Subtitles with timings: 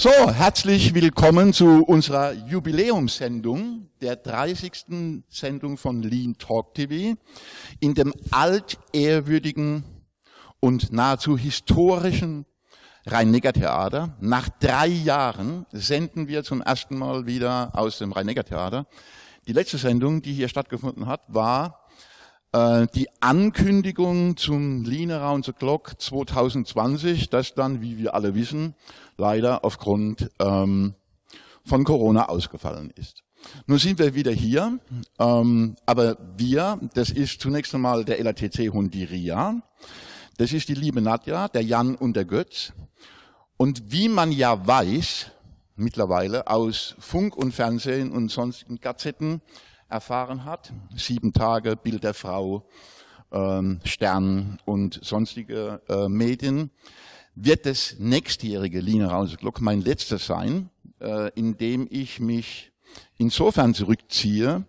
[0.00, 5.24] So, herzlich willkommen zu unserer Jubiläumssendung, der 30.
[5.28, 7.18] Sendung von Lean Talk TV,
[7.80, 9.82] in dem altehrwürdigen
[10.60, 12.46] und nahezu historischen
[13.06, 14.16] Rhein-Neckar-Theater.
[14.20, 18.86] Nach drei Jahren senden wir zum ersten Mal wieder aus dem Rhein-Neckar-Theater.
[19.48, 21.87] Die letzte Sendung, die hier stattgefunden hat, war
[22.54, 28.74] die Ankündigung zum Lean Around the Clock 2020, das dann, wie wir alle wissen,
[29.18, 30.94] leider aufgrund ähm,
[31.64, 33.22] von Corona ausgefallen ist.
[33.66, 34.78] Nun sind wir wieder hier,
[35.18, 39.62] ähm, aber wir, das ist zunächst einmal der LATC Hundiria,
[40.38, 42.72] das ist die liebe Nadja, der Jan und der Götz.
[43.56, 45.32] Und wie man ja weiß,
[45.74, 49.42] mittlerweile aus Funk und Fernsehen und sonstigen Gazetten
[49.88, 52.66] erfahren hat, sieben Tage, Bild der Frau,
[53.32, 56.70] ähm, Stern und sonstige äh, Medien,
[57.34, 62.72] wird das nächstjährige Lina Rauseglock mein letztes sein, äh, in dem ich mich
[63.16, 64.64] insofern zurückziehe,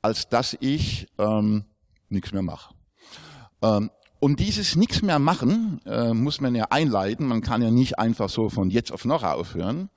[0.00, 1.64] als dass ich ähm,
[2.08, 2.74] nichts mehr mache.
[3.62, 7.26] Ähm, und dieses nichts mehr machen äh, muss man ja einleiten.
[7.26, 9.90] Man kann ja nicht einfach so von jetzt auf noch aufhören.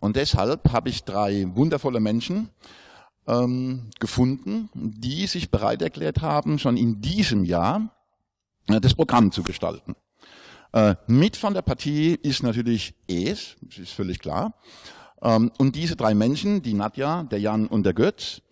[0.00, 2.48] Und deshalb habe ich drei wundervolle Menschen
[3.26, 7.94] ähm, gefunden, die sich bereit erklärt haben, schon in diesem Jahr
[8.68, 9.94] äh, das Programm zu gestalten.
[10.72, 14.54] Äh, mit von der Partie ist natürlich Es, das ist völlig klar.
[15.22, 18.42] Ähm, und diese drei Menschen, die Nadja, der Jan und der Götz,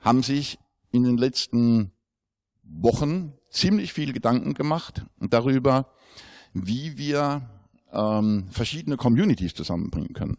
[0.00, 0.58] haben sich
[0.92, 1.92] in den letzten
[2.62, 5.92] Wochen ziemlich viel Gedanken gemacht darüber,
[6.52, 7.48] wie wir
[7.92, 10.38] ähm, verschiedene Communities zusammenbringen können.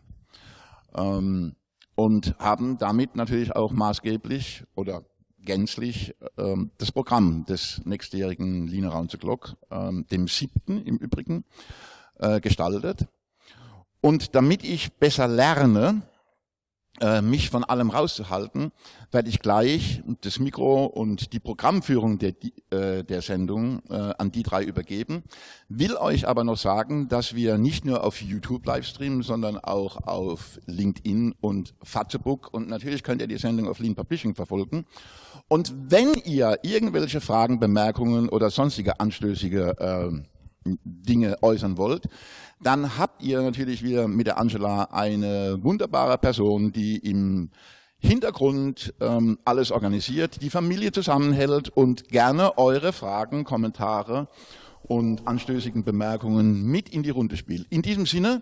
[0.96, 1.56] Ähm,
[1.96, 5.04] und haben damit natürlich auch maßgeblich oder
[5.44, 11.44] gänzlich ähm, das Programm des nächstjährigen Lean Around the Clock, ähm, dem siebten im Übrigen,
[12.20, 13.08] äh, gestaltet.
[14.02, 16.02] Und damit ich besser lerne,
[17.24, 18.72] mich von allem rauszuhalten,
[19.12, 22.34] werde ich gleich das Mikro und die Programmführung der,
[22.70, 25.24] äh, der Sendung äh, an die drei übergeben.
[25.68, 30.60] Will euch aber noch sagen, dass wir nicht nur auf YouTube livestreamen, sondern auch auf
[30.68, 34.86] LinkedIn und Facebook und natürlich könnt ihr die Sendung auf Lean Publishing verfolgen.
[35.48, 40.31] Und wenn ihr irgendwelche Fragen, Bemerkungen oder sonstige anstößige äh,
[40.64, 42.08] Dinge äußern wollt,
[42.62, 47.50] dann habt ihr natürlich wieder mit der Angela eine wunderbare Person, die im
[47.98, 54.28] Hintergrund ähm, alles organisiert, die Familie zusammenhält und gerne eure Fragen, Kommentare
[54.84, 57.68] und anstößigen Bemerkungen mit in die Runde spielt.
[57.72, 58.42] In diesem Sinne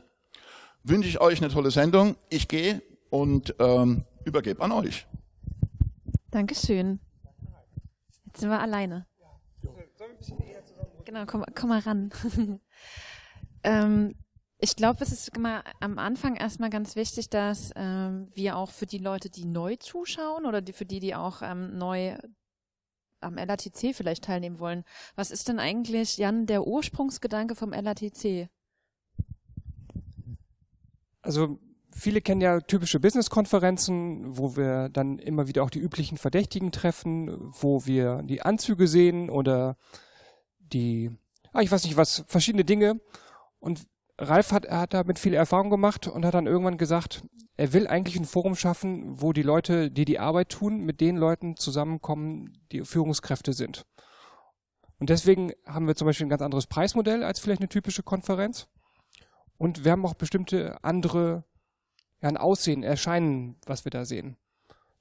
[0.84, 2.16] wünsche ich euch eine tolle Sendung.
[2.30, 5.08] Ich gehe und ähm, übergebe an euch.
[6.32, 7.00] Dankeschön.
[8.26, 9.06] Jetzt sind wir alleine.
[11.10, 12.12] Genau, komm, komm mal ran.
[13.64, 14.14] ähm,
[14.60, 18.86] ich glaube, es ist immer am Anfang erstmal ganz wichtig, dass ähm, wir auch für
[18.86, 22.16] die Leute, die neu zuschauen oder die, für die, die auch ähm, neu
[23.22, 24.84] am LATC vielleicht teilnehmen wollen,
[25.16, 28.48] was ist denn eigentlich, Jan, der Ursprungsgedanke vom LATC?
[31.24, 31.58] Also
[31.92, 37.36] viele kennen ja typische Business-Konferenzen, wo wir dann immer wieder auch die üblichen Verdächtigen treffen,
[37.60, 39.76] wo wir die Anzüge sehen oder
[40.74, 41.12] die,
[41.54, 43.00] ah, ich weiß nicht was, verschiedene Dinge.
[43.60, 43.88] Und
[44.18, 47.24] Ralf hat, er hat damit viel Erfahrung gemacht und hat dann irgendwann gesagt,
[47.56, 51.18] er will eigentlich ein Forum schaffen, wo die Leute, die die Arbeit tun, mit den
[51.18, 53.86] Leuten zusammenkommen, die Führungskräfte sind.
[55.00, 58.68] Und deswegen haben wir zum Beispiel ein ganz anderes Preismodell als vielleicht eine typische Konferenz.
[59.58, 61.46] Und wir haben auch bestimmte andere,
[62.22, 64.38] ja, ein Aussehen, Erscheinen, was wir da sehen.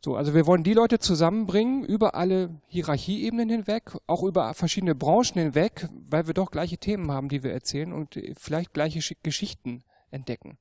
[0.00, 5.34] So, also wir wollen die Leute zusammenbringen über alle Hierarchieebenen hinweg, auch über verschiedene Branchen
[5.34, 10.56] hinweg, weil wir doch gleiche Themen haben, die wir erzählen und vielleicht gleiche Geschichten entdecken.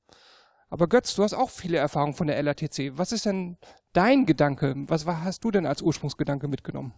[0.70, 2.97] Aber Götz, du hast auch viele Erfahrungen von der LATC.
[2.97, 3.58] Was ist denn
[3.94, 4.76] dein Gedanke?
[4.88, 6.94] Was hast du denn als Ursprungsgedanke mitgenommen?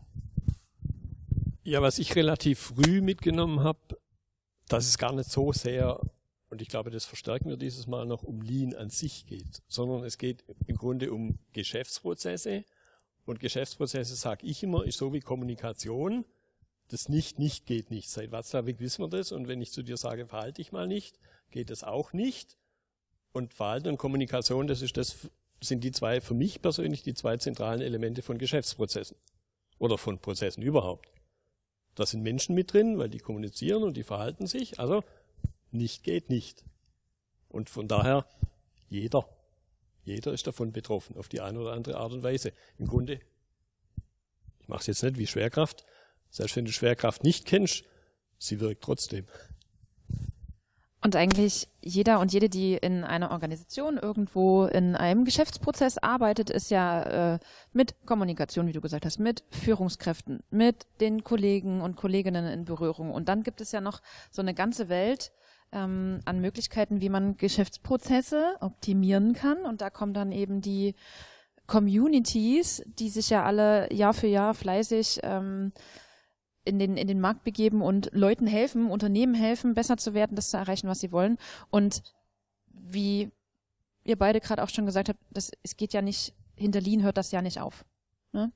[1.64, 3.80] Ja, was ich relativ früh mitgenommen habe,
[4.70, 6.00] dass es gar nicht so sehr
[6.50, 10.04] und ich glaube, das verstärken wir dieses Mal noch, um Lean an sich geht, sondern
[10.04, 12.66] es geht im Grunde um Geschäftsprozesse.
[13.26, 16.26] Und Geschäftsprozesse, sage ich immer, ist so wie Kommunikation.
[16.88, 18.10] Das nicht, nicht geht nicht.
[18.10, 19.32] Seit Watzlawick wissen wir das.
[19.32, 21.20] Und wenn ich zu dir sage, verhalte ich mal nicht,
[21.52, 22.58] geht das auch nicht.
[23.32, 25.30] Und Verhalten und Kommunikation, das ist das,
[25.62, 29.18] sind die zwei, für mich persönlich, die zwei zentralen Elemente von Geschäftsprozessen.
[29.78, 31.12] Oder von Prozessen überhaupt.
[31.94, 34.80] Da sind Menschen mit drin, weil die kommunizieren und die verhalten sich.
[34.80, 35.04] Also
[35.72, 36.64] nicht geht nicht.
[37.48, 38.26] Und von daher,
[38.90, 39.28] jeder,
[40.04, 42.54] jeder ist davon betroffen, auf die eine oder andere Art und Weise.
[42.78, 43.20] Im Grunde,
[44.60, 45.86] ich mache es jetzt nicht wie Schwerkraft,
[46.30, 47.84] selbst wenn du Schwerkraft nicht kennst,
[48.38, 49.26] sie wirkt trotzdem.
[51.02, 56.72] Und eigentlich jeder und jede, die in einer Organisation irgendwo in einem Geschäftsprozess arbeitet, ist
[56.72, 57.40] ja äh,
[57.72, 63.12] mit Kommunikation, wie du gesagt hast, mit Führungskräften, mit den Kollegen und Kolleginnen in Berührung.
[63.12, 65.32] Und dann gibt es ja noch so eine ganze Welt
[65.72, 69.66] ähm, an Möglichkeiten, wie man Geschäftsprozesse optimieren kann.
[69.66, 70.96] Und da kommen dann eben die
[71.68, 75.72] Communities, die sich ja alle Jahr für Jahr fleißig ähm,
[76.66, 80.50] in den, in den Markt begeben und Leuten helfen, Unternehmen helfen, besser zu werden, das
[80.50, 81.38] zu erreichen, was sie wollen.
[81.70, 82.04] Und
[82.68, 83.32] wie
[84.04, 87.18] ihr beide gerade auch schon gesagt habt, das, es geht ja nicht, hinter Lean hört
[87.18, 87.86] das ja nicht auf.
[88.34, 88.52] Ne?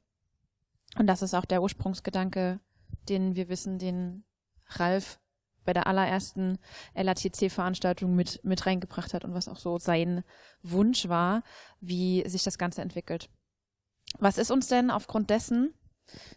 [0.98, 2.60] Und das ist auch der Ursprungsgedanke,
[3.10, 4.24] den wir wissen, den
[4.68, 5.20] Ralf
[5.66, 6.58] bei der allerersten
[6.96, 10.24] LATC-Veranstaltung mit, mit reingebracht hat und was auch so sein
[10.62, 11.44] Wunsch war,
[11.82, 13.30] wie sich das Ganze entwickelt.
[14.20, 15.74] Was ist uns denn aufgrund dessen,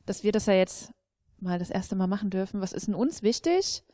[0.06, 0.93] dass wir das ja jetzt
[1.40, 2.61] mal das erste Mal machen dürfen.
[2.61, 3.84] Was ist in uns wichtig?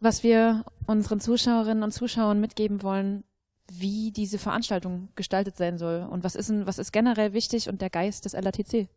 [0.00, 3.24] Was wir unseren Zuschauerinnen und Zuschauern mitgeben wollen,
[3.70, 7.80] wie diese Veranstaltung gestaltet sein soll und was ist, in, was ist generell wichtig und
[7.80, 8.88] der Geist des LATC?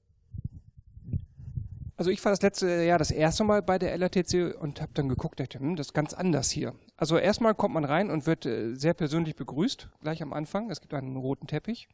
[1.99, 5.09] Also ich war das letzte Jahr das erste Mal bei der LATC und habe dann
[5.09, 6.73] geguckt, dachte, hm, das ist ganz anders hier.
[6.95, 10.71] Also erstmal kommt man rein und wird äh, sehr persönlich begrüßt, gleich am Anfang.
[10.71, 11.89] Es gibt einen roten Teppich,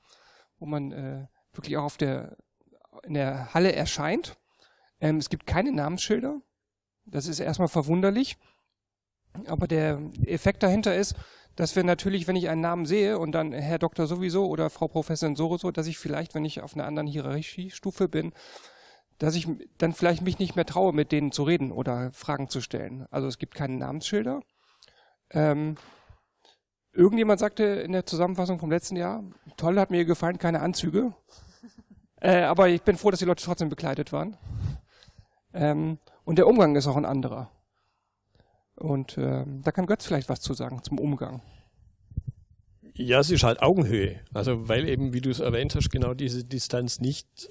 [0.60, 2.38] wo man äh, wirklich auch auf der
[3.04, 4.38] in der Halle erscheint
[5.02, 6.40] ähm, es gibt keine Namensschilder.
[7.06, 8.38] Das ist erstmal verwunderlich.
[9.48, 11.16] Aber der Effekt dahinter ist,
[11.56, 14.88] dass wir natürlich, wenn ich einen Namen sehe und dann Herr Doktor sowieso oder Frau
[14.88, 18.34] Professorin sowieso, dass ich vielleicht, wenn ich auf einer anderen Hierarchiestufe bin,
[19.18, 19.48] dass ich
[19.78, 23.08] dann vielleicht mich nicht mehr traue, mit denen zu reden oder Fragen zu stellen.
[23.12, 24.42] Also es gibt keine Namensschilder.
[25.32, 25.76] Ähm,
[26.92, 29.24] irgendjemand sagte in der Zusammenfassung vom letzten Jahr,
[29.58, 31.14] toll, hat mir gefallen, keine Anzüge.
[32.22, 34.38] Äh, aber ich bin froh, dass die Leute trotzdem bekleidet waren.
[35.54, 37.52] Ähm, und der Umgang ist auch ein anderer.
[38.76, 41.42] Und ähm, da kann Götz vielleicht was zu sagen zum Umgang.
[42.94, 44.22] Ja, es ist halt Augenhöhe.
[44.34, 47.50] Also weil eben, wie du es erwähnt hast, genau diese Distanz nicht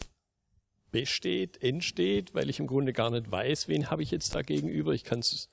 [0.94, 4.92] besteht, entsteht, weil ich im Grunde gar nicht weiß, wen habe ich jetzt da gegenüber.
[4.92, 5.50] Ich kann es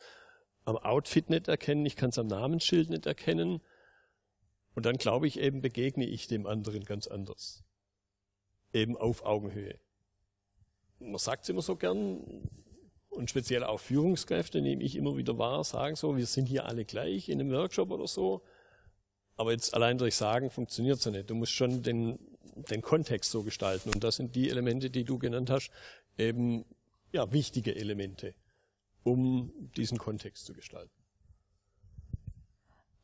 [0.63, 3.61] am Outfit nicht erkennen, ich kann es am Namensschild nicht erkennen.
[4.75, 7.63] Und dann glaube ich eben, begegne ich dem anderen ganz anders.
[8.71, 9.79] Eben auf Augenhöhe
[11.01, 12.47] man sagt es immer so gern,
[13.09, 16.85] und speziell auch Führungskräfte nehme ich immer wieder wahr, sagen so, wir sind hier alle
[16.85, 18.41] gleich in einem Workshop oder so.
[19.35, 21.29] Aber jetzt allein durch Sagen funktioniert es ja nicht.
[21.29, 22.19] Du musst schon den,
[22.55, 23.89] den Kontext so gestalten.
[23.89, 25.71] Und das sind die Elemente, die du genannt hast,
[26.17, 26.65] eben
[27.11, 28.35] ja, wichtige Elemente,
[29.03, 30.91] um diesen Kontext zu gestalten.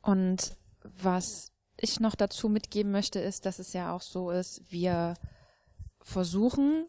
[0.01, 5.15] Und was ich noch dazu mitgeben möchte, ist, dass es ja auch so ist, wir
[6.01, 6.87] versuchen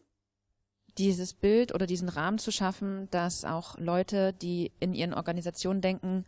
[0.97, 6.25] dieses Bild oder diesen Rahmen zu schaffen, dass auch Leute, die in ihren Organisationen denken,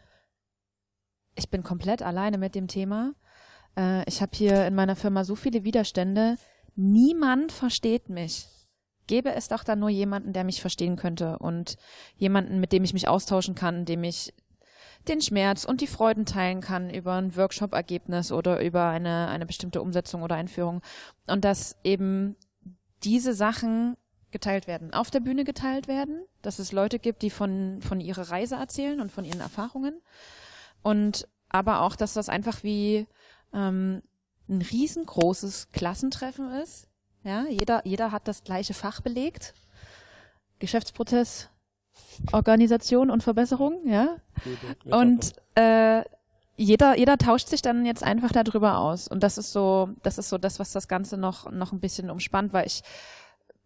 [1.35, 3.13] ich bin komplett alleine mit dem Thema,
[3.77, 6.37] äh, ich habe hier in meiner Firma so viele Widerstände,
[6.75, 8.47] niemand versteht mich.
[9.07, 11.77] Gäbe es doch dann nur jemanden, der mich verstehen könnte und
[12.15, 14.33] jemanden, mit dem ich mich austauschen kann, dem ich
[15.07, 19.81] den Schmerz und die Freuden teilen kann über ein Workshop-Ergebnis oder über eine, eine bestimmte
[19.81, 20.81] Umsetzung oder Einführung.
[21.27, 22.35] Und dass eben
[23.03, 23.97] diese Sachen
[24.29, 28.29] geteilt werden, auf der Bühne geteilt werden, dass es Leute gibt, die von, von ihrer
[28.29, 30.01] Reise erzählen und von ihren Erfahrungen.
[30.83, 33.07] Und aber auch, dass das einfach wie
[33.53, 34.01] ähm,
[34.49, 36.87] ein riesengroßes Klassentreffen ist.
[37.23, 39.53] Ja, jeder, jeder hat das gleiche Fach belegt.
[40.59, 41.49] Geschäftsprozess,
[42.31, 44.17] Organisation und Verbesserung, ja.
[44.85, 46.03] Und äh,
[46.57, 49.07] jeder, jeder tauscht sich dann jetzt einfach darüber aus.
[49.07, 52.09] Und das ist so, das ist so das, was das Ganze noch, noch ein bisschen
[52.09, 52.83] umspannt, weil ich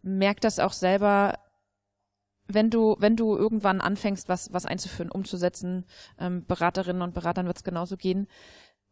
[0.01, 1.39] merke das auch selber,
[2.47, 5.85] wenn du, wenn du irgendwann anfängst, was, was einzuführen, umzusetzen,
[6.19, 8.27] ähm, Beraterinnen und Beratern wird es genauso gehen.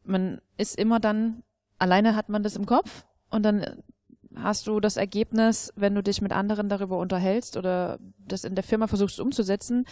[0.03, 1.43] Man ist immer dann,
[1.77, 3.83] alleine hat man das im Kopf und dann
[4.35, 8.63] hast du das Ergebnis, wenn du dich mit anderen darüber unterhältst oder das in der
[8.63, 9.85] Firma versuchst umzusetzen,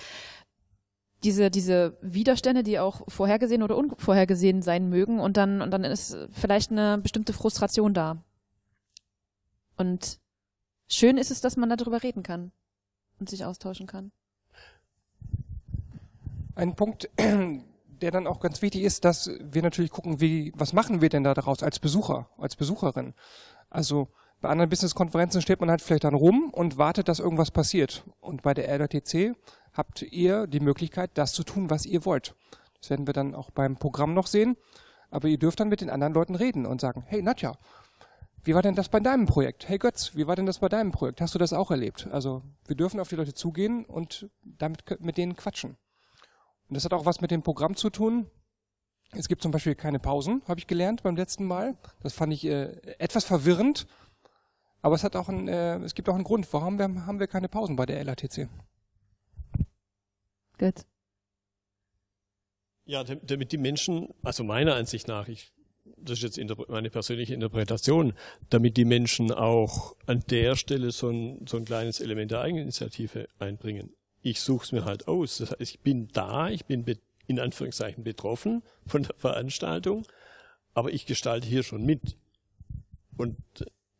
[1.23, 6.17] diese, diese Widerstände, die auch vorhergesehen oder unvorhergesehen sein mögen und dann, und dann ist
[6.31, 8.23] vielleicht eine bestimmte Frustration da.
[9.77, 10.19] Und
[10.87, 12.51] schön ist es, dass man darüber reden kann
[13.19, 14.11] und sich austauschen kann.
[16.55, 17.09] Ein Punkt,
[18.01, 21.23] der dann auch ganz wichtig ist, dass wir natürlich gucken, wie, was machen wir denn
[21.23, 23.13] da daraus als Besucher, als Besucherin?
[23.69, 24.09] Also
[24.41, 28.03] bei anderen Business-Konferenzen steht man halt vielleicht dann rum und wartet, dass irgendwas passiert.
[28.19, 29.35] Und bei der RDTC
[29.73, 32.35] habt ihr die Möglichkeit, das zu tun, was ihr wollt.
[32.79, 34.57] Das werden wir dann auch beim Programm noch sehen.
[35.11, 37.53] Aber ihr dürft dann mit den anderen Leuten reden und sagen, hey Nadja,
[38.43, 39.69] wie war denn das bei deinem Projekt?
[39.69, 41.21] Hey Götz, wie war denn das bei deinem Projekt?
[41.21, 42.07] Hast du das auch erlebt?
[42.11, 45.77] Also wir dürfen auf die Leute zugehen und damit mit denen quatschen.
[46.71, 48.31] Und das hat auch was mit dem Programm zu tun.
[49.11, 51.75] Es gibt zum Beispiel keine Pausen, habe ich gelernt beim letzten Mal.
[51.99, 53.87] Das fand ich äh, etwas verwirrend.
[54.81, 56.47] Aber es hat auch ein, äh, es gibt auch einen Grund.
[56.53, 58.47] Warum wir, haben wir keine Pausen bei der LATC?
[60.57, 60.85] Gut.
[62.85, 65.51] Ja, damit die Menschen, also meiner Ansicht nach, ich,
[65.97, 68.13] das ist jetzt meine persönliche Interpretation,
[68.49, 73.27] damit die Menschen auch an der Stelle so ein, so ein kleines Element der Eigeninitiative
[73.39, 73.93] einbringen.
[74.21, 75.37] Ich suche es mir halt aus.
[75.37, 76.85] Das heißt, ich bin da, ich bin
[77.27, 80.05] in Anführungszeichen betroffen von der Veranstaltung,
[80.73, 82.17] aber ich gestalte hier schon mit.
[83.17, 83.37] Und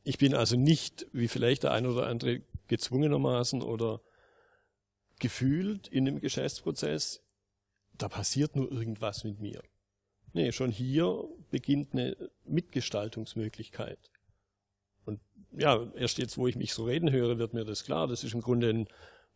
[0.04, 4.01] ich bin also nicht, wie vielleicht der ein oder andere gezwungenermaßen oder
[5.20, 7.22] gefühlt in dem Geschäftsprozess,
[7.94, 9.62] da passiert nur irgendwas mit mir.
[10.34, 14.00] Nee, schon hier beginnt eine Mitgestaltungsmöglichkeit.
[15.06, 15.20] Und
[15.51, 18.08] ja, erst jetzt, wo ich mich so reden höre, wird mir das klar.
[18.08, 18.88] Das ist im Grunde ein,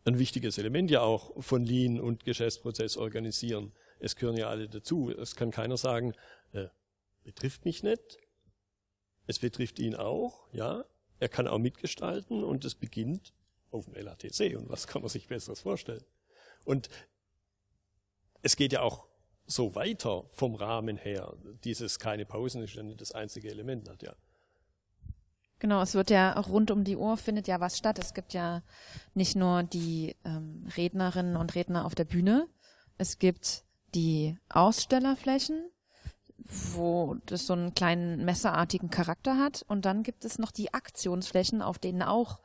[0.06, 3.74] ein wichtiges Element ja auch von Lean und Geschäftsprozess organisieren.
[4.00, 5.10] Es gehören ja alle dazu.
[5.10, 6.14] Es kann keiner sagen,
[6.54, 6.68] äh,
[7.24, 8.20] betrifft mich nicht.
[9.28, 10.86] Es betrifft ihn auch, ja.
[11.20, 13.34] Er kann auch mitgestalten und es beginnt
[13.72, 14.56] auf dem LATC.
[14.58, 16.04] Und was kann man sich Besseres vorstellen?
[16.66, 16.90] Und
[18.42, 19.08] es geht ja auch
[19.48, 21.36] so weiter vom Rahmen her.
[21.64, 24.16] Dieses keine Pausen ist ja nicht das einzige Element, Nadja.
[25.60, 27.98] Genau, es wird ja rund um die Uhr findet ja was statt.
[27.98, 28.62] Es gibt ja
[29.14, 32.48] nicht nur die ähm, Rednerinnen und Redner auf der Bühne,
[32.98, 35.70] es gibt die Ausstellerflächen,
[36.38, 39.64] wo das so einen kleinen messerartigen Charakter hat.
[39.68, 42.40] Und dann gibt es noch die Aktionsflächen, auf denen auch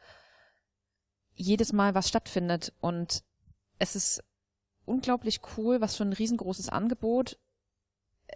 [1.35, 2.73] jedes Mal was stattfindet.
[2.81, 3.23] Und
[3.79, 4.25] es ist
[4.85, 7.39] unglaublich cool, was für ein riesengroßes Angebot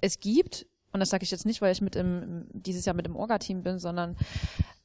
[0.01, 0.67] es gibt.
[0.95, 3.65] Und das sage ich jetzt nicht, weil ich mit im, dieses Jahr mit dem Orga-Team
[3.65, 4.17] bin, sondern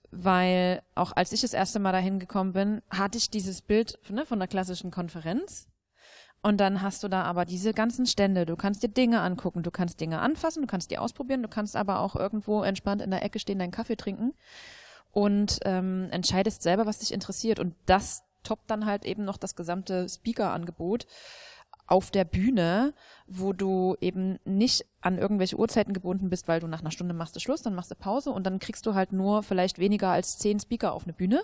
[0.09, 4.25] weil auch als ich das erste Mal dahin gekommen bin, hatte ich dieses Bild ne,
[4.25, 5.67] von der klassischen Konferenz
[6.41, 8.47] und dann hast du da aber diese ganzen Stände.
[8.47, 11.75] Du kannst dir Dinge angucken, du kannst Dinge anfassen, du kannst die ausprobieren, du kannst
[11.75, 14.33] aber auch irgendwo entspannt in der Ecke stehen, deinen Kaffee trinken
[15.11, 17.59] und ähm, entscheidest selber, was dich interessiert.
[17.59, 21.05] Und das toppt dann halt eben noch das gesamte Speaker-Angebot
[21.89, 22.93] auf der Bühne,
[23.27, 27.35] wo du eben nicht an irgendwelche Uhrzeiten gebunden bist, weil du nach einer Stunde machst
[27.35, 30.37] du Schluss, dann machst du Pause und dann kriegst du halt nur vielleicht weniger als
[30.37, 31.41] zehn Speaker auf eine Bühne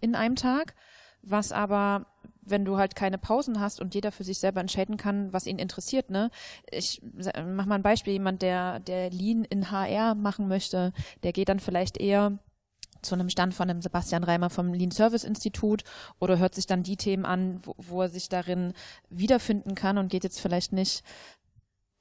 [0.00, 0.74] in einem Tag
[1.22, 2.06] was aber,
[2.42, 5.58] wenn du halt keine Pausen hast und jeder für sich selber entscheiden kann, was ihn
[5.58, 6.30] interessiert, ne?
[6.70, 7.02] Ich
[7.44, 11.60] mach mal ein Beispiel, jemand, der, der Lean in HR machen möchte, der geht dann
[11.60, 12.38] vielleicht eher
[13.02, 15.84] zu einem Stand von dem Sebastian Reimer vom Lean Service Institut
[16.18, 18.72] oder hört sich dann die Themen an, wo, wo er sich darin
[19.10, 21.02] wiederfinden kann und geht jetzt vielleicht nicht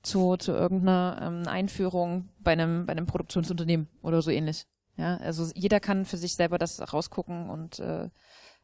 [0.03, 4.65] zu, zu irgendeiner ähm, Einführung bei einem, bei einem Produktionsunternehmen oder so ähnlich.
[4.97, 8.09] Ja, also jeder kann für sich selber das rausgucken und äh,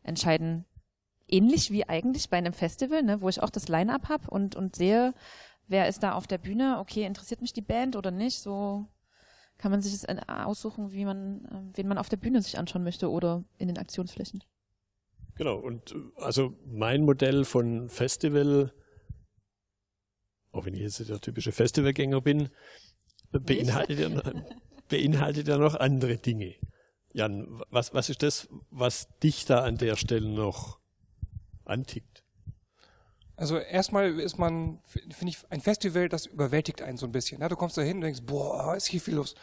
[0.01, 0.65] entscheiden,
[1.27, 4.75] ähnlich wie eigentlich bei einem Festival, ne, wo ich auch das Line-up habe und, und
[4.75, 5.13] sehe,
[5.67, 8.87] wer ist da auf der Bühne, okay, interessiert mich die Band oder nicht, so
[9.57, 12.83] kann man sich es aussuchen, wie man, äh, wen man auf der Bühne sich anschauen
[12.83, 14.43] möchte oder in den Aktionsflächen.
[15.35, 18.73] Genau, und äh, also mein Modell von Festival,
[20.51, 22.49] auch wenn ich jetzt der typische Festivalgänger bin,
[23.31, 24.33] beinhaltet ja,
[24.89, 26.55] beinhaltet ja noch andere Dinge.
[27.13, 30.79] Jan, was, was ist das, was dich da an der Stelle noch
[31.63, 32.22] antickt?
[33.43, 37.41] Also erstmal ist man, finde ich, ein Festival, das überwältigt einen so ein bisschen.
[37.41, 39.35] Ja, du kommst da hin und denkst, boah, ist hier viel los.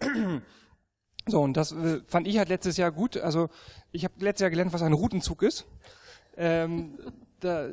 [1.26, 3.16] So, und das äh, fand ich halt letztes Jahr gut.
[3.16, 3.48] Also
[3.92, 5.64] ich habe letztes Jahr gelernt, was ein Routenzug ist.
[6.36, 6.98] Ähm,
[7.40, 7.70] da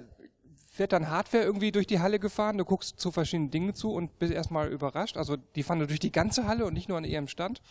[0.71, 4.19] fährt dann Hardware irgendwie durch die Halle gefahren, du guckst zu verschiedenen Dingen zu und
[4.19, 5.17] bist erstmal überrascht.
[5.17, 7.61] Also die fahren durch die ganze Halle und nicht nur an ihrem Stand.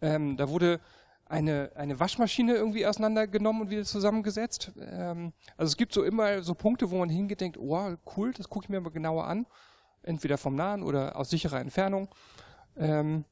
[0.00, 0.80] Ähm, da wurde
[1.28, 4.72] eine, eine Waschmaschine irgendwie auseinandergenommen und wieder zusammengesetzt.
[4.80, 8.48] Ähm, also es gibt so immer so Punkte, wo man hingeht, denkt, oh, cool, das
[8.48, 9.46] gucke ich mir mal genauer an.
[10.02, 12.08] Entweder vom Nahen oder aus sicherer Entfernung.
[12.76, 13.24] Ähm,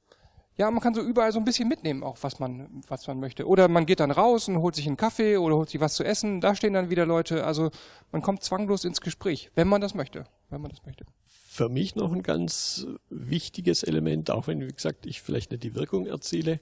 [0.57, 3.47] ja, man kann so überall so ein bisschen mitnehmen, auch was man, was man möchte.
[3.47, 6.05] Oder man geht dann raus und holt sich einen Kaffee oder holt sich was zu
[6.05, 6.41] essen.
[6.41, 7.45] Da stehen dann wieder Leute.
[7.45, 7.71] Also
[8.13, 10.25] man kommt zwanglos ins Gespräch, wenn man das möchte.
[10.51, 11.05] Wenn man das möchte.
[11.27, 15.75] Für mich noch ein ganz wichtiges Element, auch wenn, wie gesagt, ich vielleicht nicht die
[15.77, 16.61] Wirkung erziele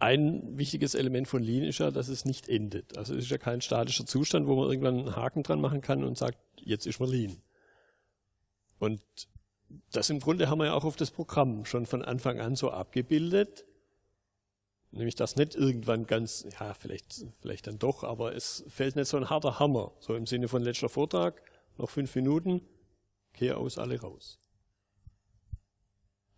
[0.00, 2.96] ein wichtiges Element von Lean ist ja, dass es nicht endet.
[2.96, 6.04] Also es ist ja kein statischer Zustand, wo man irgendwann einen Haken dran machen kann
[6.04, 7.36] und sagt, jetzt ist man Lean.
[8.78, 9.02] Und
[9.92, 12.70] das im Grunde haben wir ja auch auf das Programm schon von Anfang an so
[12.70, 13.66] abgebildet.
[14.90, 19.18] Nämlich, dass nicht irgendwann ganz, ja, vielleicht, vielleicht dann doch, aber es fällt nicht so
[19.18, 19.92] ein harter Hammer.
[20.00, 21.40] So im Sinne von letzter Vortrag,
[21.76, 22.62] noch fünf Minuten,
[23.34, 24.38] kehr aus, alle raus.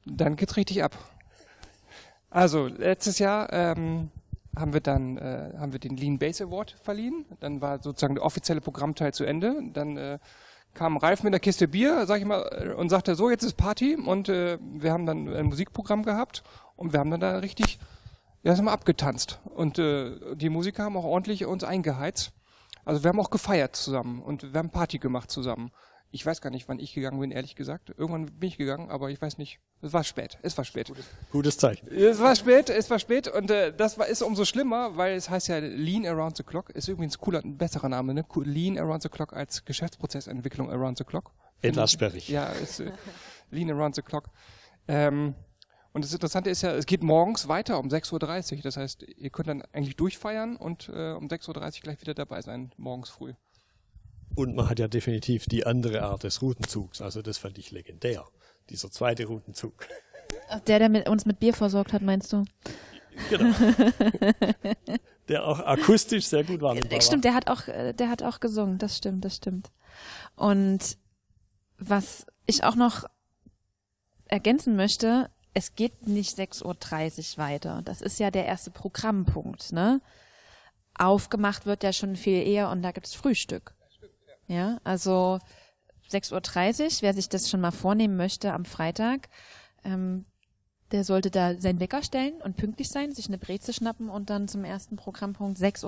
[0.05, 0.99] Dann geht's richtig ab.
[2.33, 4.11] Also letztes Jahr ähm,
[4.57, 7.27] haben wir dann äh, haben wir den Lean Base Award verliehen.
[7.41, 9.63] Dann war sozusagen der offizielle Programmteil zu Ende.
[9.75, 10.19] Dann äh,
[10.73, 13.97] kam Ralf mit einer Kiste Bier, sag ich mal, und sagte, so, jetzt ist Party.
[13.97, 16.43] Und äh, wir haben dann ein Musikprogramm gehabt
[16.77, 17.79] und wir haben dann da richtig,
[18.43, 19.41] ja, sind wir abgetanzt.
[19.45, 22.33] Und äh, die Musiker haben auch ordentlich uns eingeheizt.
[22.87, 25.71] Also wir haben auch gefeiert zusammen und wir haben Party gemacht zusammen.
[26.15, 27.89] Ich weiß gar nicht, wann ich gegangen bin, ehrlich gesagt.
[27.97, 29.61] Irgendwann bin ich gegangen, aber ich weiß nicht.
[29.81, 30.39] Es war spät.
[30.43, 30.89] Es war spät.
[30.89, 31.89] Gutes, gutes Zeichen.
[31.89, 35.31] Es war spät, es war spät und äh, das war, ist umso schlimmer, weil es
[35.31, 36.69] heißt ja Lean Around the Clock.
[36.71, 38.27] Ist übrigens cooler, ein besserer Name, ne?
[38.45, 41.33] Lean Around the Clock als Geschäftsprozessentwicklung Around the Clock.
[41.63, 42.29] Etwas sperrig.
[42.29, 42.93] Ja, ist äh,
[43.51, 44.29] Lean Around the Clock.
[44.89, 45.35] Ähm,
[45.95, 48.63] und das Interessante ist ja, es geht morgens weiter um 6.30 Uhr.
[48.63, 52.43] Das heißt, ihr könnt dann eigentlich durchfeiern und äh, um 6.30 Uhr gleich wieder dabei
[52.43, 53.33] sein, morgens früh.
[54.35, 57.01] Und man hat ja definitiv die andere Art des Routenzugs.
[57.01, 58.25] Also das fand ich legendär.
[58.71, 59.87] Dieser zweite Routenzug.
[60.67, 62.45] Der, der mit, uns mit Bier versorgt hat, meinst du?
[63.29, 63.55] Genau.
[65.29, 66.77] der auch akustisch sehr gut war.
[67.01, 68.79] Stimmt, der hat auch, äh, der hat auch gesungen.
[68.79, 69.71] Das stimmt, das stimmt.
[70.37, 70.97] Und
[71.79, 73.05] was ich auch noch
[74.29, 77.83] ergänzen möchte, es geht nicht 6.30 Uhr weiter.
[77.85, 80.01] Das ist ja der erste Programmpunkt, ne?
[80.95, 83.75] Aufgemacht wird ja schon viel eher und da gibt's Frühstück.
[84.49, 85.39] Ja, also
[86.11, 89.29] 6.30 Uhr, wer sich das schon mal vornehmen möchte am Freitag,
[89.85, 90.27] ähm,
[90.93, 94.47] der sollte da seinen Wecker stellen und pünktlich sein, sich eine Breze schnappen und dann
[94.47, 95.85] zum ersten Programmpunkt 6.30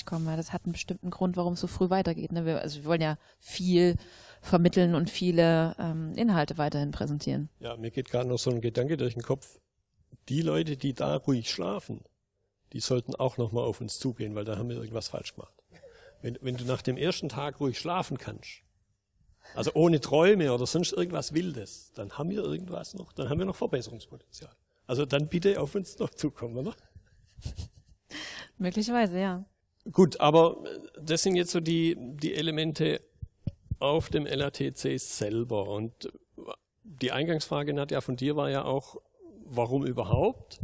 [0.00, 2.32] Uhr kommen, weil das hat einen bestimmten Grund, warum es so früh weitergeht.
[2.32, 2.44] Ne?
[2.44, 3.96] Wir, also wir wollen ja viel
[4.42, 7.48] vermitteln und viele ähm, Inhalte weiterhin präsentieren.
[7.60, 9.60] Ja, mir geht gerade noch so ein Gedanke durch den Kopf.
[10.28, 12.02] Die Leute, die da ruhig schlafen,
[12.72, 15.54] die sollten auch nochmal auf uns zugehen, weil da haben wir irgendwas falsch gemacht.
[16.22, 18.62] Wenn, wenn du nach dem ersten Tag ruhig schlafen kannst,
[19.54, 23.46] also ohne Träume oder sonst irgendwas Wildes, dann haben wir irgendwas noch, dann haben wir
[23.46, 24.54] noch Verbesserungspotenzial.
[24.86, 26.74] Also dann bitte auf uns noch zukommen, oder?
[28.58, 29.44] Möglicherweise, ja.
[29.92, 30.64] Gut, aber
[31.00, 33.00] das sind jetzt so die, die Elemente
[33.78, 35.68] auf dem LATC selber.
[35.68, 36.10] Und
[36.82, 38.96] die Eingangsfrage, Nadja, von dir war ja auch,
[39.44, 40.60] warum überhaupt?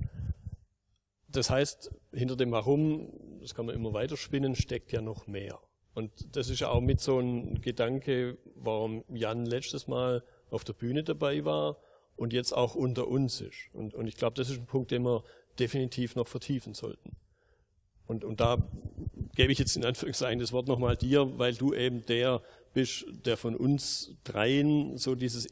[1.34, 5.58] Das heißt, hinter dem Warum, das kann man immer weiter spinnen, steckt ja noch mehr.
[5.94, 10.72] Und das ist ja auch mit so ein Gedanke, warum Jan letztes Mal auf der
[10.72, 11.78] Bühne dabei war
[12.16, 13.68] und jetzt auch unter uns ist.
[13.72, 15.24] Und, und ich glaube, das ist ein Punkt, den wir
[15.58, 17.16] definitiv noch vertiefen sollten.
[18.06, 18.58] Und, und da
[19.34, 22.42] gebe ich jetzt in Anführungszeichen das Wort nochmal dir, weil du eben der
[22.74, 25.48] bist, der von uns dreien so dieses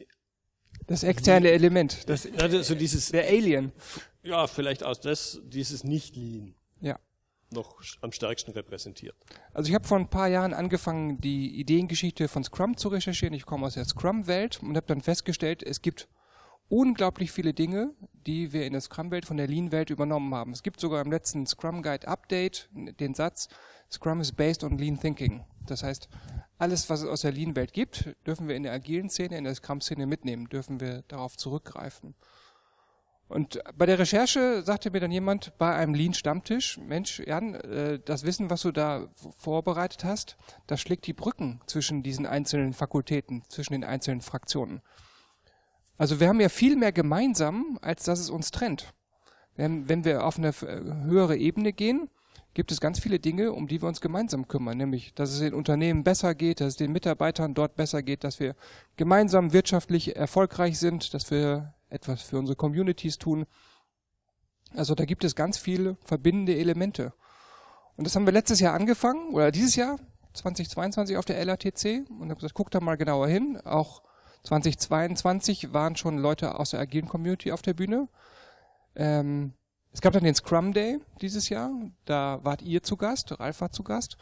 [0.87, 3.73] das externe Element, das, ja, so dieses der Alien.
[4.23, 6.55] Ja, vielleicht aus das dieses nicht Lean.
[6.81, 6.99] Ja.
[7.51, 9.15] Noch am stärksten repräsentiert.
[9.53, 13.35] Also ich habe vor ein paar Jahren angefangen, die Ideengeschichte von Scrum zu recherchieren.
[13.35, 16.09] Ich komme aus der Scrum-Welt und habe dann festgestellt, es gibt
[16.69, 17.91] unglaublich viele Dinge,
[18.27, 20.53] die wir in der Scrum-Welt von der Lean-Welt übernommen haben.
[20.53, 23.49] Es gibt sogar im letzten Scrum Guide Update den Satz,
[23.91, 25.45] Scrum is based on Lean Thinking.
[25.67, 26.09] Das heißt,
[26.57, 29.55] alles, was es aus der Lean-Welt gibt, dürfen wir in der agilen Szene, in der
[29.55, 32.15] Scrum-Szene mitnehmen, dürfen wir darauf zurückgreifen.
[33.33, 38.25] Und bei der Recherche sagte mir dann jemand bei einem Lean-Stammtisch, Mensch, Jan, äh, das
[38.25, 43.73] Wissen, was du da vorbereitet hast, das schlägt die Brücken zwischen diesen einzelnen Fakultäten, zwischen
[43.73, 44.83] den einzelnen Fraktionen.
[45.97, 48.93] Also wir haben ja viel mehr gemeinsam, als dass es uns trennt.
[49.57, 52.11] Wenn wir auf eine äh, höhere Ebene gehen,
[52.53, 55.55] gibt es ganz viele Dinge, um die wir uns gemeinsam kümmern, nämlich, dass es den
[55.55, 58.55] Unternehmen besser geht, dass es den Mitarbeitern dort besser geht, dass wir
[58.97, 63.47] gemeinsam wirtschaftlich erfolgreich sind, dass wir etwas für unsere Communities tun.
[64.75, 67.13] Also da gibt es ganz viele verbindende Elemente.
[67.97, 69.99] Und das haben wir letztes Jahr angefangen, oder dieses Jahr,
[70.33, 73.61] 2022 auf der LATC, und habe gesagt, guck da mal genauer hin.
[73.65, 74.03] Auch
[74.45, 78.09] 2022 waren schon Leute aus der agilen Community auf der Bühne.
[78.97, 79.53] Ähm,
[79.93, 81.71] es gab dann den Scrum Day dieses Jahr.
[82.07, 84.17] Da wart ihr zu Gast, Ralf war zu Gast.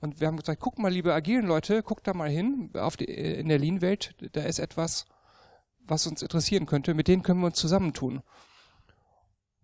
[0.00, 3.04] Und wir haben gesagt, guck mal, liebe agilen Leute, guckt da mal hin auf die,
[3.04, 4.16] in der Lean-Welt.
[4.32, 5.06] Da ist etwas,
[5.92, 6.94] was uns interessieren könnte.
[6.94, 8.22] Mit denen können wir uns zusammentun.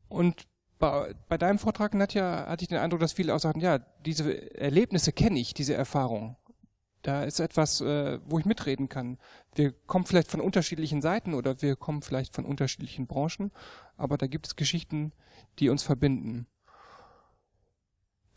[0.08, 0.46] Und
[0.78, 4.54] bei, bei deinem Vortrag, Nadja, hatte ich den Eindruck, dass viele auch sagen, ja, diese
[4.56, 6.36] Erlebnisse kenne ich, diese Erfahrung.
[7.02, 9.18] Da ist etwas, äh, wo ich mitreden kann.
[9.54, 13.50] Wir kommen vielleicht von unterschiedlichen Seiten oder wir kommen vielleicht von unterschiedlichen Branchen,
[13.96, 15.12] aber da gibt es Geschichten,
[15.58, 16.46] die uns verbinden.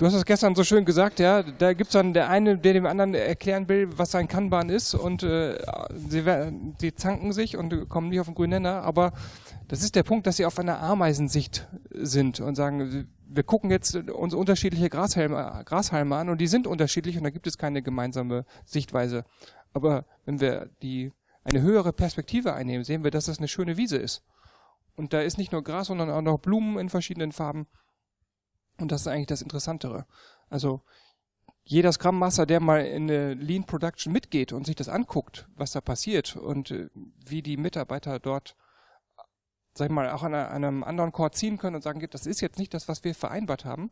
[0.02, 1.44] Du hast es gestern so schön gesagt, ja.
[1.44, 5.22] Da gibt's dann der eine, der dem anderen erklären will, was sein Kanban ist, und
[5.22, 6.24] äh, sie,
[6.80, 8.82] sie zanken sich und kommen nicht auf den grünen Nenner.
[8.82, 9.14] Aber
[9.68, 13.96] das ist der Punkt, dass sie auf einer Ameisensicht sind und sagen, wir gucken jetzt
[13.96, 18.46] uns unterschiedliche Grashalme, Grashalme an und die sind unterschiedlich und da gibt es keine gemeinsame
[18.66, 19.24] Sichtweise.
[19.72, 21.12] Aber wenn wir die
[21.44, 24.24] eine höhere Perspektive einnehmen, sehen wir, dass das eine schöne Wiese ist.
[24.96, 27.68] Und da ist nicht nur Gras, sondern auch noch Blumen in verschiedenen Farben.
[28.82, 30.06] Und das ist eigentlich das Interessantere.
[30.50, 30.82] Also
[31.64, 35.72] jeder Scrum Master, der mal in eine Lean Production mitgeht und sich das anguckt, was
[35.72, 36.90] da passiert und äh,
[37.26, 38.56] wie die Mitarbeiter dort,
[39.74, 42.60] sag ich mal, auch an, einem anderen Core ziehen können und sagen, das ist jetzt
[42.60, 43.92] nicht das, was wir vereinbart haben.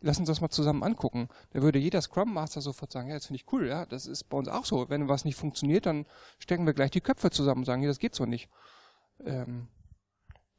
[0.00, 1.28] Lass uns das mal zusammen angucken.
[1.52, 4.24] Da würde jeder Scrum Master sofort sagen, ja, das finde ich cool, ja, das ist
[4.24, 4.90] bei uns auch so.
[4.90, 6.04] Wenn was nicht funktioniert, dann
[6.38, 8.50] stecken wir gleich die Köpfe zusammen und sagen, ja, das geht so nicht.
[9.24, 9.68] Ähm,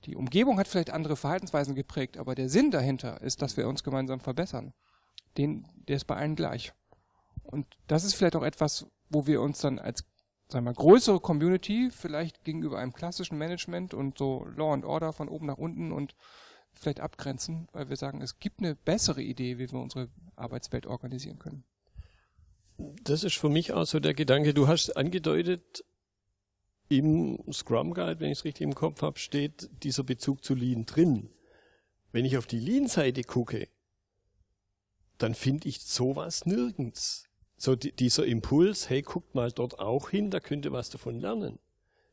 [0.06, 3.84] die Umgebung hat vielleicht andere Verhaltensweisen geprägt, aber der Sinn dahinter ist, dass wir uns
[3.84, 4.74] gemeinsam verbessern
[5.38, 6.74] den, der ist bei allen gleich.
[7.44, 10.04] Und das ist vielleicht auch etwas, wo wir uns dann als
[10.48, 15.28] sagen wir, größere Community vielleicht gegenüber einem klassischen Management und so Law and Order von
[15.28, 16.16] oben nach unten und
[16.72, 21.40] vielleicht abgrenzen, weil wir sagen, es gibt eine bessere Idee, wie wir unsere Arbeitswelt organisieren
[21.40, 21.64] können.
[22.78, 25.84] Das ist für mich auch so der Gedanke, du hast angedeutet,
[26.90, 30.86] im Scrum Guide, wenn ich es richtig im Kopf habe, steht dieser Bezug zu Lean
[30.86, 31.30] drin.
[32.12, 33.68] Wenn ich auf die Lean-Seite gucke,
[35.18, 37.28] dann finde ich sowas nirgends.
[37.58, 41.20] So die, dieser Impuls, hey, guckt mal dort auch hin, da könnt ihr was davon
[41.20, 41.60] lernen.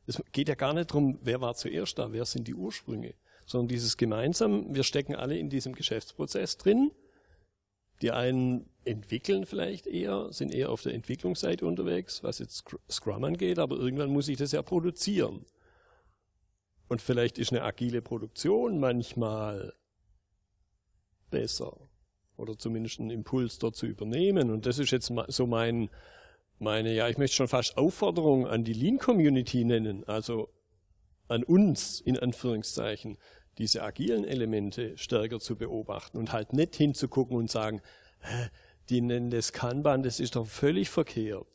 [0.05, 3.13] Es geht ja gar nicht darum, wer war zuerst da, wer sind die Ursprünge,
[3.45, 6.91] sondern dieses gemeinsam, wir stecken alle in diesem Geschäftsprozess drin.
[8.01, 13.59] Die einen entwickeln vielleicht eher, sind eher auf der Entwicklungsseite unterwegs, was jetzt Scrum angeht,
[13.59, 15.45] aber irgendwann muss ich das ja produzieren.
[16.89, 19.73] Und vielleicht ist eine agile Produktion manchmal
[21.29, 21.89] besser
[22.35, 24.51] oder zumindest einen Impuls dort zu übernehmen.
[24.51, 25.89] Und das ist jetzt so mein,
[26.59, 30.49] meine, ja, ich möchte schon fast Aufforderung an die Lean-Community nennen, also
[31.27, 33.17] an uns in Anführungszeichen,
[33.57, 37.81] diese agilen Elemente stärker zu beobachten und halt nicht hinzugucken und sagen,
[38.89, 41.47] die nennen das Kanban, das ist doch völlig verkehrt.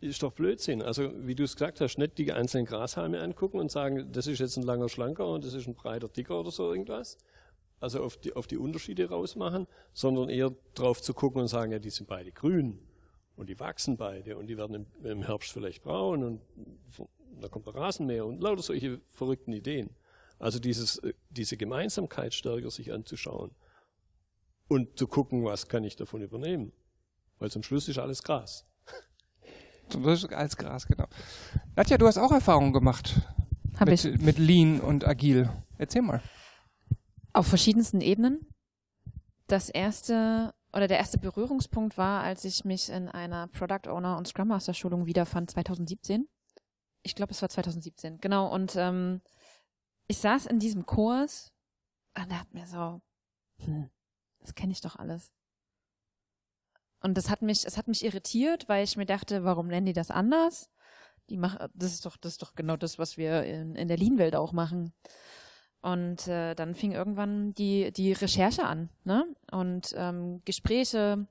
[0.00, 0.80] Ist doch Blödsinn.
[0.80, 4.38] Also, wie du es gesagt hast, nicht die einzelnen Grashalme angucken und sagen, das ist
[4.38, 7.18] jetzt ein langer Schlanker und das ist ein breiter Dicker oder so irgendwas,
[7.80, 11.80] also auf die, auf die Unterschiede rausmachen, sondern eher drauf zu gucken und sagen, ja,
[11.80, 12.78] die sind beide grün
[13.34, 16.40] und die wachsen beide und die werden im, im Herbst vielleicht braun und
[17.40, 19.90] da kommt der Rasenmäher und lauter solche verrückten Ideen.
[20.38, 23.50] Also dieses, äh, diese Gemeinsamkeit stärker sich anzuschauen
[24.72, 26.72] und zu gucken, was kann ich davon übernehmen.
[27.38, 28.64] Weil zum Schluss ist alles Gras.
[29.88, 31.06] Zum Schluss ist alles Gras, genau.
[31.76, 33.20] Nadja, du hast auch Erfahrungen gemacht.
[33.78, 34.20] Hab mit, ich.
[34.20, 35.50] Mit Lean und Agil.
[35.78, 36.22] Erzähl mal.
[37.32, 38.46] Auf verschiedensten Ebenen.
[39.48, 44.26] Das erste oder der erste Berührungspunkt war, als ich mich in einer Product Owner und
[44.26, 46.26] Scrum Master Schulung wiederfand 2017.
[47.02, 48.52] Ich glaube, es war 2017, genau.
[48.52, 49.20] Und ähm,
[50.06, 51.52] ich saß in diesem Kurs
[52.16, 53.02] und er hat mir so,
[53.58, 53.90] hm,
[54.42, 55.32] das kenne ich doch alles.
[57.00, 59.92] Und das hat mich, es hat mich irritiert, weil ich mir dachte, warum nennen die
[59.92, 60.70] das anders?
[61.28, 63.96] Die machen, das ist doch, das ist doch genau das, was wir in, in der
[63.96, 64.92] Lean-Welt auch machen.
[65.80, 69.26] Und äh, dann fing irgendwann die, die Recherche an, ne?
[69.50, 71.26] Und ähm, Gespräche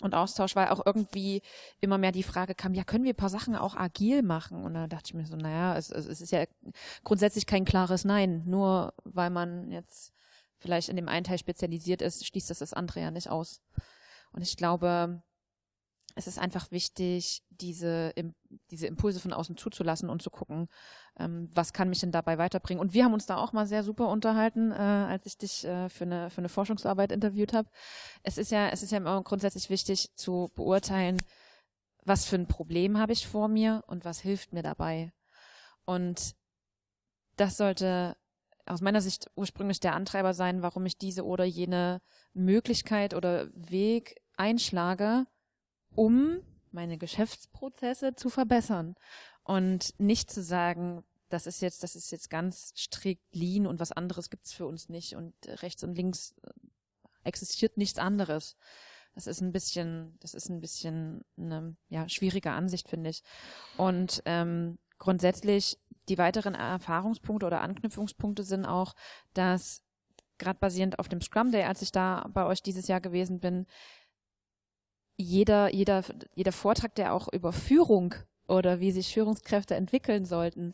[0.00, 1.40] und Austausch, weil auch irgendwie
[1.80, 4.64] immer mehr die Frage kam, ja, können wir ein paar Sachen auch agil machen?
[4.64, 6.44] Und da dachte ich mir so, naja, es, es ist ja
[7.04, 8.42] grundsätzlich kein klares Nein.
[8.44, 10.12] Nur weil man jetzt
[10.58, 13.60] vielleicht in dem einen Teil spezialisiert ist, schließt das das andere ja nicht aus.
[14.32, 15.22] Und ich glaube,
[16.18, 18.12] es ist einfach wichtig, diese,
[18.70, 20.68] diese Impulse von außen zuzulassen und zu gucken,
[21.18, 22.80] ähm, was kann mich denn dabei weiterbringen.
[22.80, 25.90] Und wir haben uns da auch mal sehr super unterhalten, äh, als ich dich äh,
[25.90, 27.68] für, eine, für eine Forschungsarbeit interviewt habe.
[28.22, 31.20] Es ist ja, es ist ja immer grundsätzlich wichtig zu beurteilen,
[32.02, 35.12] was für ein Problem habe ich vor mir und was hilft mir dabei.
[35.84, 36.34] Und
[37.36, 38.16] das sollte
[38.66, 42.00] aus meiner Sicht ursprünglich der Antreiber sein, warum ich diese oder jene
[42.34, 45.26] Möglichkeit oder Weg einschlage,
[45.94, 46.40] um
[46.72, 48.96] meine Geschäftsprozesse zu verbessern
[49.44, 53.92] und nicht zu sagen, das ist jetzt, das ist jetzt ganz strikt lean und was
[53.92, 56.50] anderes gibt's für uns nicht und rechts und links äh,
[57.24, 58.56] existiert nichts anderes.
[59.14, 63.22] Das ist ein bisschen, das ist ein bisschen eine ja, schwierige Ansicht, finde ich.
[63.78, 65.78] Und ähm, grundsätzlich
[66.08, 68.94] die weiteren Erfahrungspunkte oder Anknüpfungspunkte sind auch,
[69.34, 69.82] dass
[70.38, 73.66] gerade basierend auf dem Scrum Day, als ich da bei euch dieses Jahr gewesen bin,
[75.16, 76.04] jeder, jeder,
[76.34, 78.14] jeder Vortrag, der auch über Führung
[78.48, 80.72] oder wie sich Führungskräfte entwickeln sollten.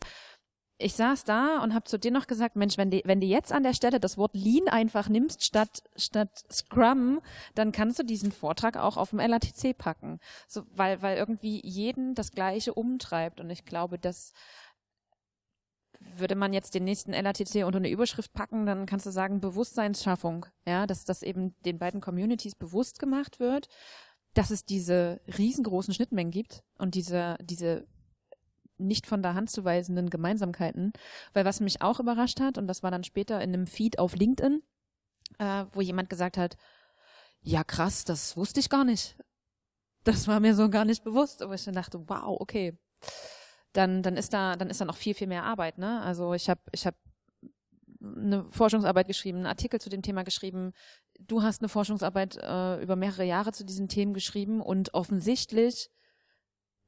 [0.83, 3.53] Ich saß da und habe zu dir noch gesagt, Mensch, wenn du wenn die jetzt
[3.53, 7.21] an der Stelle das Wort Lean einfach nimmst statt statt Scrum,
[7.55, 12.15] dann kannst du diesen Vortrag auch auf dem LATC packen, so weil weil irgendwie jeden
[12.15, 13.39] das Gleiche umtreibt.
[13.39, 14.33] Und ich glaube, dass
[16.17, 20.45] würde man jetzt den nächsten LATC unter eine Überschrift packen, dann kannst du sagen Bewusstseinsschaffung,
[20.67, 23.69] ja, dass das eben den beiden Communities bewusst gemacht wird
[24.33, 27.85] dass es diese riesengroßen Schnittmengen gibt und diese, diese
[28.83, 30.93] nicht von der Hand zu weisenden Gemeinsamkeiten.
[31.33, 34.15] Weil was mich auch überrascht hat, und das war dann später in einem Feed auf
[34.15, 34.61] LinkedIn,
[35.39, 36.57] äh, wo jemand gesagt hat,
[37.41, 39.17] ja krass, das wusste ich gar nicht.
[40.03, 42.77] Das war mir so gar nicht bewusst, aber ich dachte, wow, okay.
[43.73, 46.01] Dann, dann ist da, dann ist da noch viel, viel mehr Arbeit, ne?
[46.01, 46.97] Also ich habe, ich habe
[48.03, 50.73] eine Forschungsarbeit geschrieben, einen Artikel zu dem Thema geschrieben.
[51.19, 55.89] Du hast eine Forschungsarbeit äh, über mehrere Jahre zu diesen Themen geschrieben und offensichtlich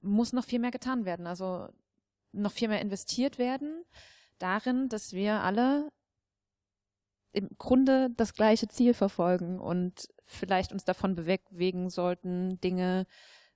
[0.02, 1.26] muss noch viel mehr getan werden.
[1.26, 1.70] Also
[2.36, 3.84] noch viel mehr investiert werden
[4.40, 5.92] darin, dass wir alle
[7.32, 13.06] im Grunde das gleiche Ziel verfolgen und vielleicht uns davon bewegen sollten, Dinge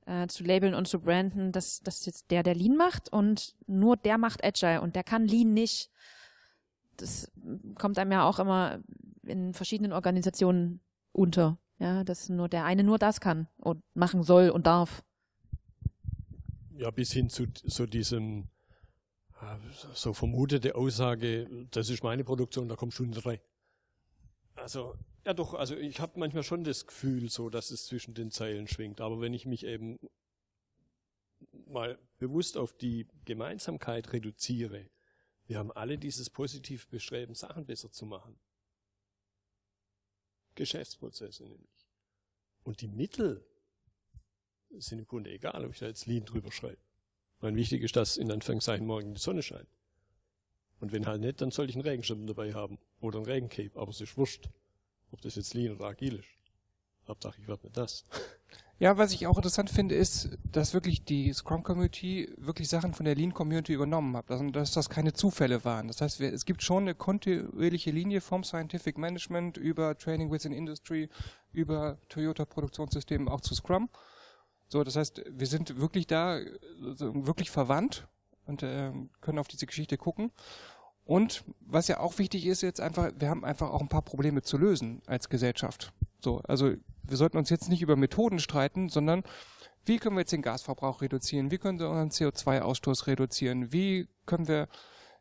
[0.05, 3.95] äh, zu labeln und zu branden, dass das jetzt der, der Lean macht und nur
[3.95, 5.91] der macht Agile und der kann Lean nicht.
[6.97, 7.31] Das
[7.75, 8.79] kommt einem ja auch immer
[9.23, 10.81] in verschiedenen Organisationen
[11.13, 15.03] unter, ja, dass nur der eine nur das kann und machen soll und darf.
[16.71, 18.49] Ja, bis hin zu so diesem
[19.93, 23.41] so vermutete Aussage, das ist meine Produktion, da kommt Stunde drei.
[24.56, 28.32] Also, ja doch, also ich habe manchmal schon das Gefühl, so dass es zwischen den
[28.32, 29.02] Zeilen schwingt.
[29.02, 29.99] Aber wenn ich mich eben
[31.67, 34.89] mal bewusst auf die Gemeinsamkeit reduziere,
[35.45, 38.39] wir haben alle dieses positiv Bestreben, Sachen besser zu machen.
[40.56, 41.88] Geschäftsprozesse nämlich.
[42.63, 43.45] Und die Mittel
[44.78, 46.88] sind im Grunde egal, ob ich da jetzt Lean drüber schreibe.
[47.41, 49.67] Mein wichtig ist, dass in Anführungszeichen morgen die Sonne scheint.
[50.80, 52.80] Und wenn halt nicht, dann sollte ich einen Regenschirm dabei haben.
[53.02, 53.71] Oder ein Regencape.
[53.75, 54.49] Aber es ist wurscht.
[55.12, 56.30] Ob das jetzt Lean oder agil ist.
[57.08, 58.06] Hauptsache, ich werde mit das.
[58.82, 63.06] Ja, was ich auch interessant finde, ist, dass wirklich die Scrum Community wirklich Sachen von
[63.06, 64.32] der Lean Community übernommen hat.
[64.32, 65.89] Also, dass das keine Zufälle waren.
[65.89, 71.10] Das heißt, es gibt schon eine kontinuierliche Linie vom Scientific Management über Training within Industry,
[71.52, 73.89] über Toyota Produktionssystem auch zu Scrum.
[74.69, 76.39] So, das heißt, wir sind wirklich da,
[76.77, 78.08] wirklich verwandt
[78.45, 80.32] und äh, können auf diese Geschichte gucken.
[81.05, 84.43] Und was ja auch wichtig ist jetzt einfach, wir haben einfach auch ein paar Probleme
[84.43, 85.91] zu lösen als Gesellschaft.
[86.21, 89.23] So, also wir sollten uns jetzt nicht über Methoden streiten, sondern
[89.86, 91.49] wie können wir jetzt den Gasverbrauch reduzieren?
[91.49, 93.73] Wie können wir unseren CO2-Ausstoß reduzieren?
[93.73, 94.67] Wie können wir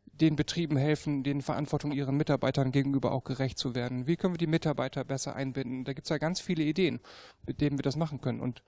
[0.05, 4.05] den Betrieben helfen, den Verantwortung ihren Mitarbeitern gegenüber auch gerecht zu werden?
[4.05, 5.85] Wie können wir die Mitarbeiter besser einbinden?
[5.85, 6.99] Da gibt's ja ganz viele Ideen,
[7.47, 8.41] mit denen wir das machen können.
[8.41, 8.61] Und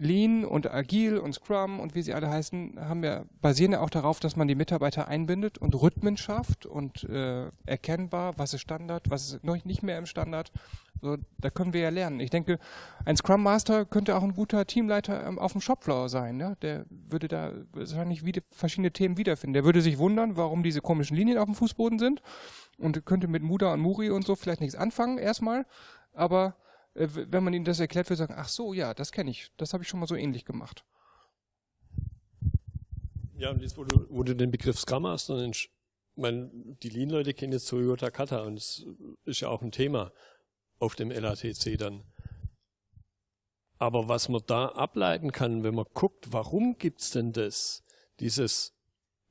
[0.00, 3.90] Lean und Agil und Scrum und wie sie alle heißen, haben ja basieren ja auch
[3.90, 9.10] darauf, dass man die Mitarbeiter einbindet und Rhythmen schafft und äh, erkennbar, was ist Standard,
[9.10, 10.52] was ist noch nicht mehr im Standard.
[11.02, 12.20] So, da können wir ja lernen.
[12.20, 12.58] Ich denke,
[13.04, 16.40] ein Scrum Master könnte auch ein guter Teamleiter ähm, auf dem Shopfloor sein.
[16.40, 16.54] Ja?
[16.56, 19.54] Der würde da wahrscheinlich wieder verschiedene Themen wiederfinden.
[19.54, 22.22] Der würde sich wundern, warum diese komischen Linien auf dem Fußboden sind
[22.78, 25.66] und könnte mit Muda und Muri und so vielleicht nichts anfangen erstmal,
[26.14, 26.54] aber
[26.94, 29.72] äh, wenn man ihnen das erklärt, wird sagen, ach so, ja, das kenne ich, das
[29.72, 30.84] habe ich schon mal so ähnlich gemacht.
[33.36, 35.70] Ja, und jetzt, wo du, wo du den Begriff Scrum Master nennst,
[36.16, 36.50] meine,
[36.82, 38.86] die Lean-Leute kennen jetzt Toyota Kata und es
[39.24, 40.12] ist ja auch ein Thema
[40.78, 42.04] auf dem LATC dann.
[43.78, 47.82] Aber was man da ableiten kann, wenn man guckt, warum gibt's denn das?
[48.20, 48.74] Dieses,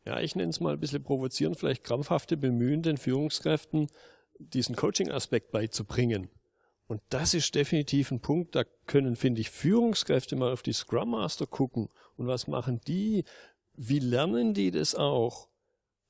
[0.06, 3.88] ja, ich nenne es mal ein bisschen provozierend, vielleicht krampfhafte Bemühen, den Führungskräften
[4.40, 6.30] diesen Coaching-Aspekt beizubringen.
[6.90, 11.12] Und das ist definitiv ein Punkt, da können, finde ich, Führungskräfte mal auf die Scrum
[11.12, 11.88] Master gucken.
[12.18, 13.26] Und was machen die?
[13.76, 15.50] Wie lernen die das auch,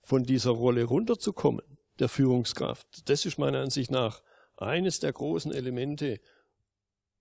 [0.02, 1.66] von dieser Rolle runterzukommen,
[2.00, 3.10] der Führungskraft?
[3.10, 4.24] Das ist meiner Ansicht nach
[4.56, 6.22] eines der großen Elemente,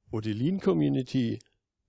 [0.06, 1.40] wo die Lean Community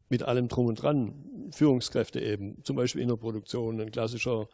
[0.10, 4.50] mit allem drum und dran, Führungskräfte eben, zum Beispiel in der Produktion, ein klassischer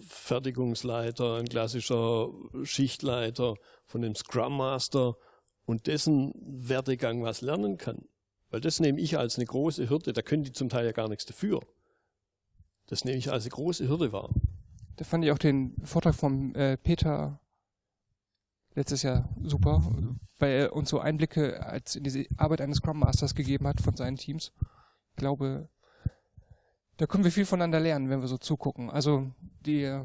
[0.00, 2.32] Fertigungsleiter, ein klassischer
[2.64, 3.54] Schichtleiter
[3.86, 5.16] von dem Scrum Master,
[5.64, 8.04] und dessen Werdegang was lernen kann.
[8.50, 11.08] Weil das nehme ich als eine große Hürde, da können die zum Teil ja gar
[11.08, 11.60] nichts dafür.
[12.86, 14.30] Das nehme ich als eine große Hürde wahr.
[14.96, 17.40] Da fand ich auch den Vortrag von äh, Peter
[18.74, 19.82] letztes Jahr super,
[20.38, 23.96] weil er uns so Einblicke als in diese Arbeit eines Scrum Masters gegeben hat von
[23.96, 24.52] seinen Teams.
[25.10, 25.68] Ich glaube,
[26.96, 28.90] da können wir viel voneinander lernen, wenn wir so zugucken.
[28.90, 29.30] Also
[29.66, 30.00] die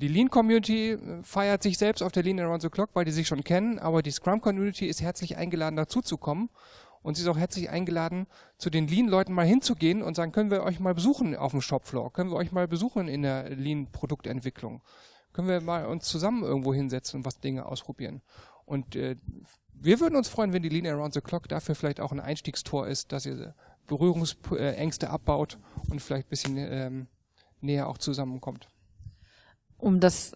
[0.00, 3.28] die Lean-Community äh, feiert sich selbst auf der Lean Around the Clock, weil die sich
[3.28, 6.48] schon kennen, aber die Scrum-Community ist herzlich eingeladen, dazuzukommen.
[7.02, 8.26] Und sie ist auch herzlich eingeladen,
[8.58, 12.12] zu den Lean-Leuten mal hinzugehen und sagen, können wir euch mal besuchen auf dem Shopfloor?
[12.12, 14.82] Können wir euch mal besuchen in der Lean-Produktentwicklung?
[15.32, 18.20] Können wir mal uns zusammen irgendwo hinsetzen und was Dinge ausprobieren?
[18.66, 19.16] Und äh,
[19.72, 22.86] wir würden uns freuen, wenn die Lean Around the Clock dafür vielleicht auch ein Einstiegstor
[22.86, 23.54] ist, dass ihr
[23.86, 25.58] Berührungsängste abbaut
[25.88, 27.06] und vielleicht ein bisschen ähm,
[27.62, 28.68] näher auch zusammenkommt
[29.80, 30.32] um das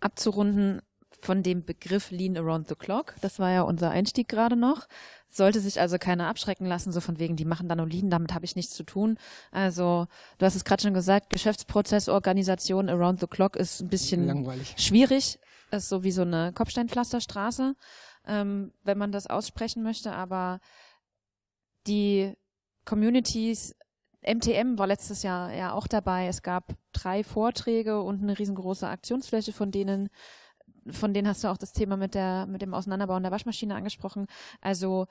[0.00, 0.80] abzurunden
[1.20, 4.86] von dem Begriff Lean Around the Clock, das war ja unser Einstieg gerade noch,
[5.28, 8.32] sollte sich also keiner abschrecken lassen, so von wegen, die machen da nur Lean, damit
[8.32, 9.18] habe ich nichts zu tun.
[9.50, 10.06] Also,
[10.38, 14.74] du hast es gerade schon gesagt, Geschäftsprozessorganisation Around the Clock ist ein bisschen Langweilig.
[14.78, 15.38] schwierig,
[15.70, 17.74] ist so wie so eine Kopfsteinpflasterstraße.
[18.26, 20.60] ähm, wenn man das aussprechen möchte, aber
[21.86, 22.34] die
[22.84, 23.74] Communities,
[24.22, 26.26] MTM war letztes Jahr ja auch dabei.
[26.26, 30.10] Es gab drei Vorträge und eine riesengroße Aktionsfläche, von denen
[30.88, 34.26] von denen hast du auch das Thema mit der mit dem Auseinanderbauen der Waschmaschine angesprochen.
[34.60, 35.06] Also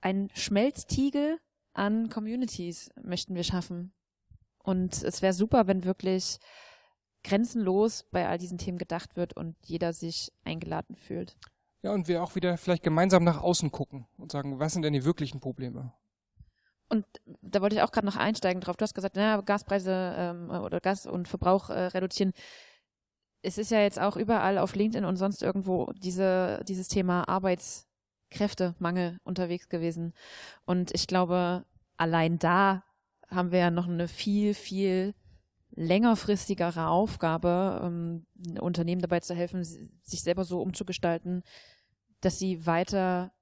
[0.00, 1.38] ein Schmelztiegel
[1.72, 3.92] an Communities möchten wir schaffen.
[4.62, 6.38] Und es wäre super, wenn wirklich
[7.22, 11.36] grenzenlos bei all diesen Themen gedacht wird und jeder sich eingeladen fühlt.
[11.82, 14.92] Ja, und wir auch wieder vielleicht gemeinsam nach außen gucken und sagen, was sind denn
[14.92, 15.94] die wirklichen Probleme?
[16.90, 17.06] Und
[17.40, 18.76] da wollte ich auch gerade noch einsteigen drauf.
[18.76, 22.32] Du hast gesagt, naja, Gaspreise ähm, oder Gas und Verbrauch äh, reduzieren.
[23.42, 29.18] Es ist ja jetzt auch überall auf LinkedIn und sonst irgendwo diese, dieses Thema Arbeitskräftemangel
[29.22, 30.14] unterwegs gewesen.
[30.66, 31.64] Und ich glaube,
[31.96, 32.82] allein da
[33.28, 35.14] haben wir ja noch eine viel, viel
[35.70, 38.26] längerfristigere Aufgabe, ähm,
[38.60, 41.44] Unternehmen dabei zu helfen, sich selber so umzugestalten,
[42.20, 43.32] dass sie weiter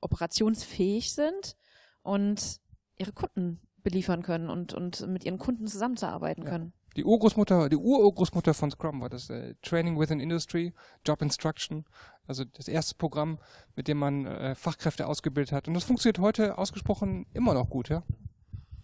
[0.00, 1.56] operationsfähig sind
[2.02, 2.60] und
[3.02, 6.50] ihre Kunden beliefern können und, und mit ihren Kunden zusammenzuarbeiten ja.
[6.50, 6.72] können.
[6.96, 10.74] Die Urgroßmutter, die Urgroßmutter von Scrum war das äh, Training within Industry,
[11.06, 11.86] Job Instruction,
[12.26, 13.38] also das erste Programm,
[13.76, 15.68] mit dem man äh, Fachkräfte ausgebildet hat.
[15.68, 18.02] Und das funktioniert heute ausgesprochen immer noch gut, ja?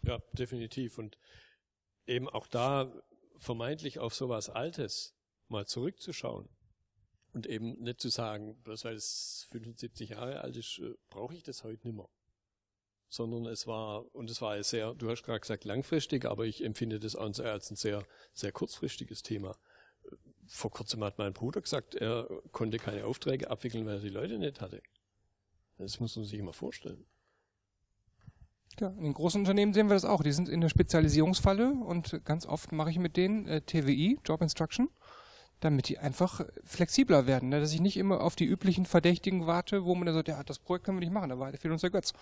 [0.03, 0.97] Ja, definitiv.
[0.99, 1.19] Und
[2.07, 2.91] eben auch da
[3.37, 5.15] vermeintlich auf sowas Altes
[5.49, 6.49] mal zurückzuschauen
[7.33, 11.43] und eben nicht zu sagen, bloß weil es 75 Jahre alt ist, äh, brauche ich
[11.43, 12.09] das heute nicht mehr.
[13.09, 17.01] Sondern es war, und es war sehr, du hast gerade gesagt langfristig, aber ich empfinde
[17.01, 19.57] das als ein sehr, sehr kurzfristiges Thema.
[20.47, 24.39] Vor kurzem hat mein Bruder gesagt, er konnte keine Aufträge abwickeln, weil er die Leute
[24.39, 24.83] nicht hatte.
[25.79, 27.07] Das muss man sich immer vorstellen.
[28.81, 30.23] Ja, in den großen Unternehmen sehen wir das auch.
[30.23, 34.41] Die sind in der Spezialisierungsfalle und ganz oft mache ich mit denen äh, TWI, Job
[34.41, 34.89] Instruction,
[35.61, 37.61] damit die einfach flexibler werden, ne?
[37.61, 40.61] dass ich nicht immer auf die üblichen Verdächtigen warte, wo man dann sagt, ja, das
[40.61, 42.13] Projekt können wir nicht machen, da fehlt uns der Götz.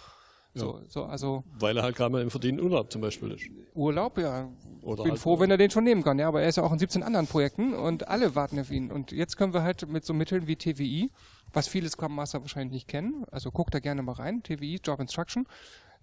[0.59, 3.45] So, so, also Weil er halt gerade mal im verdienten Urlaub zum Beispiel ist.
[3.75, 4.49] Urlaub, ja.
[4.83, 6.63] Oder bin halt froh, wenn er den schon nehmen kann, ja, aber er ist ja
[6.63, 8.91] auch in 17 anderen Projekten und alle warten auf ihn.
[8.91, 11.11] Und jetzt können wir halt mit so Mitteln wie TWI,
[11.53, 15.01] was viele Scrum Master wahrscheinlich nicht kennen, also guckt da gerne mal rein, TWI, Job
[15.01, 15.47] Instruction,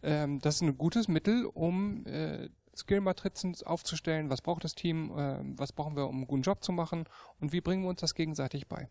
[0.04, 4.30] ähm, das ist ein gutes Mittel, um äh, Skill-Matrizen aufzustellen.
[4.30, 5.12] Was braucht das Team?
[5.18, 7.06] Äh, was brauchen wir, um einen guten Job zu machen?
[7.40, 8.90] Und wie bringen wir uns das gegenseitig bei?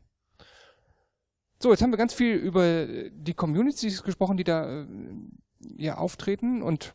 [1.59, 4.85] So, jetzt haben wir ganz viel über die Communities gesprochen, die da
[5.77, 6.95] ja auftreten und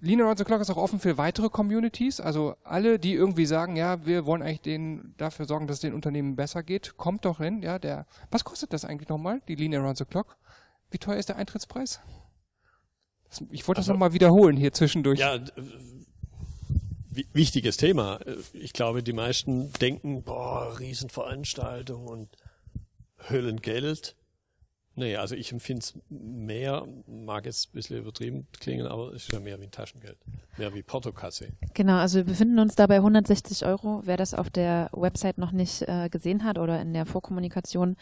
[0.00, 2.20] Lean Around the Clock ist auch offen für weitere Communities.
[2.20, 5.92] Also alle, die irgendwie sagen, ja, wir wollen eigentlich den, dafür sorgen, dass es den
[5.92, 7.62] Unternehmen besser geht, kommt doch hin.
[7.62, 10.36] Ja, der, was kostet das eigentlich nochmal, die Lean Around the Clock?
[10.90, 12.00] Wie teuer ist der Eintrittspreis?
[13.50, 15.18] Ich wollte also, das nochmal wiederholen hier zwischendurch.
[15.18, 15.38] Ja,
[17.32, 18.20] wichtiges Thema.
[18.52, 22.28] Ich glaube, die meisten denken, boah, Riesenveranstaltung und
[23.28, 24.14] Höllengeld.
[24.98, 29.32] Nee, also ich empfinde es mehr, mag jetzt ein bisschen übertrieben klingen, aber es ist
[29.32, 30.18] ja mehr wie ein Taschengeld.
[30.56, 31.52] Mehr wie Portokasse.
[31.72, 34.02] Genau, also wir befinden uns da bei 160 Euro.
[34.04, 37.96] Wer das auf der Website noch nicht äh, gesehen hat oder in der Vorkommunikation.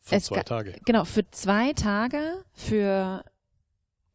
[0.00, 0.74] Für zwei Tage.
[0.84, 3.24] Genau, für zwei Tage, für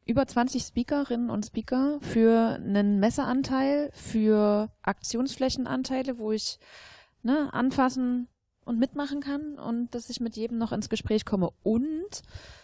[0.06, 6.60] über 20 Speakerinnen und Speaker für einen Messeanteil, für Aktionsflächenanteile, wo ich
[7.24, 8.28] ne, anfassen
[8.70, 12.22] und mitmachen kann und dass ich mit jedem noch ins Gespräch komme und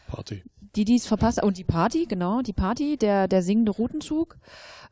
[0.07, 0.43] Party.
[0.75, 4.37] Die, die es verpasst, und die Party, genau, die Party, der, der singende Routenzug.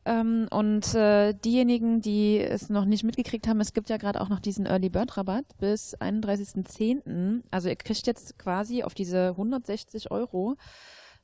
[0.05, 4.29] Ähm, und äh, diejenigen, die es noch nicht mitgekriegt haben, es gibt ja gerade auch
[4.29, 7.43] noch diesen Early Bird Rabatt bis 31.10.
[7.51, 10.55] Also ihr kriegt jetzt quasi auf diese 160 Euro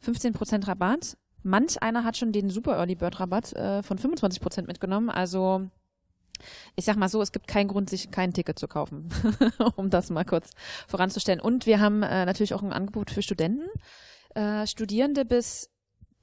[0.05, 1.17] 15% Rabatt.
[1.41, 5.09] Manch einer hat schon den Super Early Bird Rabatt äh, von 25% mitgenommen.
[5.09, 5.69] Also
[6.75, 9.09] ich sag mal so, es gibt keinen Grund, sich kein Ticket zu kaufen,
[9.75, 10.51] um das mal kurz
[10.87, 11.39] voranzustellen.
[11.39, 13.67] Und wir haben äh, natürlich auch ein Angebot für Studenten.
[14.35, 15.69] Äh, Studierende bis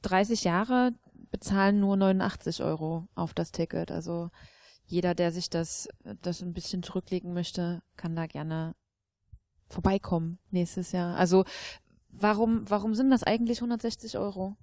[0.02, 0.92] 30 Jahre
[1.31, 3.90] bezahlen nur 89 Euro auf das Ticket.
[3.90, 4.31] Also
[4.85, 5.88] jeder, der sich das,
[6.22, 8.74] das ein bisschen zurücklegen möchte, kann da gerne
[9.68, 11.16] vorbeikommen nächstes Jahr.
[11.16, 11.45] Also
[12.18, 14.57] Warum, warum sind das eigentlich 160 Euro?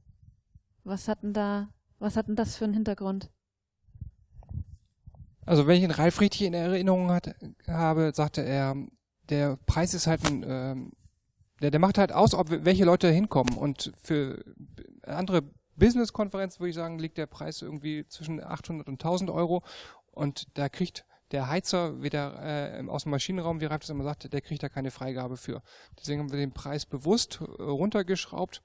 [0.84, 1.70] Was hatten da,
[2.00, 3.30] was hatten das für einen Hintergrund?
[5.46, 7.36] Also wenn ich ihn Ralf richtig in Erinnerung hat,
[7.68, 8.76] habe, sagte er,
[9.30, 10.92] der Preis ist halt ein, ähm,
[11.62, 13.58] der, der macht halt aus, ob welche Leute hinkommen.
[13.58, 14.44] Und für
[15.04, 15.44] andere
[15.76, 19.64] Business-Konferenzen würde ich sagen, liegt der Preis irgendwie zwischen 800 und 1000 Euro.
[20.12, 24.32] Und da kriegt der Heizer wieder äh, aus dem Maschinenraum, wie Ralf das immer sagt,
[24.32, 25.64] der kriegt da keine Freigabe für.
[26.00, 28.62] Deswegen haben wir den Preis bewusst äh, runtergeschraubt,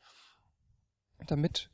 [1.27, 1.71] damit,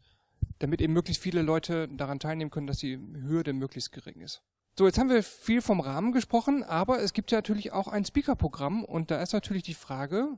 [0.60, 4.42] damit eben möglichst viele Leute daran teilnehmen können, dass die Hürde möglichst gering ist.
[4.76, 8.04] So, jetzt haben wir viel vom Rahmen gesprochen, aber es gibt ja natürlich auch ein
[8.04, 10.36] Speaker-Programm und da ist natürlich die Frage,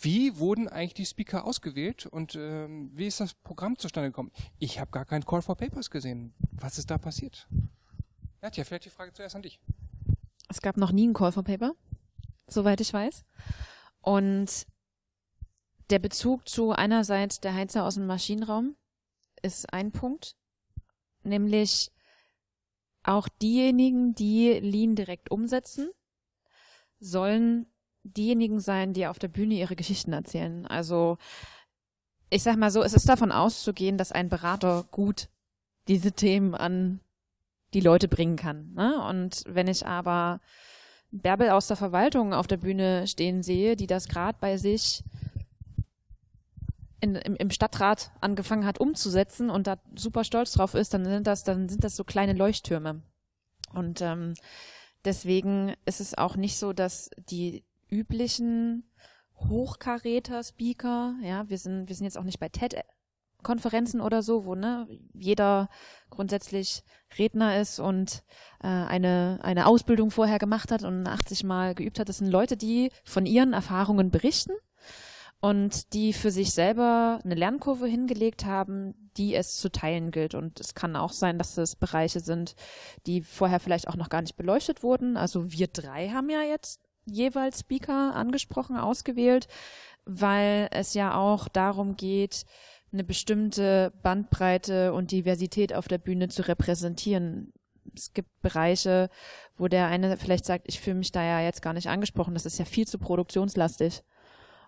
[0.00, 4.30] wie wurden eigentlich die Speaker ausgewählt und ähm, wie ist das Programm zustande gekommen?
[4.60, 6.32] Ich habe gar keinen Call for Papers gesehen.
[6.52, 7.48] Was ist da passiert?
[8.40, 9.58] Nadja, vielleicht die Frage zuerst an dich.
[10.48, 11.72] Es gab noch nie einen Call for Paper,
[12.46, 13.24] soweit ich weiß.
[14.00, 14.64] Und
[15.90, 18.76] der Bezug zu einerseits der Heizer aus dem Maschinenraum
[19.42, 20.36] ist ein Punkt,
[21.24, 21.90] nämlich
[23.02, 25.90] auch diejenigen, die Lean direkt umsetzen,
[26.98, 27.66] sollen
[28.02, 30.66] diejenigen sein, die auf der Bühne ihre Geschichten erzählen.
[30.66, 31.18] Also
[32.30, 35.28] ich sag mal so, es ist davon auszugehen, dass ein Berater gut
[35.88, 37.00] diese Themen an
[37.74, 38.72] die Leute bringen kann.
[38.74, 39.04] Ne?
[39.08, 40.40] Und wenn ich aber
[41.10, 45.02] Bärbel aus der Verwaltung auf der Bühne stehen sehe, die das gerade bei sich
[47.00, 51.26] in, im, im Stadtrat angefangen hat umzusetzen und da super stolz drauf ist, dann sind
[51.26, 53.02] das, dann sind das so kleine Leuchttürme.
[53.72, 54.34] Und ähm,
[55.04, 58.90] deswegen ist es auch nicht so, dass die üblichen
[59.36, 62.76] Hochkaräter-Speaker, ja, wir sind, wir sind jetzt auch nicht bei TED
[63.42, 65.70] Konferenzen oder so, wo ne, jeder
[66.10, 66.82] grundsätzlich
[67.18, 68.22] Redner ist und
[68.62, 72.10] äh, eine, eine Ausbildung vorher gemacht hat und 80 Mal geübt hat.
[72.10, 74.52] Das sind Leute, die von ihren Erfahrungen berichten
[75.40, 80.34] und die für sich selber eine Lernkurve hingelegt haben, die es zu teilen gilt.
[80.34, 82.54] Und es kann auch sein, dass es Bereiche sind,
[83.06, 85.16] die vorher vielleicht auch noch gar nicht beleuchtet wurden.
[85.16, 89.48] Also wir drei haben ja jetzt jeweils Speaker angesprochen, ausgewählt,
[90.04, 92.44] weil es ja auch darum geht,
[92.92, 97.52] eine bestimmte Bandbreite und Diversität auf der Bühne zu repräsentieren.
[97.94, 99.08] Es gibt Bereiche,
[99.56, 102.46] wo der eine vielleicht sagt, ich fühle mich da ja jetzt gar nicht angesprochen, das
[102.46, 104.02] ist ja viel zu produktionslastig.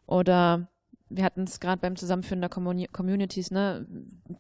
[0.07, 0.69] Oder
[1.09, 3.87] wir hatten es gerade beim Zusammenführen der Communities, ne?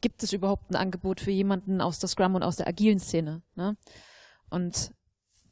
[0.01, 3.43] Gibt es überhaupt ein Angebot für jemanden aus der Scrum und aus der agilen Szene?
[3.55, 3.77] Ne?
[4.51, 4.93] Und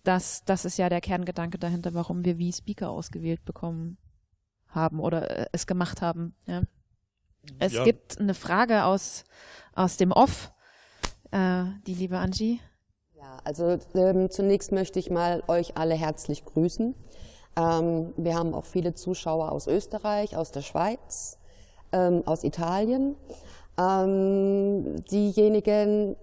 [0.02, 3.98] das, das ist ja der Kerngedanke dahinter, warum wir wie Speaker ausgewählt bekommen
[4.68, 6.34] haben oder äh, es gemacht haben.
[6.46, 6.62] Ja.
[7.58, 7.84] Es ja.
[7.84, 9.24] gibt eine Frage aus,
[9.74, 10.52] aus dem Off,
[11.30, 12.60] äh, die liebe Angie.
[13.14, 16.94] Ja, also ähm, zunächst möchte ich mal euch alle herzlich grüßen.
[17.56, 21.38] Ähm, wir haben auch viele Zuschauer aus Österreich, aus der Schweiz,
[21.92, 23.16] ähm, aus Italien.
[23.78, 26.16] Ähm, diejenigen,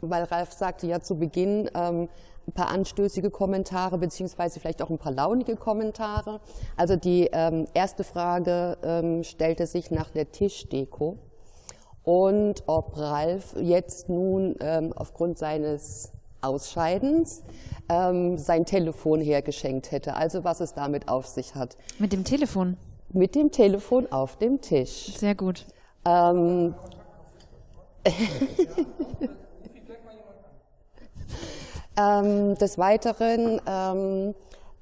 [0.00, 2.08] weil Ralf sagte ja zu Beginn, ähm,
[2.46, 6.40] ein paar anstößige Kommentare beziehungsweise vielleicht auch ein paar launige Kommentare.
[6.76, 11.18] Also die ähm, erste Frage ähm, stellte sich nach der Tischdeko
[12.02, 16.12] und ob Ralf jetzt nun ähm, aufgrund seines
[16.44, 17.42] Ausscheidens
[17.88, 20.14] ähm, sein Telefon hergeschenkt hätte.
[20.14, 21.76] Also was es damit auf sich hat.
[21.98, 22.76] Mit dem Telefon?
[23.12, 25.14] Mit dem Telefon auf dem Tisch.
[25.16, 25.66] Sehr gut.
[26.04, 26.74] Ähm,
[31.96, 34.34] Ähm, des Weiteren ähm,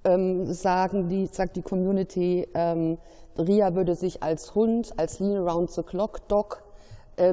[0.04, 2.96] ähm, sagen die, sagt die Community, ähm,
[3.36, 6.62] Ria würde sich als Hund, als Lean Around the Clock Dog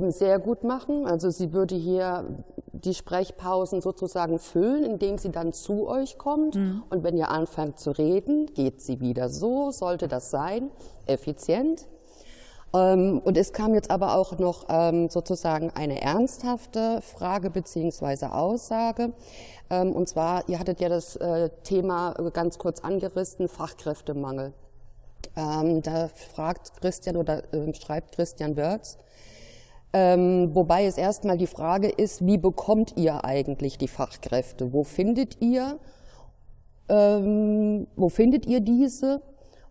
[0.09, 1.07] sehr gut machen.
[1.07, 2.25] Also sie würde hier
[2.73, 6.55] die Sprechpausen sozusagen füllen, indem sie dann zu euch kommt.
[6.55, 6.83] Mhm.
[6.89, 9.29] Und wenn ihr anfangt zu reden, geht sie wieder.
[9.29, 10.69] So sollte das sein,
[11.05, 11.87] effizient.
[12.73, 19.13] Ähm, und es kam jetzt aber auch noch ähm, sozusagen eine ernsthafte Frage beziehungsweise Aussage.
[19.69, 24.53] Ähm, und zwar, ihr hattet ja das äh, Thema ganz kurz angerissen, Fachkräftemangel.
[25.35, 28.97] Da fragt Christian oder schreibt Christian Wörz,
[29.91, 34.71] wobei es erstmal die Frage ist, wie bekommt ihr eigentlich die Fachkräfte?
[34.71, 35.79] Wo findet ihr,
[36.87, 39.21] wo findet ihr diese?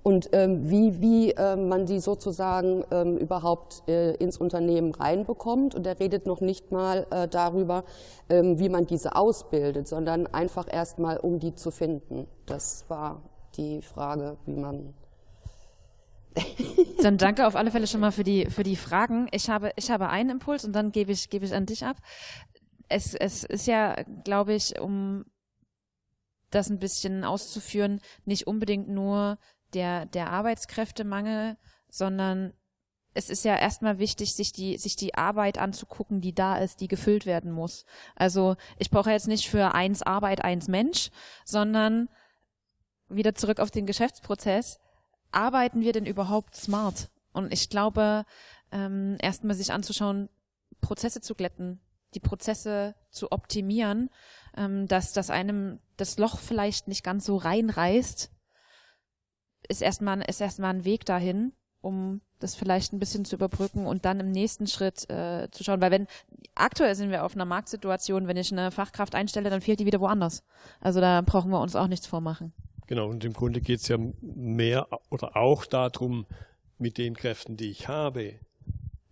[0.09, 5.75] und ähm, wie, wie äh, man die sozusagen ähm, überhaupt äh, ins Unternehmen reinbekommt.
[5.75, 7.85] Und er redet noch nicht mal äh, darüber,
[8.31, 12.27] ähm, wie man diese ausbildet, sondern einfach erstmal, um die zu finden.
[12.47, 13.21] Das war
[13.57, 14.95] die Frage, wie man.
[17.03, 19.29] Dann danke auf alle Fälle schon mal für die, für die Fragen.
[19.33, 21.97] Ich habe, ich habe einen Impuls und dann gebe ich, gebe ich an dich ab.
[22.89, 25.25] Es, es ist ja, glaube ich, um
[26.51, 29.39] das ein bisschen auszuführen, nicht unbedingt nur
[29.75, 31.57] der, der Arbeitskräftemangel,
[31.89, 32.55] sondern
[33.15, 36.89] es ist ja erstmal wichtig, sich die, sich die Arbeit anzugucken, die da ist, die
[36.89, 37.85] gefüllt werden muss.
[38.15, 41.11] Also ich brauche jetzt nicht für eins Arbeit, eins Mensch,
[41.45, 42.09] sondern
[43.09, 44.79] wieder zurück auf den Geschäftsprozess.
[45.31, 47.11] Arbeiten wir denn überhaupt smart?
[47.33, 48.25] Und ich glaube,
[48.73, 50.29] ähm, erstmal sich anzuschauen,
[50.81, 51.81] Prozesse zu glätten,
[52.15, 54.11] die Prozesse zu optimieren,
[54.57, 58.31] ähm, dass, dass einem das Loch vielleicht nicht ganz so reinreißt,
[59.69, 64.05] ist erstmal, ist erstmal ein Weg dahin, um das vielleicht ein bisschen zu überbrücken und
[64.05, 66.07] dann im nächsten Schritt äh, zu schauen, weil wenn
[66.55, 70.01] aktuell sind wir auf einer Marktsituation, wenn ich eine Fachkraft einstelle, dann fehlt die wieder
[70.01, 70.45] woanders.
[70.81, 72.53] Also da brauchen wir uns auch nichts vormachen.
[72.89, 76.27] Genau, und im Grunde geht es ja mehr oder auch darum,
[76.79, 78.41] mit den Kräften, die ich habe,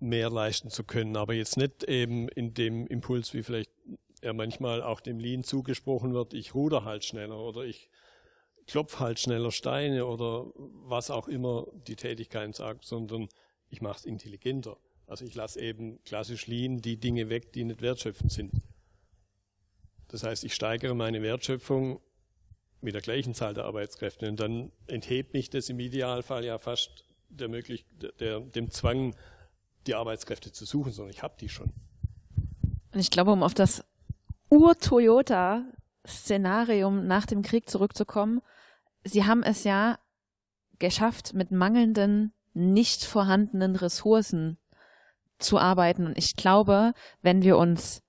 [0.00, 3.70] mehr leisten zu können, aber jetzt nicht eben in dem Impuls, wie vielleicht
[4.22, 7.90] ja manchmal auch dem Lean zugesprochen wird, ich ruder halt schneller oder ich
[8.66, 13.28] klopf halt schneller Steine oder was auch immer die Tätigkeit sagt, sondern
[13.68, 14.78] ich mache es intelligenter.
[15.06, 18.52] Also ich lasse eben klassisch Lean die Dinge weg, die nicht wertschöpfend sind.
[20.08, 22.00] Das heißt, ich steigere meine Wertschöpfung
[22.80, 27.04] mit der gleichen Zahl der Arbeitskräfte und dann enthebt mich das im Idealfall ja fast
[27.28, 27.84] der möglich,
[28.20, 29.16] der, dem Zwang,
[29.86, 31.72] die Arbeitskräfte zu suchen, sondern ich habe die schon.
[32.92, 33.82] Und ich glaube, um auf das
[34.50, 38.40] Ur-Toyota-Szenarium nach dem Krieg zurückzukommen,
[39.04, 39.98] sie haben es ja
[40.78, 44.56] geschafft, mit mangelnden, nicht vorhandenen Ressourcen
[45.38, 46.06] zu arbeiten.
[46.06, 48.02] Und ich glaube, wenn wir uns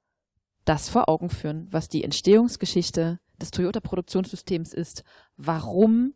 [0.65, 5.03] das vor Augen führen, was die Entstehungsgeschichte des Toyota-Produktionssystems ist,
[5.37, 6.13] warum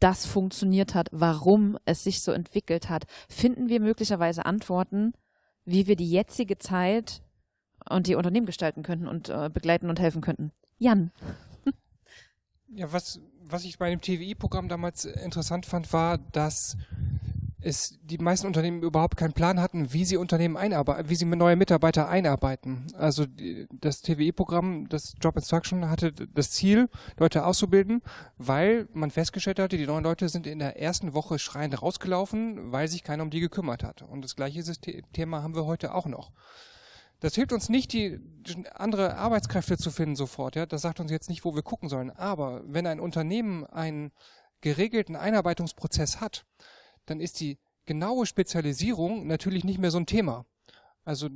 [0.00, 5.14] das funktioniert hat, warum es sich so entwickelt hat, finden wir möglicherweise Antworten,
[5.64, 7.22] wie wir die jetzige Zeit
[7.88, 10.52] und die Unternehmen gestalten könnten und äh, begleiten und helfen könnten.
[10.78, 11.12] Jan.
[12.68, 16.76] Ja, was, was ich bei dem TWI-Programm damals interessant fand, war, dass
[17.60, 21.56] es die meisten Unternehmen überhaupt keinen Plan hatten, wie sie Unternehmen einarbeiten, wie sie neue
[21.56, 22.86] Mitarbeiter einarbeiten.
[22.96, 23.24] Also
[23.72, 26.88] das TWI-Programm, das Job Instruction, hatte das Ziel,
[27.18, 28.02] Leute auszubilden,
[28.36, 32.88] weil man festgestellt hatte, die neuen Leute sind in der ersten Woche schreiend rausgelaufen, weil
[32.88, 34.02] sich keiner um die gekümmert hat.
[34.02, 34.62] Und das gleiche
[35.12, 36.32] Thema haben wir heute auch noch.
[37.20, 38.20] Das hilft uns nicht, die
[38.74, 40.54] andere Arbeitskräfte zu finden sofort.
[40.54, 42.10] Ja, das sagt uns jetzt nicht, wo wir gucken sollen.
[42.10, 44.12] Aber wenn ein Unternehmen einen
[44.60, 46.44] geregelten Einarbeitungsprozess hat,
[47.06, 50.44] dann ist die genaue Spezialisierung natürlich nicht mehr so ein Thema.
[51.04, 51.28] Also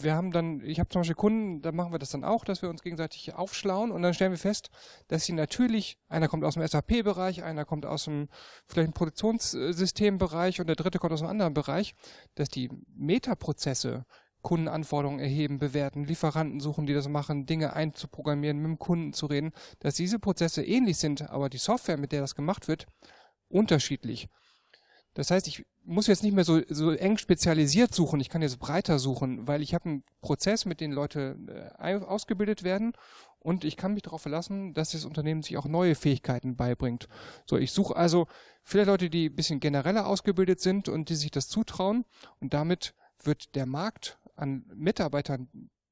[0.00, 2.62] wir haben dann, ich habe zum Beispiel Kunden, da machen wir das dann auch, dass
[2.62, 4.70] wir uns gegenseitig aufschlauen und dann stellen wir fest,
[5.08, 8.28] dass sie natürlich, einer kommt aus dem SAP-Bereich, einer kommt aus dem
[8.66, 11.94] vielleicht Produktionssystembereich und der dritte kommt aus einem anderen Bereich,
[12.34, 14.06] dass die Metaprozesse
[14.42, 19.52] Kundenanforderungen erheben, bewerten, Lieferanten suchen, die das machen, Dinge einzuprogrammieren, mit dem Kunden zu reden,
[19.78, 22.86] dass diese Prozesse ähnlich sind, aber die Software, mit der das gemacht wird,
[23.48, 24.28] unterschiedlich.
[25.14, 28.58] Das heißt, ich muss jetzt nicht mehr so, so eng spezialisiert suchen, ich kann jetzt
[28.58, 31.36] breiter suchen, weil ich habe einen Prozess, mit dem Leute
[31.78, 32.92] äh, ausgebildet werden
[33.40, 37.08] und ich kann mich darauf verlassen, dass das Unternehmen sich auch neue Fähigkeiten beibringt.
[37.46, 38.26] So, ich suche also
[38.62, 42.04] viele Leute, die ein bisschen genereller ausgebildet sind und die sich das zutrauen
[42.40, 45.48] und damit wird der Markt an Mitarbeitern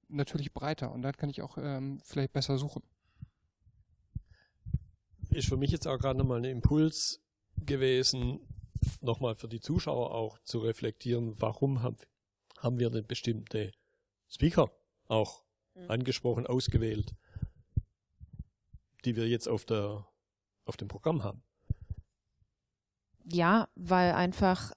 [0.09, 2.83] natürlich breiter und dann kann ich auch ähm, vielleicht besser suchen.
[5.31, 7.21] Ist für mich jetzt auch gerade nochmal ein Impuls
[7.57, 8.41] gewesen,
[9.01, 11.97] nochmal für die Zuschauer auch zu reflektieren, warum haben,
[12.59, 13.73] haben wir denn bestimmte
[14.29, 14.71] Speaker
[15.07, 15.91] auch mhm.
[15.91, 17.15] angesprochen, ausgewählt,
[19.05, 20.07] die wir jetzt auf der,
[20.65, 21.43] auf dem Programm haben.
[23.25, 24.73] Ja, weil einfach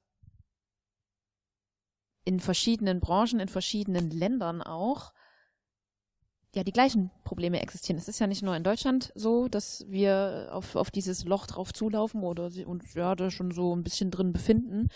[2.25, 5.13] in verschiedenen Branchen, in verschiedenen Ländern auch,
[6.55, 7.97] ja, die gleichen Probleme existieren.
[7.97, 11.73] Es ist ja nicht nur in Deutschland so, dass wir auf, auf dieses Loch drauf
[11.73, 14.89] zulaufen oder uns ja da schon so ein bisschen drin befinden,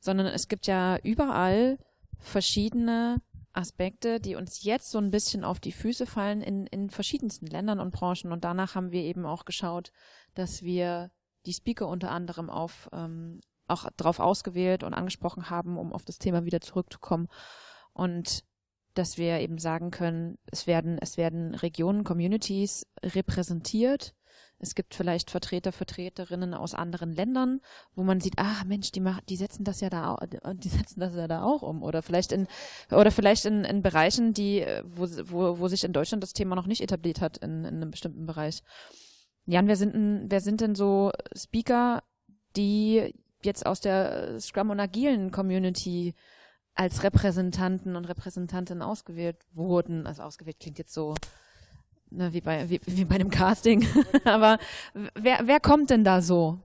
[0.00, 1.78] sondern es gibt ja überall
[2.18, 3.18] verschiedene
[3.52, 7.80] Aspekte, die uns jetzt so ein bisschen auf die Füße fallen in, in verschiedensten Ländern
[7.80, 8.32] und Branchen.
[8.32, 9.92] Und danach haben wir eben auch geschaut,
[10.34, 11.10] dass wir
[11.46, 16.18] die Speaker unter anderem auf ähm, auch darauf ausgewählt und angesprochen haben, um auf das
[16.18, 17.28] Thema wieder zurückzukommen.
[17.92, 18.44] Und
[18.98, 24.14] dass wir eben sagen können, es werden, es werden Regionen, Communities repräsentiert.
[24.58, 27.60] Es gibt vielleicht Vertreter, Vertreterinnen aus anderen Ländern,
[27.94, 30.16] wo man sieht, ah Mensch, die machen, die setzen das ja da,
[30.54, 31.82] die setzen das ja da auch um.
[31.82, 32.46] Oder vielleicht in,
[32.90, 36.66] oder vielleicht in, in Bereichen, die, wo, wo, wo sich in Deutschland das Thema noch
[36.66, 38.62] nicht etabliert hat in, in einem bestimmten Bereich.
[39.44, 42.02] Jan, wer sind denn, wer sind denn so Speaker,
[42.56, 46.14] die jetzt aus der Scrum und agilen Community
[46.76, 50.06] als Repräsentanten und Repräsentantinnen ausgewählt wurden.
[50.06, 51.14] Also ausgewählt klingt jetzt so
[52.10, 53.86] ne, wie, bei, wie, wie bei einem Casting.
[54.24, 54.58] Aber
[55.14, 56.60] wer, wer kommt denn da so?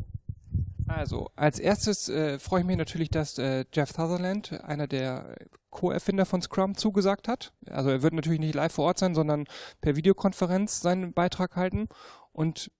[0.88, 5.36] Also, als erstes äh, freue ich mich natürlich, dass äh, Jeff Sutherland, einer der
[5.70, 7.53] Co-Erfinder von Scrum, zugesagt hat.
[7.70, 9.45] Also er wird natürlich nicht live vor Ort sein, sondern
[9.80, 11.88] per Videokonferenz seinen Beitrag halten
[12.34, 12.72] und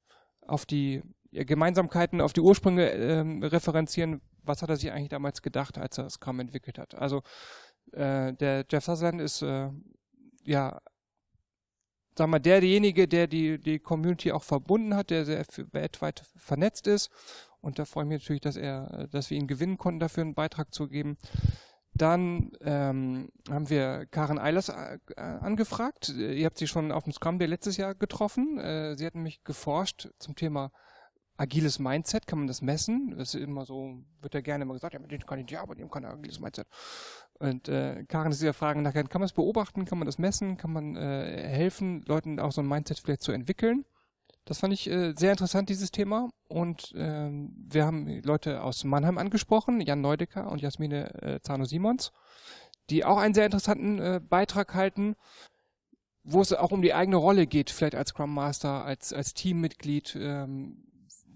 [0.45, 1.01] auf die
[1.32, 6.09] Gemeinsamkeiten, auf die Ursprünge äh, referenzieren, was hat er sich eigentlich damals gedacht, als er
[6.09, 6.95] Scrum entwickelt hat.
[6.95, 7.23] Also
[7.93, 9.69] äh, der Jeff Sutherland ist äh,
[10.43, 10.79] ja
[12.17, 16.87] sagen wir, der derjenige, der die, die Community auch verbunden hat, der sehr weltweit vernetzt
[16.87, 17.09] ist
[17.61, 20.35] Und da freue ich mich natürlich, dass er, dass wir ihn gewinnen konnten, dafür einen
[20.35, 21.17] Beitrag zu geben.
[21.93, 26.09] Dann ähm, haben wir Karen Eilers äh, angefragt.
[26.09, 28.57] Ihr habt sie schon auf dem Scrum Day letztes Jahr getroffen.
[28.57, 30.71] Äh, sie hat nämlich geforscht zum Thema
[31.41, 32.27] agiles Mindset.
[32.27, 33.15] Kann man das messen?
[33.17, 35.65] Das ist immer so, wird ja gerne immer gesagt, ja, mit dem kann ich ja,
[35.65, 36.67] mit dem kann er agiles Mindset.
[37.39, 39.85] Und äh, Karen ist ja fragen nachher, kann man es beobachten?
[39.85, 40.57] Kann man das messen?
[40.57, 43.85] Kann man äh, helfen, Leuten auch so ein Mindset vielleicht zu entwickeln?
[44.45, 46.29] Das fand ich äh, sehr interessant, dieses Thema.
[46.47, 52.11] Und ähm, wir haben Leute aus Mannheim angesprochen, Jan Neudecker und Jasmine äh, Zano-Simons,
[52.89, 55.15] die auch einen sehr interessanten äh, Beitrag halten,
[56.23, 60.15] wo es auch um die eigene Rolle geht, vielleicht als Scrum Master, als, als Teammitglied.
[60.19, 60.90] Ähm,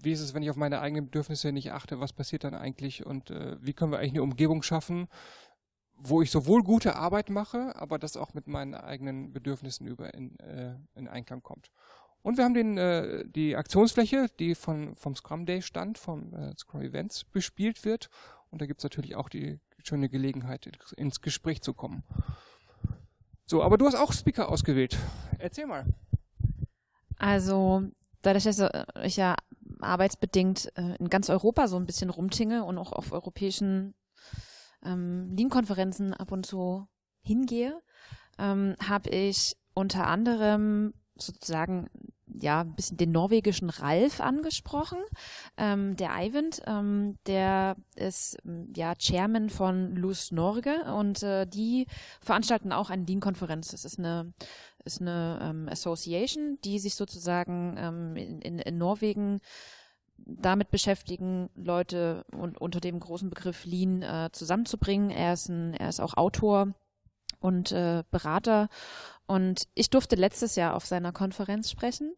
[0.06, 1.98] wie ist es, wenn ich auf meine eigenen Bedürfnisse nicht achte?
[1.98, 3.04] Was passiert dann eigentlich?
[3.04, 5.08] Und äh, wie können wir eigentlich eine Umgebung schaffen,
[5.96, 10.38] wo ich sowohl gute Arbeit mache, aber das auch mit meinen eigenen Bedürfnissen über in,
[10.38, 11.72] äh, in Einklang kommt.
[12.22, 16.56] Und wir haben den, äh, die Aktionsfläche, die von, vom Scrum Day stand, vom äh,
[16.56, 18.08] Scrum Events bespielt wird.
[18.50, 22.04] Und da gibt's natürlich auch die schöne Gelegenheit, ins Gespräch zu kommen.
[23.44, 24.96] So, aber du hast auch Speaker ausgewählt.
[25.40, 25.84] Erzähl mal.
[27.18, 27.82] Also,
[28.22, 28.62] dadurch, dass
[29.02, 29.34] ich ja
[29.80, 33.94] arbeitsbedingt äh, in ganz Europa so ein bisschen rumtinge und auch auf europäischen
[34.84, 36.86] ähm, Lean-Konferenzen ab und zu
[37.22, 37.80] hingehe,
[38.38, 41.88] ähm, habe ich unter anderem sozusagen
[42.40, 44.98] ja ein bisschen den norwegischen Ralf angesprochen.
[45.56, 48.36] Ähm, der Eivind, ähm, der ist
[48.74, 51.86] ja Chairman von Luz Norge und äh, die
[52.20, 53.68] veranstalten auch eine Lean-Konferenz.
[53.68, 54.32] Das ist eine
[54.86, 59.40] ist eine ähm, Association, die sich sozusagen ähm, in, in, in Norwegen
[60.18, 65.10] damit beschäftigen, Leute und unter dem großen Begriff Lean äh, zusammenzubringen.
[65.10, 66.74] Er ist ein, er ist auch Autor
[67.40, 68.68] und äh, Berater.
[69.26, 72.14] Und ich durfte letztes Jahr auf seiner Konferenz sprechen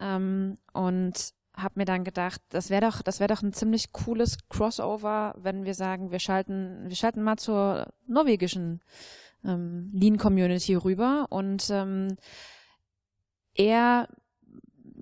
[0.00, 5.34] ähm, und habe mir dann gedacht, das wäre doch, das doch ein ziemlich cooles Crossover,
[5.38, 8.82] wenn wir sagen, wir schalten, wir schalten mal zur norwegischen
[9.44, 12.16] ähm, Lean Community rüber und ähm,
[13.54, 14.08] er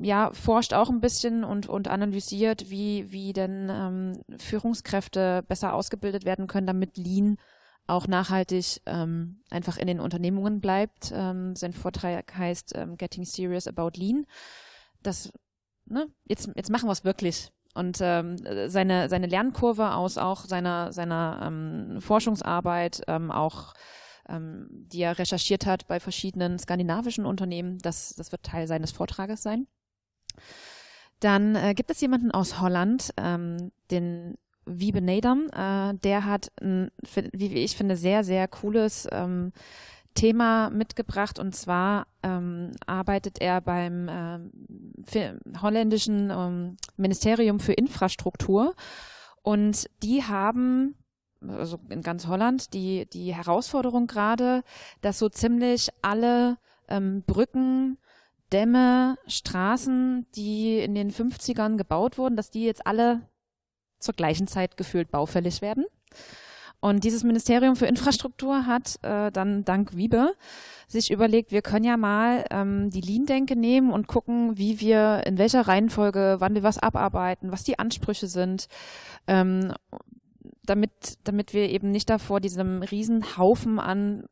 [0.00, 6.24] ja, forscht auch ein bisschen und, und analysiert, wie, wie denn ähm, Führungskräfte besser ausgebildet
[6.24, 7.36] werden können, damit Lean
[7.86, 11.12] auch nachhaltig ähm, einfach in den Unternehmungen bleibt.
[11.14, 14.24] Ähm, sein Vortrag heißt ähm, Getting Serious About Lean.
[15.02, 15.30] Das,
[15.86, 17.50] ne, jetzt, jetzt machen wir es wirklich.
[17.74, 18.36] Und ähm,
[18.68, 23.74] seine, seine Lernkurve aus auch seiner, seiner ähm, Forschungsarbeit, ähm, auch
[24.32, 29.42] ähm, die er recherchiert hat bei verschiedenen skandinavischen Unternehmen, das, das wird Teil seines Vortrages
[29.42, 29.66] sein.
[31.20, 36.90] Dann äh, gibt es jemanden aus Holland, ähm, den Wiebe Nadam, äh, der hat, ein,
[37.32, 39.52] wie ich finde, sehr, sehr cooles ähm,
[40.14, 48.74] Thema mitgebracht und zwar ähm, arbeitet er beim äh, holländischen ähm, Ministerium für Infrastruktur
[49.42, 50.96] und die haben
[51.48, 54.62] also in ganz Holland die die Herausforderung gerade,
[55.00, 57.98] dass so ziemlich alle ähm, Brücken
[58.52, 63.22] Dämme, Straßen, die in den 50ern gebaut wurden, dass die jetzt alle
[63.98, 65.86] zur gleichen Zeit gefühlt baufällig werden.
[66.80, 70.34] Und dieses Ministerium für Infrastruktur hat äh, dann dank Wiebe
[70.88, 75.38] sich überlegt, wir können ja mal ähm, die Lean-Denke nehmen und gucken, wie wir, in
[75.38, 78.66] welcher Reihenfolge, wann wir was abarbeiten, was die Ansprüche sind,
[79.28, 79.72] ähm,
[80.64, 84.26] damit, damit wir eben nicht davor diesem Riesenhaufen an,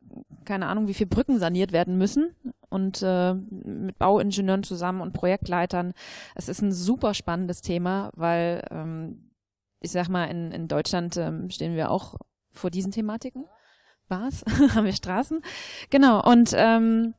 [0.44, 2.34] keine Ahnung, wie viel Brücken saniert werden müssen
[2.68, 5.92] und äh, mit Bauingenieuren zusammen und Projektleitern.
[6.34, 9.30] Es ist ein super spannendes Thema, weil ähm,
[9.80, 12.14] ich sag mal, in, in Deutschland ähm, stehen wir auch
[12.52, 13.46] vor diesen Thematiken.
[14.08, 14.44] Was?
[14.74, 15.40] Haben wir Straßen?
[15.88, 16.22] Genau.
[16.22, 17.14] Und ähm,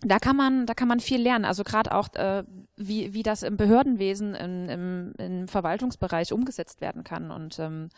[0.00, 1.44] da kann man, da kann man viel lernen.
[1.44, 2.44] Also gerade auch, äh,
[2.76, 7.30] wie, wie das im Behördenwesen, in, im, im Verwaltungsbereich umgesetzt werden kann.
[7.30, 7.90] Und ähm,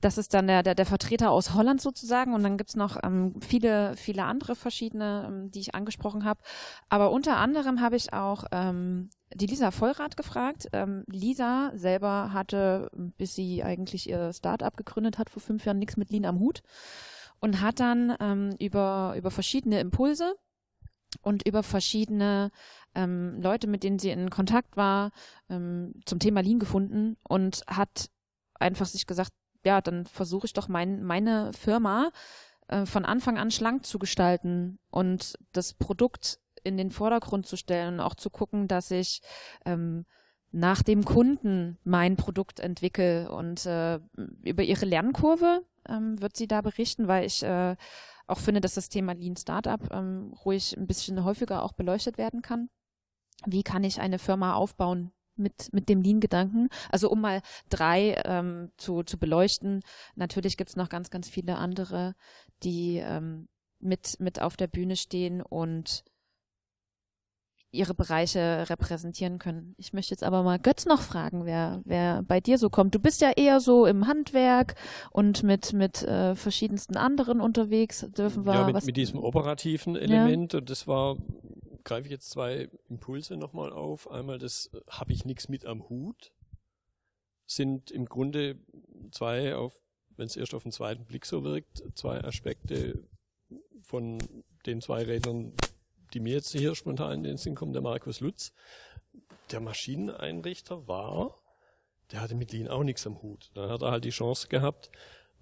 [0.00, 2.34] das ist dann der, der, der Vertreter aus Holland sozusagen.
[2.34, 6.40] Und dann gibt's noch ähm, viele, viele andere verschiedene, ähm, die ich angesprochen habe.
[6.88, 10.68] Aber unter anderem habe ich auch ähm, die Lisa Vollrath gefragt.
[10.72, 15.96] Ähm, Lisa selber hatte, bis sie eigentlich ihr Start-up gegründet hat, vor fünf Jahren nichts
[15.96, 16.62] mit Lean am Hut
[17.40, 20.36] und hat dann ähm, über, über verschiedene Impulse
[21.22, 22.50] und über verschiedene
[22.94, 25.10] ähm, Leute, mit denen sie in Kontakt war,
[25.48, 28.10] ähm, zum Thema Lean gefunden und hat
[28.54, 29.32] einfach sich gesagt,
[29.64, 32.10] ja, dann versuche ich doch mein, meine Firma
[32.68, 37.94] äh, von Anfang an schlank zu gestalten und das Produkt in den Vordergrund zu stellen
[37.94, 39.22] und auch zu gucken, dass ich
[39.64, 40.04] ähm,
[40.50, 44.00] nach dem Kunden mein Produkt entwickle und äh,
[44.42, 47.76] über ihre Lernkurve ähm, wird sie da berichten, weil ich äh,
[48.26, 52.42] auch finde, dass das Thema Lean Startup ähm, ruhig ein bisschen häufiger auch beleuchtet werden
[52.42, 52.68] kann.
[53.46, 56.68] Wie kann ich eine Firma aufbauen, mit, mit dem Lean-Gedanken?
[56.90, 59.82] Also um mal drei ähm, zu, zu beleuchten.
[60.14, 62.14] Natürlich gibt's noch ganz, ganz viele andere,
[62.62, 63.48] die ähm,
[63.80, 66.04] mit, mit auf der Bühne stehen und
[67.70, 69.74] ihre Bereiche repräsentieren können.
[69.76, 72.94] Ich möchte jetzt aber mal Götz noch fragen, wer, wer bei dir so kommt.
[72.94, 74.74] Du bist ja eher so im Handwerk
[75.10, 78.06] und mit, mit äh, verschiedensten anderen unterwegs.
[78.16, 81.16] Dürfen wir ja, mit, mit diesem operativen Element und das war,
[81.84, 84.10] greife ich jetzt zwei Impulse nochmal auf.
[84.10, 86.32] Einmal das äh, habe ich nichts mit am Hut,
[87.44, 88.58] sind im Grunde
[89.10, 89.78] zwei auf,
[90.16, 93.06] wenn es erst auf den zweiten Blick so wirkt, zwei Aspekte
[93.82, 94.18] von
[94.64, 95.52] den zwei Rednern,
[96.14, 98.52] die mir jetzt hier spontan in den Sinn kommen, der Markus Lutz,
[99.50, 101.34] der Maschineneinrichter war,
[102.12, 103.50] der hatte mit Lean auch nichts am Hut.
[103.54, 104.90] Dann hat er halt die Chance gehabt,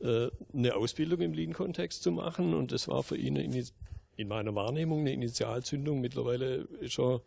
[0.01, 5.01] äh, eine Ausbildung im Lean-Kontext zu machen und das war für ihn in meiner Wahrnehmung
[5.01, 6.01] eine Initialzündung.
[6.01, 7.23] Mittlerweile ist er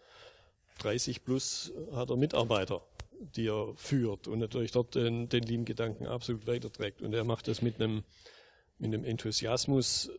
[0.80, 2.82] 30 plus, hat er Mitarbeiter,
[3.36, 7.02] die er führt und natürlich dort den, den Lean-Gedanken absolut weiterträgt.
[7.02, 8.04] Und er macht das mit einem,
[8.78, 10.12] mit einem Enthusiasmus,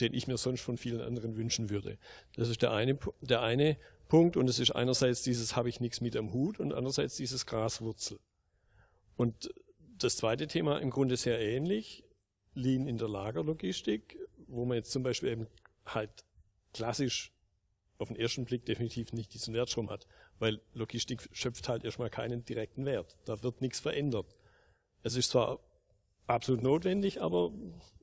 [0.00, 1.98] den ich mir sonst von vielen anderen wünschen würde.
[2.36, 3.76] Das ist der eine, der eine
[4.08, 7.46] Punkt und es ist einerseits dieses habe ich nichts mit am Hut und andererseits dieses
[7.46, 8.18] Graswurzel.
[9.16, 9.52] Und
[9.98, 12.04] das zweite Thema im Grunde sehr ähnlich,
[12.54, 14.18] Lean in der Lagerlogistik,
[14.48, 15.46] wo man jetzt zum Beispiel eben
[15.86, 16.10] halt
[16.74, 17.32] klassisch
[17.98, 20.06] auf den ersten Blick definitiv nicht diesen Wertstrom hat,
[20.38, 23.16] weil Logistik schöpft halt erstmal keinen direkten Wert.
[23.24, 24.26] Da wird nichts verändert.
[25.02, 25.60] Es ist zwar
[26.26, 27.52] absolut notwendig, aber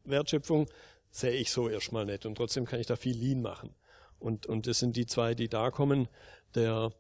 [0.06, 0.68] Wertschöpfung
[1.12, 2.26] sehe ich so erstmal nicht.
[2.26, 3.74] Und trotzdem kann ich da viel Lean machen.
[4.20, 6.08] Und, und das sind die zwei, die da kommen,
[6.56, 6.92] der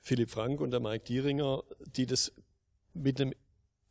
[0.00, 1.64] Philipp Frank und der Mike Dieringer,
[1.96, 2.32] die das
[2.92, 3.34] mit einem,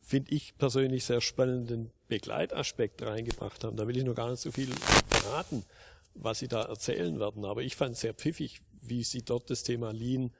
[0.01, 3.75] finde ich persönlich, sehr spannenden Begleitaspekt reingebracht haben.
[3.75, 4.69] Da will ich nur gar nicht so viel
[5.09, 5.65] verraten,
[6.13, 7.43] was sie da erzählen werden.
[7.45, 10.31] Aber ich fand es sehr pfiffig, wie sie dort das Thema Lean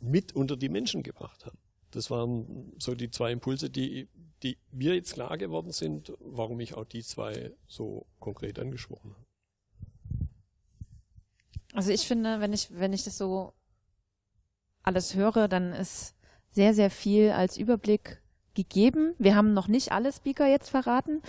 [0.00, 1.58] mit unter die Menschen gebracht haben.
[1.90, 4.08] Das waren so die zwei Impulse, die,
[4.42, 9.26] die mir jetzt klar geworden sind, warum ich auch die zwei so konkret angesprochen habe.
[11.74, 13.52] Also ich finde, wenn ich, wenn ich das so
[14.82, 16.14] alles höre, dann ist
[16.50, 18.20] sehr, sehr viel als Überblick
[18.54, 19.14] gegeben.
[19.18, 21.22] Wir haben noch nicht alle Speaker jetzt verraten.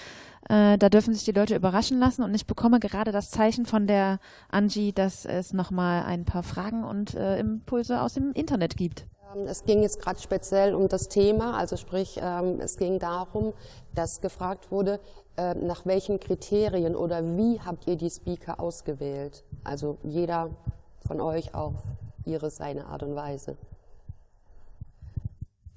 [0.50, 3.86] Äh, da dürfen sich die Leute überraschen lassen und ich bekomme gerade das Zeichen von
[3.86, 9.06] der Angie, dass es nochmal ein paar Fragen und äh, Impulse aus dem Internet gibt.
[9.34, 13.54] Ähm, es ging jetzt gerade speziell um das Thema, also sprich, ähm, es ging darum,
[13.94, 15.00] dass gefragt wurde,
[15.38, 19.44] äh, nach welchen Kriterien oder wie habt ihr die Speaker ausgewählt?
[19.64, 20.50] Also jeder
[21.06, 21.76] von euch auf
[22.26, 23.58] ihre, seine Art und Weise.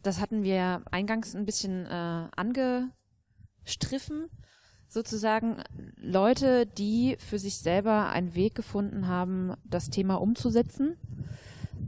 [0.02, 4.28] Das hatten wir eingangs ein bisschen äh, angestriffen.
[4.86, 5.62] Sozusagen
[5.96, 10.98] Leute, die für sich selber einen Weg gefunden haben, das Thema umzusetzen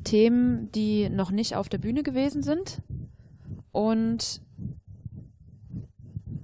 [0.05, 2.82] Themen, die noch nicht auf der Bühne gewesen sind
[3.72, 4.40] und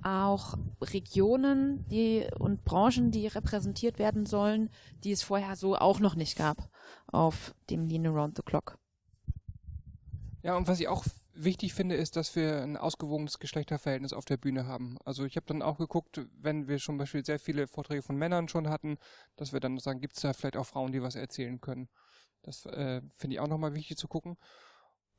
[0.03, 4.69] auch Regionen die, und Branchen, die repräsentiert werden sollen,
[5.05, 6.69] die es vorher so auch noch nicht gab
[7.07, 8.79] auf dem Lean Around the Clock.
[10.43, 14.37] Ja, und was ich auch wichtig finde, ist, dass wir ein ausgewogenes Geschlechterverhältnis auf der
[14.37, 14.99] Bühne haben.
[15.05, 18.49] Also ich habe dann auch geguckt, wenn wir zum Beispiel sehr viele Vorträge von Männern
[18.49, 18.99] schon hatten,
[19.37, 21.89] dass wir dann sagen, gibt es da vielleicht auch Frauen, die was erzählen können.
[22.43, 24.37] Das äh, finde ich auch nochmal wichtig zu gucken.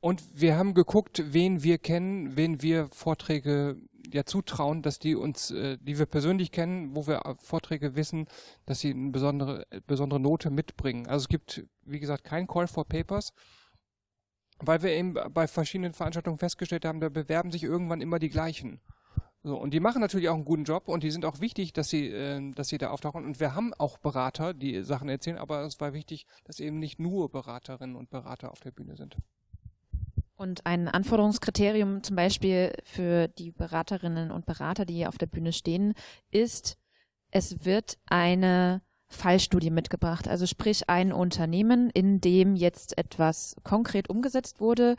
[0.00, 3.76] Und wir haben geguckt, wen wir kennen, wen wir Vorträge
[4.12, 8.26] ja zutrauen, dass die uns, äh, die wir persönlich kennen, wo wir Vorträge wissen,
[8.66, 11.06] dass sie eine besondere, besondere Note mitbringen.
[11.06, 13.32] Also es gibt, wie gesagt, kein Call for Papers,
[14.58, 18.80] weil wir eben bei verschiedenen Veranstaltungen festgestellt haben, da bewerben sich irgendwann immer die gleichen.
[19.46, 21.90] So, und die machen natürlich auch einen guten Job und die sind auch wichtig, dass
[21.90, 23.26] sie, äh, dass sie da auftauchen.
[23.26, 26.98] Und wir haben auch Berater, die Sachen erzählen, aber es war wichtig, dass eben nicht
[26.98, 29.18] nur Beraterinnen und Berater auf der Bühne sind.
[30.34, 35.52] Und ein Anforderungskriterium zum Beispiel für die Beraterinnen und Berater, die hier auf der Bühne
[35.52, 35.92] stehen,
[36.30, 36.78] ist,
[37.30, 38.80] es wird eine
[39.14, 40.28] Fallstudie mitgebracht.
[40.28, 44.96] Also sprich ein Unternehmen, in dem jetzt etwas konkret umgesetzt wurde.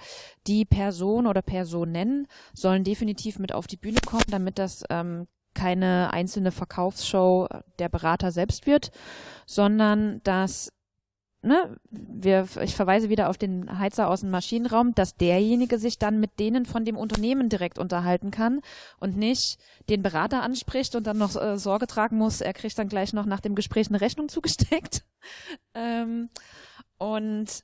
[0.48, 6.12] Die Person oder Personen sollen definitiv mit auf die Bühne kommen, damit das ähm, keine
[6.12, 7.48] einzelne Verkaufsshow
[7.80, 8.92] der Berater selbst wird,
[9.46, 10.72] sondern dass
[11.46, 16.20] ne, wir, ich verweise wieder auf den Heizer aus dem Maschinenraum, dass derjenige sich dann
[16.20, 18.62] mit denen von dem Unternehmen direkt unterhalten kann
[19.00, 22.90] und nicht den Berater anspricht und dann noch äh, Sorge tragen muss, er kriegt dann
[22.90, 25.06] gleich noch nach dem Gespräch eine Rechnung zugesteckt.
[25.74, 26.30] ähm,
[26.98, 27.64] und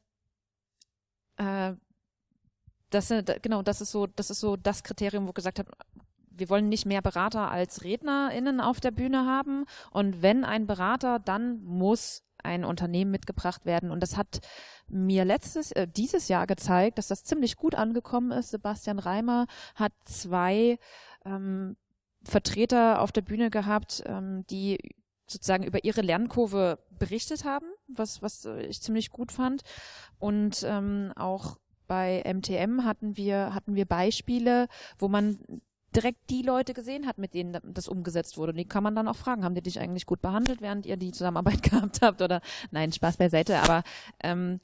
[1.38, 1.74] äh,
[2.90, 5.72] das genau, das ist so, das ist so das Kriterium, wo gesagt habe,
[6.30, 9.66] wir wollen nicht mehr Berater als RednerInnen auf der Bühne haben.
[9.92, 13.92] Und wenn ein Berater, dann muss ein Unternehmen mitgebracht werden.
[13.92, 14.40] Und das hat
[14.88, 18.52] mir letztes, äh, dieses Jahr gezeigt, dass das ziemlich gut angekommen ist.
[18.52, 20.78] Sebastian Reimer hat zwei
[21.26, 21.76] ähm,
[22.24, 24.78] Vertreter auf der Bühne gehabt, ähm, die
[25.28, 29.62] sozusagen über ihre Lernkurve berichtet haben, was, was ich ziemlich gut fand.
[30.20, 34.68] Und ähm, auch bei MTM hatten wir, hatten wir Beispiele,
[34.98, 35.40] wo man
[35.96, 38.52] direkt die Leute gesehen hat, mit denen das umgesetzt wurde.
[38.52, 40.98] Und die kann man dann auch fragen, haben die dich eigentlich gut behandelt, während ihr
[40.98, 42.22] die Zusammenarbeit gehabt habt?
[42.22, 43.60] Oder nein, Spaß beiseite.
[43.60, 43.84] Aber
[44.24, 44.60] ähm,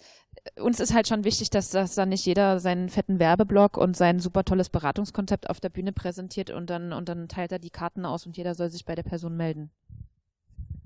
[0.59, 4.19] uns ist halt schon wichtig, dass, dass dann nicht jeder seinen fetten Werbeblock und sein
[4.19, 8.05] super tolles Beratungskonzept auf der Bühne präsentiert und dann, und dann teilt er die Karten
[8.05, 9.71] aus und jeder soll sich bei der Person melden.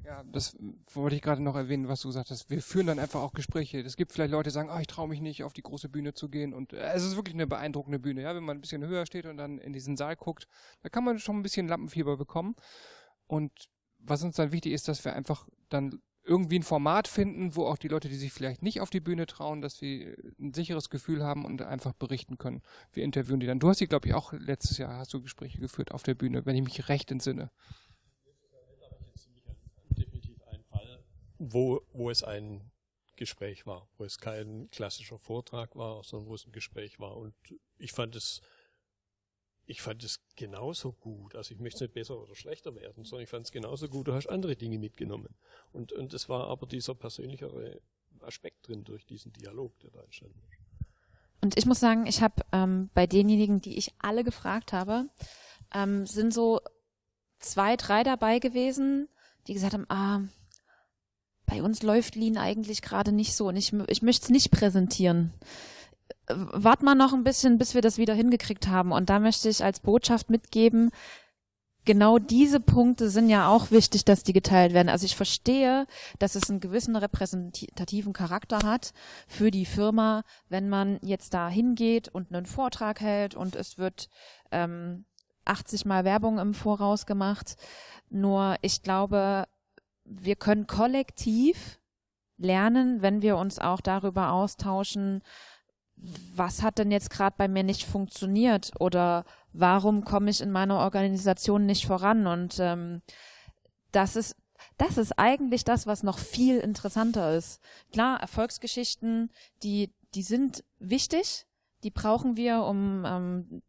[0.03, 0.57] Ja, das
[0.93, 2.49] wollte ich gerade noch erwähnen, was du gesagt hast.
[2.49, 3.79] Wir führen dann einfach auch Gespräche.
[3.81, 6.13] Es gibt vielleicht Leute, die sagen, oh, ich traue mich nicht, auf die große Bühne
[6.13, 6.53] zu gehen.
[6.53, 9.25] Und äh, es ist wirklich eine beeindruckende Bühne, ja, wenn man ein bisschen höher steht
[9.25, 10.47] und dann in diesen Saal guckt,
[10.81, 12.55] da kann man schon ein bisschen Lampenfieber bekommen.
[13.27, 13.51] Und
[13.99, 17.77] was uns dann wichtig ist, dass wir einfach dann irgendwie ein Format finden, wo auch
[17.77, 21.23] die Leute, die sich vielleicht nicht auf die Bühne trauen, dass sie ein sicheres Gefühl
[21.23, 22.61] haben und einfach berichten können.
[22.93, 23.59] Wir interviewen die dann.
[23.59, 26.45] Du hast die, glaube ich, auch letztes Jahr hast du Gespräche geführt auf der Bühne,
[26.45, 27.51] wenn ich mich recht entsinne.
[31.41, 32.71] Wo, wo es ein
[33.15, 37.17] Gespräch war, wo es kein klassischer Vortrag war, sondern wo es ein Gespräch war.
[37.17, 37.33] Und
[37.77, 38.41] ich fand es,
[39.65, 41.35] ich fand es genauso gut.
[41.35, 44.07] Also ich möchte nicht besser oder schlechter werden, sondern ich fand es genauso gut.
[44.07, 45.35] Du hast andere Dinge mitgenommen.
[45.71, 47.81] Und, und es war aber dieser persönlichere
[48.21, 50.57] Aspekt drin durch diesen Dialog, der da entstanden ist.
[51.43, 55.09] Und ich muss sagen, ich habe ähm, bei denjenigen, die ich alle gefragt habe,
[55.73, 56.61] ähm, sind so
[57.39, 59.09] zwei, drei dabei gewesen,
[59.47, 60.21] die gesagt haben, ah,
[61.51, 65.33] bei uns läuft Lean eigentlich gerade nicht so und ich, ich möchte es nicht präsentieren.
[66.29, 68.93] Wart mal noch ein bisschen, bis wir das wieder hingekriegt haben.
[68.93, 70.91] Und da möchte ich als Botschaft mitgeben,
[71.83, 74.87] genau diese Punkte sind ja auch wichtig, dass die geteilt werden.
[74.87, 75.87] Also ich verstehe,
[76.19, 78.93] dass es einen gewissen repräsentativen Charakter hat
[79.27, 84.07] für die Firma, wenn man jetzt da hingeht und einen Vortrag hält und es wird
[84.51, 85.03] ähm,
[85.43, 87.57] 80 Mal Werbung im Voraus gemacht.
[88.09, 89.47] Nur ich glaube,
[90.19, 91.79] wir können kollektiv
[92.37, 95.21] lernen, wenn wir uns auch darüber austauschen,
[95.95, 100.79] was hat denn jetzt gerade bei mir nicht funktioniert oder warum komme ich in meiner
[100.79, 103.01] Organisation nicht voran und ähm,
[103.91, 104.35] das ist
[104.77, 107.61] das ist eigentlich das, was noch viel interessanter ist.
[107.91, 109.31] Klar, Erfolgsgeschichten,
[109.63, 111.45] die die sind wichtig,
[111.83, 113.61] die brauchen wir, um ähm,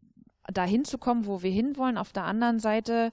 [0.52, 1.98] dahin zu kommen, wo wir hinwollen.
[1.98, 3.12] Auf der anderen Seite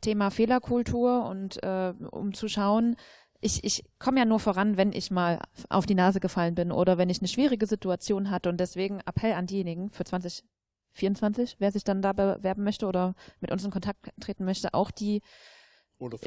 [0.00, 2.96] Thema Fehlerkultur und äh, um zu schauen,
[3.40, 6.98] ich, ich komme ja nur voran, wenn ich mal auf die Nase gefallen bin oder
[6.98, 11.84] wenn ich eine schwierige Situation hatte und deswegen Appell an diejenigen für 2024, wer sich
[11.84, 15.22] dann da bewerben möchte oder mit uns in Kontakt treten möchte, auch die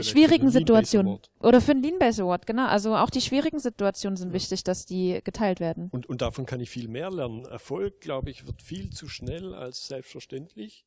[0.01, 2.68] schwierigen Situationen oder für den Lean Base Award, genau.
[2.68, 4.34] Also auch die schwierigen Situationen sind ja.
[4.34, 5.89] wichtig, dass die geteilt werden.
[5.91, 7.45] Und, und davon kann ich viel mehr lernen.
[7.45, 10.86] Erfolg, glaube ich, wird viel zu schnell als selbstverständlich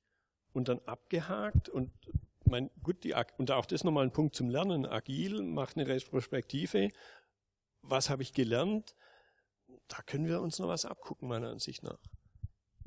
[0.52, 1.90] und dann abgehakt und
[2.54, 4.86] mein, gut, die, und auch das nochmal ein Punkt zum Lernen.
[4.86, 6.90] Agil macht eine Retrospektive.
[7.82, 8.94] Was habe ich gelernt?
[9.88, 11.98] Da können wir uns noch was abgucken, meiner Ansicht nach.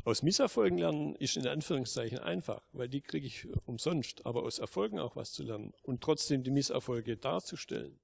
[0.05, 4.25] Aus Misserfolgen lernen ist in Anführungszeichen einfach, weil die kriege ich umsonst.
[4.25, 7.99] Aber aus Erfolgen auch was zu lernen und trotzdem die Misserfolge darzustellen.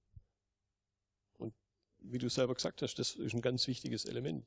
[1.38, 1.54] Und
[2.00, 4.46] wie du selber gesagt hast, das ist ein ganz wichtiges Element.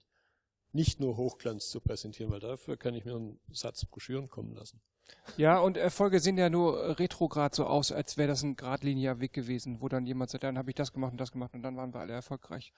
[0.73, 4.83] Nicht nur Hochglanz zu präsentieren, weil dafür kann ich mir einen Satz Broschüren kommen lassen.
[5.37, 9.33] Ja, und Erfolge sehen ja nur retrograd so aus, als wäre das ein geradliniger Weg
[9.33, 11.77] gewesen, wo dann jemand sagt, dann habe ich das gemacht und das gemacht und dann
[11.77, 12.73] waren wir alle erfolgreich.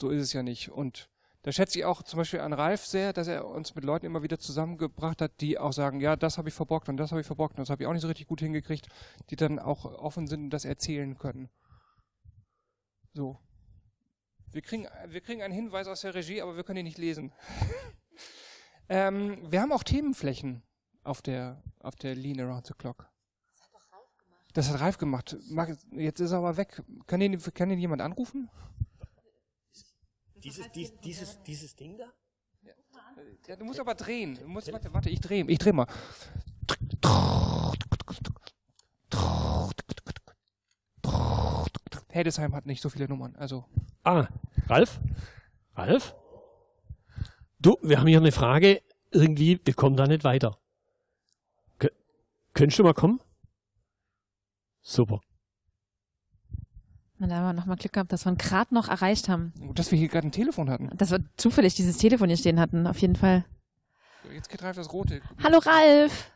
[0.00, 0.70] So ist es ja nicht.
[0.70, 1.08] Und
[1.42, 4.22] da schätze ich auch zum Beispiel an Ralf sehr, dass er uns mit Leuten immer
[4.22, 7.26] wieder zusammengebracht hat, die auch sagen, ja, das habe ich verborgt und das habe ich
[7.26, 8.88] verborgt und das habe ich auch nicht so richtig gut hingekriegt,
[9.30, 11.48] die dann auch offen sind und das erzählen können.
[13.12, 13.38] So.
[14.52, 17.32] Wir kriegen, wir kriegen einen Hinweis aus der Regie, aber wir können ihn nicht lesen.
[18.88, 20.62] ähm, wir haben auch Themenflächen
[21.08, 23.08] auf der, auf der Lean Around the Clock.
[23.50, 24.52] Das hat doch Ralf gemacht.
[24.54, 25.36] Das hat Ralf gemacht.
[25.92, 26.82] Jetzt ist er aber weg.
[27.06, 28.50] Kann ihn, kann ihn jemand anrufen?
[30.36, 32.12] Dieses, dies, dieses, dieses Ding da?
[33.46, 34.38] Ja, du musst aber drehen.
[34.40, 35.44] Du musst, warte, warte, ich drehe.
[35.48, 35.86] Ich drehe mal.
[42.10, 43.64] Hildesheim hat nicht so viele Nummern, also.
[44.04, 44.28] Ah,
[44.66, 45.00] Ralf?
[45.74, 46.14] Ralf?
[47.58, 48.82] Du, wir haben hier eine Frage.
[49.10, 50.58] Irgendwie, wir kommen da nicht weiter.
[52.58, 53.20] Könntest du mal kommen?
[54.82, 55.20] Super.
[57.20, 59.52] Dann haben wir nochmal Glück gehabt, dass wir ihn gerade noch erreicht haben.
[59.76, 60.90] Dass wir hier gerade ein Telefon hatten.
[60.96, 63.44] Dass wir zufällig dieses Telefon hier stehen hatten, auf jeden Fall.
[64.32, 65.20] Jetzt geht Ralf das rote.
[65.40, 66.32] Hallo Ralf!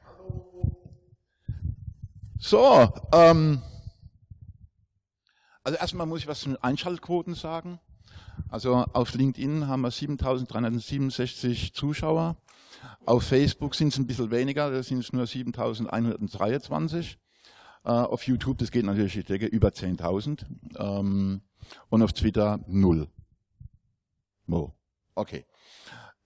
[2.38, 3.60] So, ähm,
[5.64, 7.80] Also erstmal muss ich was zu den Einschaltquoten sagen.
[8.48, 12.36] Also auf LinkedIn haben wir 7.367 Zuschauer.
[13.04, 17.16] Auf Facebook sind es ein bisschen weniger, da sind es nur 7.123.
[17.84, 20.44] Äh, auf YouTube, das geht natürlich, ich denke, über 10.000.
[20.78, 21.40] Ähm,
[21.88, 23.08] und auf Twitter null.
[24.48, 24.70] Oh,
[25.14, 25.46] okay.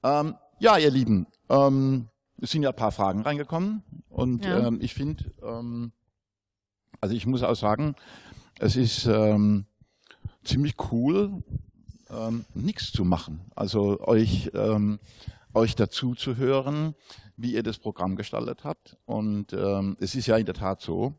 [0.03, 2.09] Ähm, ja, ihr Lieben, ähm,
[2.41, 4.67] es sind ja ein paar Fragen reingekommen und Ja.
[4.67, 5.93] ähm, ich finde, ähm,
[7.01, 7.95] also ich muss auch sagen,
[8.59, 9.67] es ist ähm,
[10.45, 11.43] ziemlich cool,
[12.11, 13.41] ähm, nichts zu machen.
[13.55, 14.99] Also euch, ähm,
[15.57, 16.95] euch dazu zu hören,
[17.37, 18.97] wie ihr das Programm gestaltet habt.
[19.07, 21.15] Und ähm, es ist ja in der Tat so,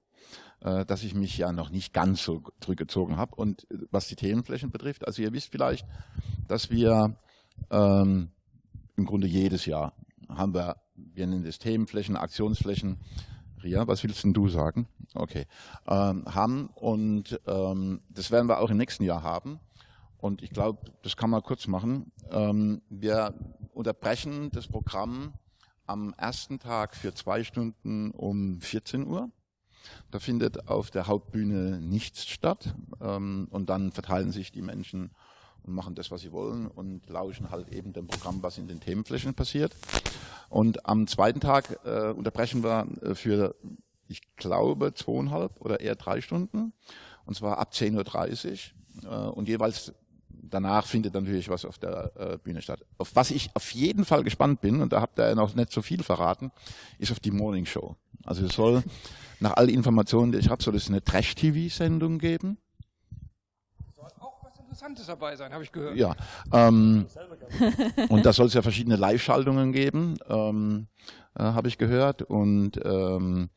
[0.62, 3.36] äh, dass ich mich ja noch nicht ganz so zurückgezogen habe.
[3.36, 5.86] Und äh, was die Themenflächen betrifft, also ihr wisst vielleicht,
[6.48, 7.18] dass wir
[7.72, 8.30] ähm,
[8.96, 9.94] im Grunde jedes Jahr
[10.30, 12.98] haben wir, wir nennen das Themenflächen, Aktionsflächen.
[13.64, 14.88] Ria, was willst denn du sagen?
[15.16, 15.48] Okay.
[15.88, 19.60] Ähm, haben und ähm, das werden wir auch im nächsten Jahr haben.
[20.20, 22.12] Und ich glaube, das kann man kurz machen.
[22.32, 23.34] Ähm, wir
[23.74, 25.34] unterbrechen das Programm
[25.86, 29.30] am ersten Tag für zwei Stunden um 14 Uhr.
[30.12, 32.76] Da findet auf der Hauptbühne nichts statt.
[33.00, 35.12] Ähm, und dann verteilen sich die Menschen
[35.64, 38.80] und machen das, was sie wollen und lauschen halt eben dem Programm, was in den
[38.80, 39.76] Themenflächen passiert.
[40.50, 43.56] Und am zweiten Tag äh, unterbrechen wir äh, für,
[44.08, 46.74] ich glaube, zweieinhalb oder eher drei Stunden.
[47.26, 48.72] Und zwar ab 10.30
[49.04, 49.12] Uhr.
[49.12, 49.94] Äh, und jeweils
[50.30, 52.86] danach findet natürlich was auf der äh, Bühne statt.
[52.98, 55.72] Auf was ich auf jeden Fall gespannt bin, und da habt ihr ja noch nicht
[55.72, 56.52] so viel verraten,
[57.00, 57.96] ist auf die Morning Show.
[58.24, 58.84] Also es soll,
[59.40, 62.58] nach all Informationen, die ich habe, soll es eine Trash-TV-Sendung geben.
[63.96, 65.96] Soll auch was Interessantes dabei sein, habe ich gehört.
[65.96, 66.16] Ja.
[66.52, 67.08] Ähm,
[68.10, 70.88] und da soll es ja verschiedene Live-Schaltungen geben, ähm,
[71.36, 72.22] äh, habe ich gehört.
[72.22, 73.50] Und ähm,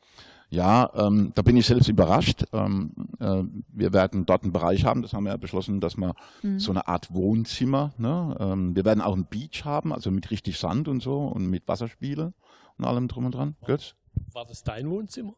[0.51, 2.45] ja, ähm, da bin ich selbst überrascht.
[2.53, 3.43] Ähm, äh,
[3.73, 6.15] wir werden dort einen Bereich haben, das haben wir ja beschlossen, dass wir
[6.57, 8.37] so eine Art Wohnzimmer, ne?
[8.41, 11.69] ähm, wir werden auch einen Beach haben, also mit richtig Sand und so und mit
[11.69, 12.33] Wasserspiele
[12.79, 13.57] und allem drum und dran.
[13.65, 13.95] Götz?
[14.33, 15.35] War das dein Wohnzimmer?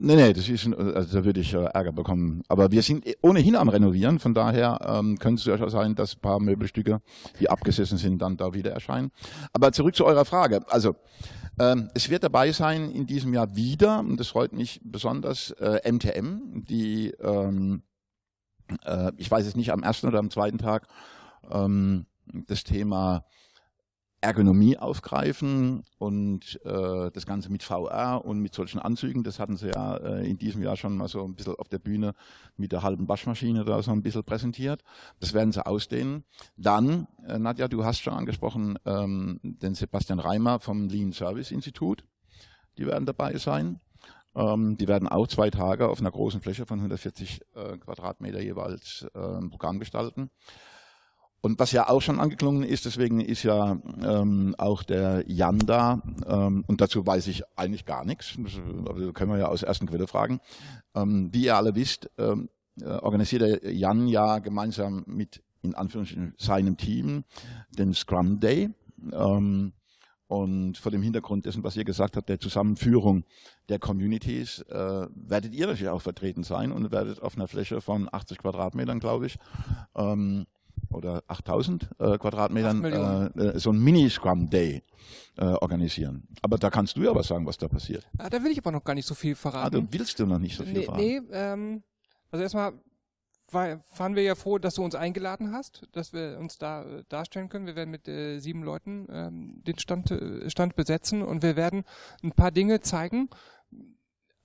[0.00, 2.42] Nee, nee, das ist, also da würde ich äh, Ärger bekommen.
[2.46, 6.20] Aber wir sind ohnehin am Renovieren, von daher ähm, könnte es durchaus sein, dass ein
[6.20, 7.02] paar Möbelstücke,
[7.40, 9.10] die abgesessen sind, dann da wieder erscheinen.
[9.52, 10.60] Aber zurück zu eurer Frage.
[10.68, 10.94] Also,
[11.94, 16.64] es wird dabei sein in diesem Jahr wieder, und das freut mich besonders, äh, MTM,
[16.64, 17.82] die, ähm,
[18.84, 20.86] äh, ich weiß es nicht, am ersten oder am zweiten Tag
[21.50, 23.24] ähm, das Thema
[24.20, 29.68] Ergonomie aufgreifen und äh, das Ganze mit VR und mit solchen Anzügen, das hatten sie
[29.68, 32.14] ja äh, in diesem Jahr schon mal so ein bisschen auf der Bühne
[32.56, 34.82] mit der halben Waschmaschine da so ein bisschen präsentiert.
[35.20, 36.24] Das werden sie ausdehnen.
[36.56, 42.04] Dann, äh, Nadja, du hast schon angesprochen, ähm, den Sebastian Reimer vom Lean Service Institut.
[42.76, 43.80] Die werden dabei sein.
[44.34, 49.06] Ähm, die werden auch zwei Tage auf einer großen Fläche von 140 äh, Quadratmeter jeweils
[49.14, 50.30] äh, ein Programm gestalten.
[51.40, 56.02] Und was ja auch schon angeklungen ist, deswegen ist ja ähm, auch der Jan da,
[56.26, 58.54] ähm, und dazu weiß ich eigentlich gar nichts, das
[58.88, 60.40] also können wir ja aus ersten Quelle fragen.
[60.94, 62.48] Ähm, wie ihr alle wisst, ähm,
[62.80, 67.24] äh, organisiert der Jan ja gemeinsam mit, in Anführungsstrichen, seinem Team
[67.70, 68.70] den Scrum Day.
[69.12, 69.72] Ähm,
[70.26, 73.24] und vor dem Hintergrund dessen, was ihr gesagt habt, der Zusammenführung
[73.70, 78.08] der Communities, äh, werdet ihr natürlich auch vertreten sein und werdet auf einer Fläche von
[78.12, 79.38] 80 Quadratmetern, glaube ich,
[79.96, 80.46] ähm,
[80.90, 84.82] oder 8000 äh, Quadratmetern äh, äh, so ein Mini-Scrum Day
[85.36, 86.26] äh, organisieren.
[86.42, 88.06] Aber da kannst du ja was sagen, was da passiert.
[88.18, 89.74] Ah, da will ich aber noch gar nicht so viel Ah, verraten.
[89.88, 90.98] du willst du noch nicht so viel nee, fragen.
[91.02, 91.82] nee ähm,
[92.30, 92.72] also erstmal
[93.50, 97.04] war, waren wir ja froh, dass du uns eingeladen hast, dass wir uns da äh,
[97.08, 97.66] darstellen können.
[97.66, 101.84] Wir werden mit äh, sieben Leuten ähm, den Stand, äh, Stand besetzen und wir werden
[102.22, 103.30] ein paar Dinge zeigen.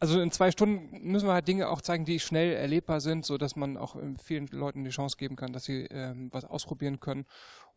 [0.03, 3.37] Also in zwei Stunden müssen wir halt Dinge auch zeigen, die schnell erlebbar sind, so
[3.37, 6.99] dass man auch ähm, vielen Leuten die Chance geben kann, dass sie ähm, was ausprobieren
[6.99, 7.25] können.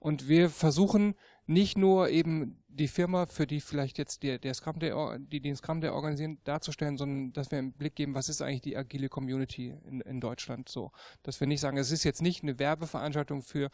[0.01, 1.15] Und wir versuchen
[1.47, 5.57] nicht nur eben die Firma, für die vielleicht jetzt der, der Scrum or- die den
[5.57, 9.09] Scrum Day organisieren, darzustellen, sondern dass wir einen Blick geben, was ist eigentlich die agile
[9.09, 10.93] Community in, in Deutschland so.
[11.23, 13.71] Dass wir nicht sagen, es ist jetzt nicht eine Werbeveranstaltung für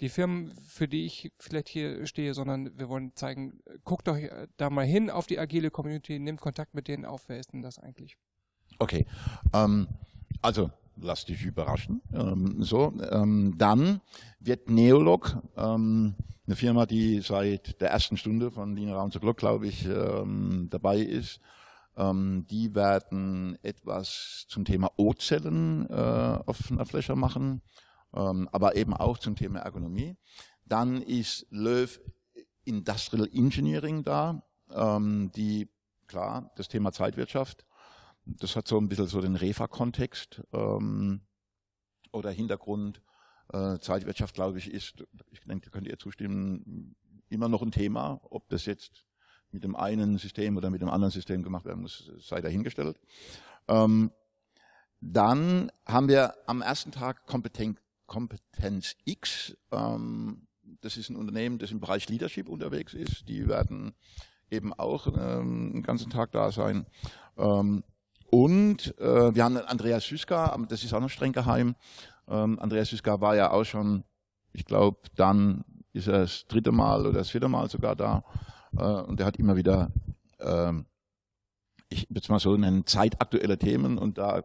[0.00, 4.18] die Firmen, für die ich vielleicht hier stehe, sondern wir wollen zeigen, guckt doch
[4.58, 7.62] da mal hin auf die agile Community, nehmt Kontakt mit denen auf, wer ist denn
[7.62, 8.16] das eigentlich?
[8.78, 9.06] Okay.
[9.54, 9.88] Ähm,
[10.42, 12.02] also, lass dich überraschen.
[12.12, 14.00] Ähm, so, ähm, dann
[14.40, 16.14] wird Neolog, ähm,
[16.46, 20.68] eine Firma, die seit der ersten Stunde von Lean Around the Clock, glaube ich, ähm,
[20.70, 21.40] dabei ist,
[21.96, 25.92] ähm, die werden etwas zum Thema O-Zellen äh,
[26.46, 27.62] auf einer Fläche machen,
[28.14, 30.16] ähm, aber eben auch zum Thema Ergonomie.
[30.66, 32.00] Dann ist Löw
[32.64, 34.44] Industrial Engineering da,
[35.34, 35.68] die,
[36.06, 37.66] klar, das Thema Zeitwirtschaft,
[38.24, 40.42] das hat so ein bisschen so den Refa-Kontext.
[40.52, 41.22] Ähm,
[42.12, 43.02] oder Hintergrund.
[43.52, 46.94] Äh, Zeitwirtschaft, glaube ich, ist, ich denke, da könnt ihr zustimmen,
[47.28, 48.20] immer noch ein Thema.
[48.30, 49.04] Ob das jetzt
[49.50, 52.98] mit dem einen System oder mit dem anderen System gemacht werden muss, sei dahingestellt.
[53.68, 54.10] Ähm,
[55.00, 59.56] dann haben wir am ersten Tag Kompetenz, Kompetenz X.
[59.72, 60.46] Ähm,
[60.80, 63.28] das ist ein Unternehmen, das im Bereich Leadership unterwegs ist.
[63.28, 63.94] Die werden
[64.50, 66.86] eben auch ähm, den ganzen Tag da sein.
[67.36, 67.82] Ähm,
[68.32, 71.76] und äh, wir haben Andreas Süska, das ist auch noch streng geheim.
[72.26, 74.04] Ähm, Andreas Süska war ja auch schon,
[74.54, 78.24] ich glaube, dann ist er das dritte Mal oder das vierte Mal sogar da.
[78.74, 79.92] Äh, und er hat immer wieder,
[80.38, 80.72] äh,
[81.90, 83.98] ich würde es mal so nennen, zeitaktuelle Themen.
[83.98, 84.42] Und da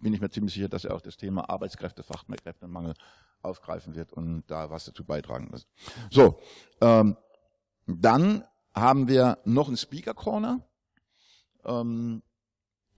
[0.00, 2.94] bin ich mir ziemlich sicher, dass er auch das Thema Arbeitskräfte, Fachkräftemangel
[3.42, 5.66] aufgreifen wird und da was dazu beitragen wird.
[6.10, 6.40] So,
[6.80, 7.14] ähm,
[7.86, 8.42] dann
[8.74, 10.62] haben wir noch einen Speaker Corner.
[11.66, 12.22] Ähm,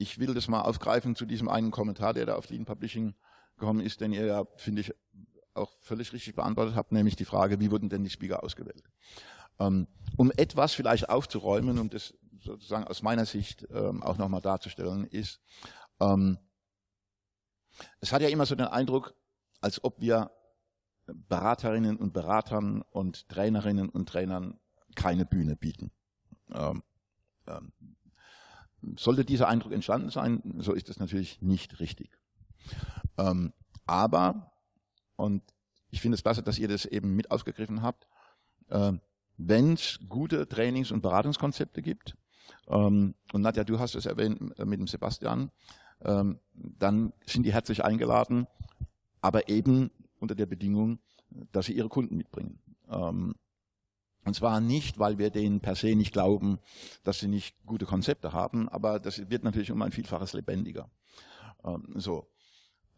[0.01, 3.15] ich will das mal aufgreifen zu diesem einen Kommentar, der da auf Lean Publishing
[3.59, 4.95] gekommen ist, den ihr ja, finde ich,
[5.53, 8.85] auch völlig richtig beantwortet habt, nämlich die Frage, wie wurden denn die Speaker ausgewählt?
[9.59, 9.87] Ähm,
[10.17, 15.41] um etwas vielleicht aufzuräumen, um das sozusagen aus meiner Sicht ähm, auch nochmal darzustellen, ist,
[16.01, 16.39] ähm,
[18.01, 19.15] es hat ja immer so den Eindruck,
[19.61, 20.31] als ob wir
[21.07, 24.59] Beraterinnen und Beratern und Trainerinnen und Trainern
[24.95, 25.91] keine Bühne bieten.
[26.53, 26.83] Ähm,
[27.47, 27.73] ähm,
[28.97, 32.19] sollte dieser Eindruck entstanden sein, so ist das natürlich nicht richtig.
[33.19, 33.53] Ähm,
[33.87, 34.53] aber,
[35.17, 35.43] und
[35.91, 38.07] ich finde es besser, dass ihr das eben mit aufgegriffen habt,
[38.69, 38.93] äh,
[39.37, 42.17] wenn es gute Trainings- und Beratungskonzepte gibt,
[42.69, 45.51] ähm, und Nadja, du hast es erwähnt äh, mit dem Sebastian,
[46.03, 48.47] ähm, dann sind die herzlich eingeladen,
[49.21, 50.99] aber eben unter der Bedingung,
[51.53, 52.61] dass sie ihre Kunden mitbringen.
[52.89, 53.35] Ähm,
[54.25, 56.59] und zwar nicht, weil wir denen per se nicht glauben,
[57.05, 60.91] dass sie nicht gute Konzepte haben, aber das wird natürlich um ein Vielfaches lebendiger.
[61.65, 62.29] Ähm, so.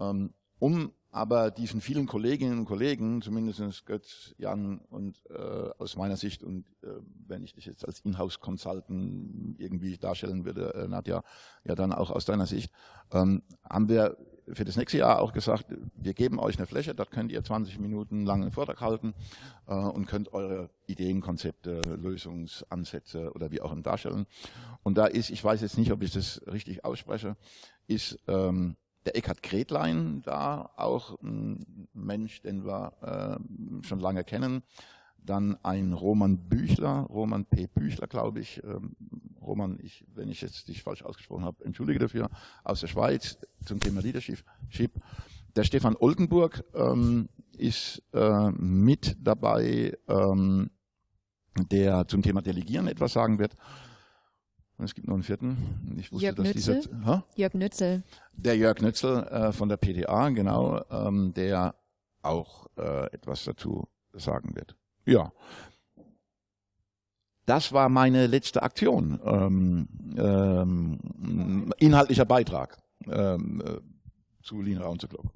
[0.01, 6.17] Ähm, um aber diesen vielen Kolleginnen und Kollegen, zumindest Götz, Jan und äh, aus meiner
[6.17, 6.89] Sicht und äh,
[7.27, 11.23] wenn ich dich jetzt als Inhouse-Consultant irgendwie darstellen würde, äh, Nadja,
[11.65, 12.73] ja dann auch aus deiner Sicht,
[13.13, 14.17] ähm, haben wir
[14.53, 17.79] für das nächste Jahr auch gesagt, wir geben euch eine Fläche, dort könnt ihr 20
[17.79, 19.15] Minuten lang einen Vortrag halten
[19.67, 24.27] äh, und könnt eure Ideen, Konzepte, Lösungsansätze oder wie auch immer darstellen.
[24.83, 27.37] Und da ist, ich weiß jetzt nicht, ob ich das richtig ausspreche,
[27.87, 32.93] ist ähm, der Eckhard Gretlein da, auch ein Mensch, den wir
[33.41, 34.63] äh, schon lange kennen.
[35.25, 37.69] Dann ein Roman Büchler, Roman P.
[37.69, 38.63] Büchler, glaube ich.
[38.65, 38.97] Ähm,
[39.41, 42.29] Roman, ich, wenn ich jetzt dich falsch ausgesprochen habe, entschuldige dafür,
[42.65, 44.45] aus der Schweiz zum Thema Leadership.
[45.55, 50.71] Der Stefan Oldenburg ähm, ist äh, mit dabei, ähm,
[51.71, 53.55] der zum Thema Delegieren etwas sagen wird.
[54.79, 55.95] Und es gibt noch einen vierten.
[55.99, 56.81] Ich wusste, Jörg dass Nützel.
[56.81, 57.25] dieser, ha?
[57.37, 58.03] Jörg Nützel.
[58.33, 61.75] Der Jörg Nützel äh, von der PTA, genau, ähm, der
[62.23, 64.75] auch äh, etwas dazu sagen wird.
[65.05, 65.33] Ja.
[67.47, 69.21] Das war meine letzte Aktion.
[69.25, 73.81] Ähm, ähm, inhaltlicher Beitrag ähm, äh,
[74.43, 75.27] zu Lean Round the Clock.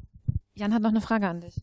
[0.55, 1.62] Jan hat noch eine Frage an dich.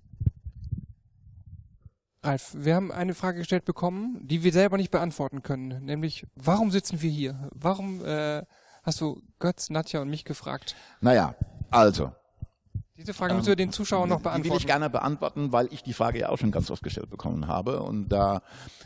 [2.22, 6.72] Ralf, wir haben eine Frage gestellt bekommen, die wir selber nicht beantworten können, nämlich warum
[6.72, 7.49] sitzen wir hier?
[7.54, 8.43] Warum äh,
[8.84, 10.76] hast du Götz, Nadja und mich gefragt?
[11.01, 11.36] Naja,
[11.70, 12.14] also,
[12.96, 14.68] Diese Frage müssen wir den Zuschauern noch Die will ich beantworten.
[14.68, 17.82] gerne beantworten, weil ich die Frage ja auch schon ganz oft gestellt bekommen habe.
[17.82, 18.44] Und da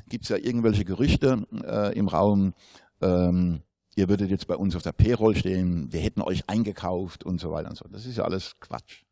[0.08, 2.54] gibt's ja irgendwelche Gerüchte äh, im Raum,
[3.02, 3.64] ähm,
[3.96, 7.52] ihr würdet jetzt bei uns auf der Payroll stehen, wir hätten euch eingekauft und so
[7.52, 7.86] weiter und so.
[7.90, 9.04] Das ist ja alles Quatsch.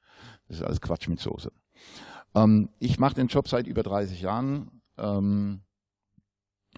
[0.47, 1.51] Das ist alles Quatsch mit Soße.
[2.35, 5.61] Ähm, ich mache den Job seit über 30 Jahren ähm,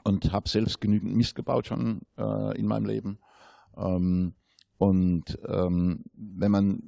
[0.03, 3.19] und habe selbst genügend Mist gebaut schon äh, in meinem Leben.
[3.75, 4.33] Ähm,
[4.77, 6.81] und ähm, wenn man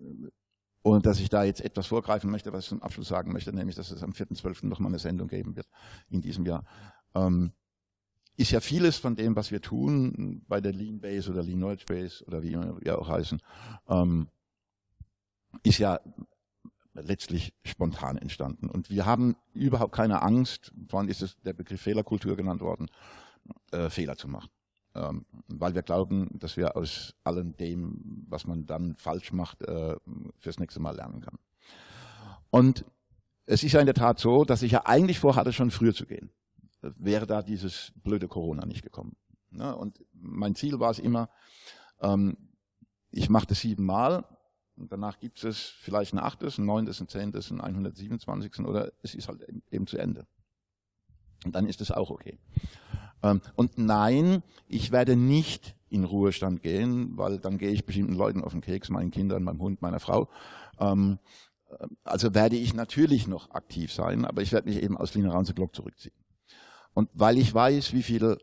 [0.83, 3.75] ohne dass ich da jetzt etwas vorgreifen möchte, was ich zum Abschluss sagen möchte, nämlich,
[3.75, 4.67] dass es am 4.12.
[4.67, 5.67] nochmal eine Sendung geben wird
[6.09, 6.63] in diesem Jahr.
[7.15, 7.51] Ähm,
[8.37, 11.85] ist ja vieles von dem, was wir tun, bei der Lean Base oder Lean Knowledge
[11.85, 13.41] Base oder wie wir auch heißen,
[13.89, 14.29] ähm,
[15.63, 15.99] ist ja
[16.93, 18.69] letztlich spontan entstanden.
[18.69, 22.87] Und wir haben überhaupt keine Angst, vorhin ist es der Begriff Fehlerkultur genannt worden,
[23.71, 24.49] äh, Fehler zu machen.
[24.95, 29.95] Ähm, weil wir glauben, dass wir aus allem dem, was man dann falsch macht, äh,
[30.39, 31.37] fürs nächste Mal lernen kann.
[32.49, 32.85] Und
[33.45, 36.05] es ist ja in der Tat so, dass ich ja eigentlich vorhatte, schon früher zu
[36.05, 36.31] gehen.
[36.81, 39.15] Wäre da dieses blöde Corona nicht gekommen.
[39.51, 39.75] Ne?
[39.75, 41.29] Und mein Ziel war es immer,
[41.99, 42.37] ähm,
[43.11, 44.25] ich mache das siebenmal
[44.75, 48.59] und danach gibt es vielleicht ein achtes, ein neuntes, ein zehntes, ein 127.
[48.65, 50.27] oder es ist halt eben zu Ende.
[51.45, 52.39] Und dann ist es auch okay.
[53.23, 58.43] Ähm, und nein, ich werde nicht in Ruhestand gehen, weil dann gehe ich bestimmten Leuten
[58.43, 60.29] auf den Keks, meinen Kindern, meinem Hund, meiner Frau.
[60.79, 61.19] Ähm,
[62.03, 65.75] also werde ich natürlich noch aktiv sein, aber ich werde mich eben aus the Clock
[65.75, 66.15] zurückziehen.
[66.93, 68.37] Und weil ich weiß, wie viel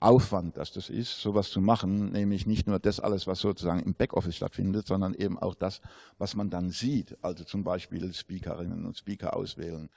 [0.00, 3.94] Aufwand das das ist, sowas zu machen, nämlich nicht nur das alles, was sozusagen im
[3.94, 5.80] Backoffice stattfindet, sondern eben auch das,
[6.18, 9.88] was man dann sieht, also zum Beispiel Speakerinnen und Speaker auswählen,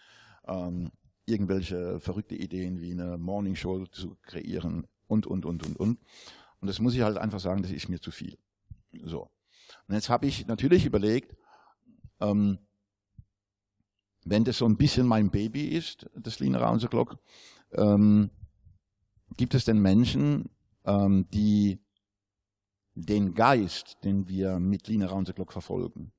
[0.47, 0.91] ähm,
[1.25, 5.99] irgendwelche verrückte Ideen wie eine Morningshow zu kreieren und, und, und, und, und.
[6.59, 8.37] Und das muss ich halt einfach sagen, das ist mir zu viel.
[9.03, 9.29] So.
[9.87, 11.35] Und jetzt habe ich natürlich überlegt,
[12.19, 12.59] ähm,
[14.23, 17.17] wenn das so ein bisschen mein Baby ist, das Lean Around the Clock,
[17.71, 18.31] ähm,
[19.37, 20.49] gibt es denn Menschen,
[20.85, 21.79] ähm, die
[22.95, 26.11] den Geist, den wir mit Lean Around the Clock verfolgen,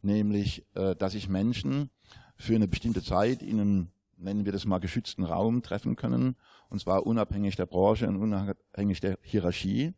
[0.00, 1.90] nämlich, äh, dass sich Menschen
[2.36, 3.88] für eine bestimmte Zeit in einem,
[4.22, 6.36] nennen wir das mal, geschützten Raum treffen können,
[6.68, 9.94] und zwar unabhängig der Branche und unabhängig der Hierarchie,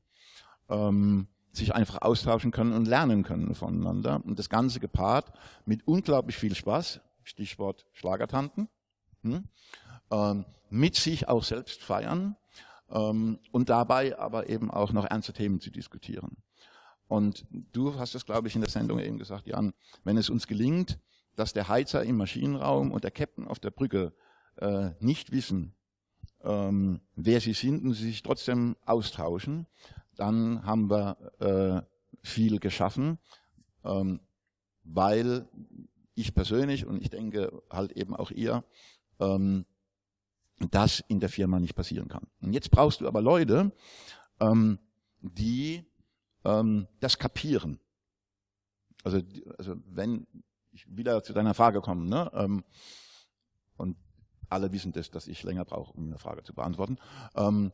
[0.68, 4.20] ähm, sich einfach austauschen können und lernen können voneinander.
[4.24, 5.32] Und das Ganze gepaart
[5.66, 8.68] mit unglaublich viel Spaß, Stichwort Schlagertanten,
[9.22, 9.44] hm,
[10.10, 12.36] ähm, mit sich auch selbst feiern
[12.90, 16.36] ähm, und dabei aber eben auch noch ernste Themen zu diskutieren.
[17.06, 20.46] Und du hast es, glaube ich, in der Sendung eben gesagt, Jan, wenn es uns
[20.46, 20.98] gelingt,
[21.36, 24.12] dass der Heizer im Maschinenraum und der Captain auf der Brücke
[24.56, 25.74] äh, nicht wissen,
[26.42, 29.66] ähm, wer sie sind und sie sich trotzdem austauschen,
[30.16, 31.82] dann haben wir äh,
[32.22, 33.18] viel geschaffen,
[33.84, 34.20] ähm,
[34.84, 35.48] weil
[36.14, 38.64] ich persönlich und ich denke halt eben auch ihr,
[39.18, 39.64] ähm,
[40.70, 42.26] das in der Firma nicht passieren kann.
[42.40, 43.72] Und jetzt brauchst du aber Leute,
[44.40, 44.78] ähm,
[45.20, 45.84] die
[46.44, 47.80] ähm, das kapieren.
[49.02, 49.20] Also,
[49.58, 50.26] also wenn
[50.88, 52.64] wieder zu deiner Frage komme, ne, ähm,
[53.76, 53.96] und
[54.48, 56.98] alle wissen das, dass ich länger brauche, um eine Frage zu beantworten.
[57.34, 57.72] Ähm,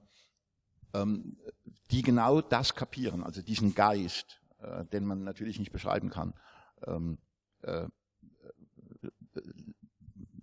[0.94, 1.36] ähm,
[1.90, 6.34] die genau das kapieren, also diesen Geist, äh, den man natürlich nicht beschreiben kann,
[6.86, 7.18] ähm,
[7.62, 7.86] äh,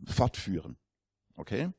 [0.05, 0.77] fortführen.
[1.35, 1.71] Okay?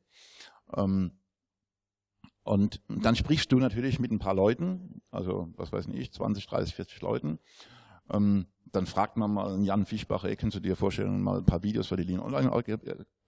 [2.43, 6.75] Und dann sprichst du natürlich mit ein paar Leuten, also was weiß ich, 20, 30,
[6.75, 7.39] 40 Leuten.
[8.09, 11.87] Ähm, dann fragt man mal Jan Fischbacher, kannst du dir vorstellen, mal ein paar Videos
[11.87, 12.51] für die Lean Online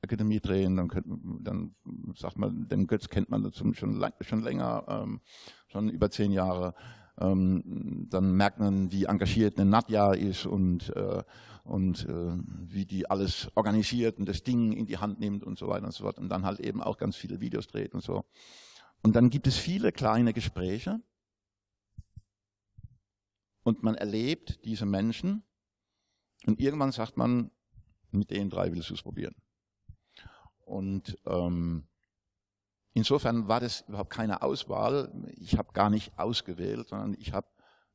[0.04, 1.06] Akademie drehen, dann, könnt,
[1.42, 1.76] dann
[2.16, 5.22] sagt man, den Götz kennt man schon, schon länger, ähm,
[5.68, 6.74] schon über zehn Jahre.
[7.20, 11.24] Ähm, dann merkt man, wie engagiert eine Nadja ist und, äh,
[11.64, 12.34] und äh,
[12.68, 15.94] wie die alles organisiert und das Ding in die Hand nimmt und so weiter und
[15.94, 16.18] so fort.
[16.18, 18.24] Und dann halt eben auch ganz viele Videos dreht und so.
[19.04, 21.00] Und dann gibt es viele kleine Gespräche
[23.64, 25.44] und man erlebt diese Menschen
[26.46, 27.52] und irgendwann sagt man,
[28.12, 29.36] mit den drei willst du es probieren.
[30.66, 31.88] Und ähm,
[32.94, 35.12] insofern war das überhaupt keine Auswahl.
[35.36, 37.48] Ich habe gar nicht ausgewählt, sondern ich habe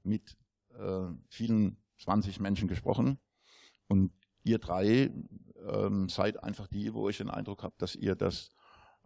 [0.03, 0.37] mit
[0.79, 3.19] äh, vielen 20 Menschen gesprochen
[3.89, 4.13] und
[4.45, 5.11] ihr drei
[5.67, 8.51] ähm, seid einfach die, wo ich den Eindruck habe, dass ihr das,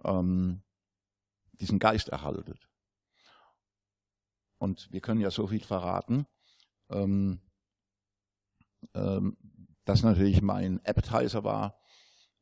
[0.04, 0.62] ähm,
[1.52, 2.68] diesen Geist erhaltet.
[4.58, 6.26] Und wir können ja so viel verraten.
[6.90, 7.40] Ähm,
[8.94, 9.36] ähm,
[9.84, 11.80] das natürlich mein Appetizer war,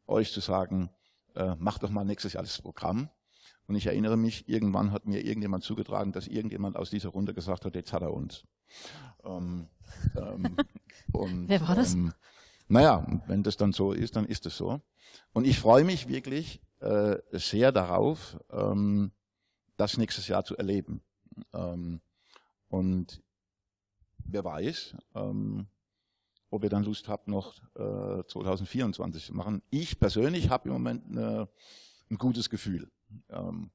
[0.07, 0.91] euch zu sagen,
[1.35, 3.11] äh, mach doch mal nächstes Jahr das Programm.
[3.67, 7.65] Und ich erinnere mich, irgendwann hat mir irgendjemand zugetragen, dass irgendjemand aus dieser Runde gesagt
[7.65, 8.45] hat, jetzt hat er uns.
[9.25, 9.69] Ähm,
[10.17, 10.57] ähm,
[11.13, 11.95] und, Wer war das?
[11.95, 12.13] Ähm,
[12.69, 14.81] naja, wenn das dann so ist, dann ist es so.
[15.33, 19.13] Und ich freue mich wirklich äh, sehr darauf, ähm,
[19.77, 21.03] das nächstes Jahr zu erleben.
[21.53, 22.01] Ähm,
[22.69, 23.23] und
[24.29, 25.67] wer weiß, ähm,
[26.51, 29.63] ob ihr dann Lust habt, noch äh, 2024 zu machen.
[29.71, 31.49] Ich persönlich habe im Moment eine,
[32.11, 32.91] ein gutes Gefühl.
[33.29, 33.71] Ähm,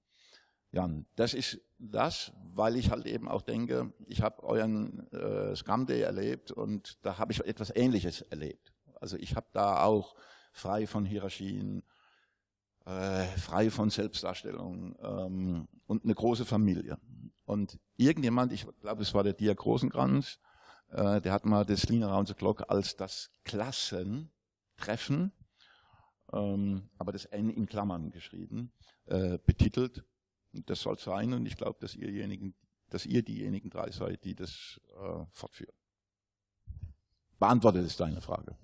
[0.71, 5.85] Jan, das ist das, weil ich halt eben auch denke, ich habe euren äh, Scrum
[5.85, 8.73] Day erlebt und da habe ich etwas Ähnliches erlebt.
[8.99, 10.15] Also ich habe da auch
[10.51, 11.84] frei von Hierarchien,
[12.85, 16.97] äh, frei von Selbstdarstellung ähm, und eine große Familie.
[17.45, 20.40] Und irgendjemand, ich glaube, es war der Dirk Rosenkranz,
[20.90, 25.32] äh, der hat mal das Lean Around the Clock als das Klassentreffen,
[26.32, 28.72] ähm, aber das N in Klammern geschrieben,
[29.06, 30.06] äh, betitelt.
[30.52, 32.53] Das soll sein und ich glaube, dass ihrjenigen,
[32.90, 35.74] dass ihr diejenigen drei seid, die das äh, fortführen.
[37.40, 38.56] Beantwortet ist deine Frage.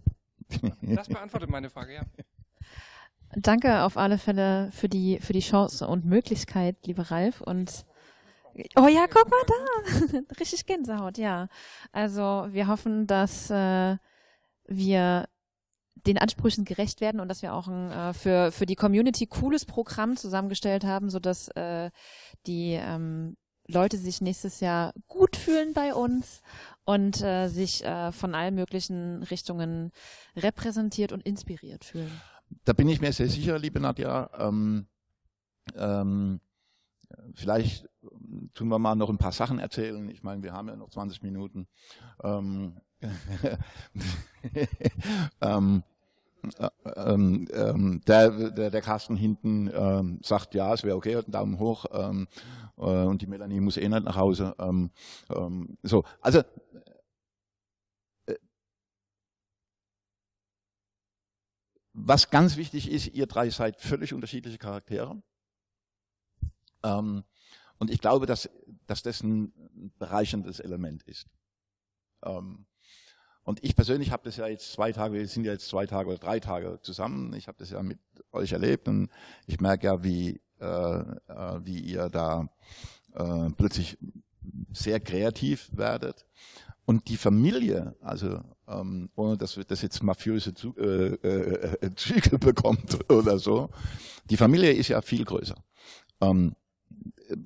[0.82, 2.04] Das beantwortet meine Frage, ja.
[3.36, 7.42] Danke auf alle Fälle für die, für die Chance und Möglichkeit, lieber Ralf.
[7.42, 7.86] Und
[8.76, 10.20] Oh ja, guck mal da.
[10.40, 11.48] Richtig Gänsehaut, ja.
[11.92, 13.98] Also wir hoffen, dass äh,
[14.66, 15.28] wir
[16.06, 19.66] den Ansprüchen gerecht werden und dass wir auch ein äh, für für die Community cooles
[19.66, 21.90] Programm zusammengestellt haben, so dass äh,
[22.48, 23.36] die ähm,
[23.68, 26.42] Leute sich nächstes Jahr gut fühlen bei uns
[26.86, 29.92] und äh, sich äh, von allen möglichen Richtungen
[30.36, 32.12] repräsentiert und inspiriert fühlen.
[32.66, 34.30] Da bin ich mir sehr sicher, liebe Nadja.
[34.40, 34.88] Ähm,
[35.76, 36.40] ähm,
[37.36, 37.89] vielleicht
[38.54, 40.10] tun wir mal noch ein paar Sachen erzählen.
[40.10, 41.68] Ich meine, wir haben ja noch 20 Minuten.
[42.24, 42.80] Ähm,
[45.42, 45.84] ähm,
[46.58, 51.32] äh, ähm, ähm, der, der, der Carsten hinten ähm, sagt, ja, es wäre okay, einen
[51.32, 52.28] Daumen hoch ähm,
[52.78, 54.56] äh, und die Melanie muss eh nicht nach Hause.
[55.84, 56.40] So, also
[58.26, 58.36] äh,
[61.94, 65.22] was ganz wichtig ist, ihr drei seid völlig unterschiedliche Charaktere.
[66.84, 67.24] Ähm,
[67.80, 68.50] und ich glaube, dass,
[68.88, 69.52] dass das ein
[69.98, 71.28] bereicherndes Element ist.
[72.24, 72.66] Ähm,
[73.44, 76.10] und ich persönlich habe das ja jetzt zwei Tage, wir sind ja jetzt zwei Tage
[76.10, 77.34] oder drei Tage zusammen.
[77.34, 77.98] Ich habe das ja mit
[78.32, 79.10] euch erlebt und
[79.48, 82.48] ich merke ja, wie, äh, äh, wie ihr da
[83.16, 83.98] äh, plötzlich
[84.72, 86.26] sehr kreativ werdet.
[86.86, 92.38] Und die Familie, also ähm, ohne dass das jetzt mafiöse Zu äh, äh, äh, Züge
[92.38, 93.70] bekommt oder so,
[94.30, 95.56] die Familie ist ja viel größer.
[96.22, 96.56] Ähm,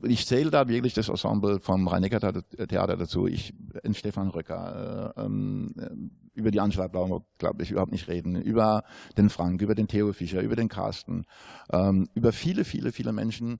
[0.04, 3.28] ich zähle da wirklich das Ensemble vom Rhein-Neckar-Theater dazu.
[3.28, 3.54] Ich,
[3.92, 8.84] Stefan Röcker, äh, ähm, äh, über die Angela Blaumer, glaube ich, überhaupt nicht reden, über
[9.18, 11.26] den Frank, über den Theo Fischer, über den Carsten,
[11.72, 13.60] ähm, über viele, viele, viele Menschen,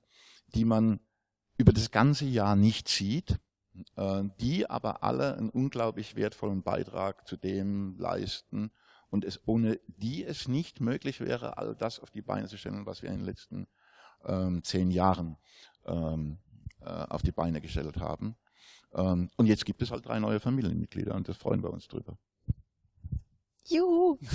[0.54, 1.00] die man
[1.56, 3.38] über das ganze Jahr nicht sieht,
[3.96, 8.70] äh, die aber alle einen unglaublich wertvollen Beitrag zu dem leisten
[9.10, 12.86] und es ohne die es nicht möglich wäre, all das auf die Beine zu stellen,
[12.86, 13.66] was wir in den letzten
[14.24, 15.36] ähm, zehn Jahren
[15.86, 16.38] ähm,
[16.80, 18.36] äh, auf die Beine gestellt haben.
[18.94, 22.16] Ähm, und jetzt gibt es halt drei neue Familienmitglieder und das freuen wir uns drüber.
[23.66, 24.18] Juhu!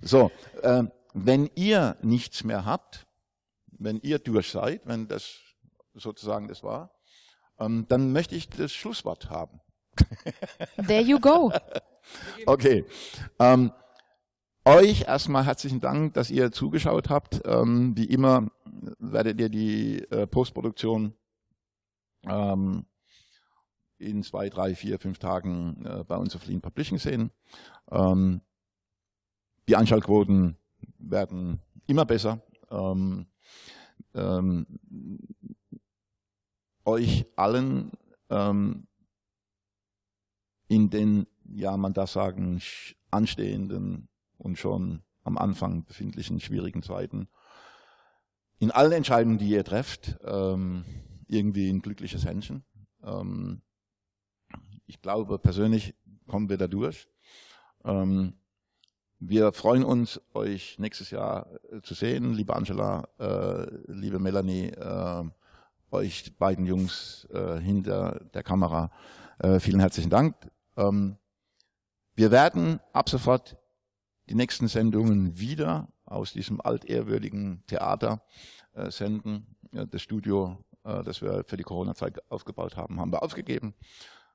[0.00, 0.30] So,
[0.62, 3.06] äh, wenn ihr nichts mehr habt,
[3.66, 5.38] wenn ihr durch seid, wenn das
[5.94, 6.92] sozusagen das war,
[7.58, 9.60] ähm, dann möchte ich das Schlusswort haben.
[10.86, 11.52] There you go.
[12.46, 12.86] Okay.
[13.38, 13.70] Ähm,
[14.64, 17.42] euch erstmal herzlichen Dank, dass ihr zugeschaut habt.
[17.44, 18.50] Ähm, wie immer
[18.98, 21.14] werdet ihr die äh, Postproduktion
[22.24, 22.86] ähm,
[23.98, 27.30] in zwei, drei, vier, fünf Tagen äh, bei uns auf Lean Publishing sehen.
[27.90, 28.40] Ähm,
[29.68, 30.56] die Einschaltquoten
[30.98, 32.40] werden immer besser.
[32.70, 33.26] Ähm,
[34.14, 34.66] ähm,
[36.84, 37.92] euch allen
[38.30, 38.86] ähm,
[40.68, 42.60] in den, ja, man darf sagen,
[43.10, 47.28] anstehenden und schon am Anfang befindlichen schwierigen Zeiten
[48.58, 50.84] in allen Entscheidungen, die ihr trefft, ähm,
[51.26, 52.64] irgendwie ein glückliches Händchen.
[53.02, 53.62] Ähm,
[54.86, 55.94] ich glaube, persönlich
[56.26, 57.08] kommen wir da durch.
[57.84, 58.34] Ähm,
[59.20, 65.24] wir freuen uns, euch nächstes Jahr äh, zu sehen, liebe Angela, äh, liebe Melanie, äh,
[65.90, 68.90] euch beiden Jungs hinter der Kamera.
[69.58, 70.34] Vielen herzlichen Dank.
[70.76, 73.56] Wir werden ab sofort
[74.28, 78.22] die nächsten Sendungen wieder aus diesem altehrwürdigen Theater
[78.74, 79.56] äh, senden.
[79.72, 83.74] Das Studio, äh, das wir für die Corona-Zeit aufgebaut haben, haben wir aufgegeben.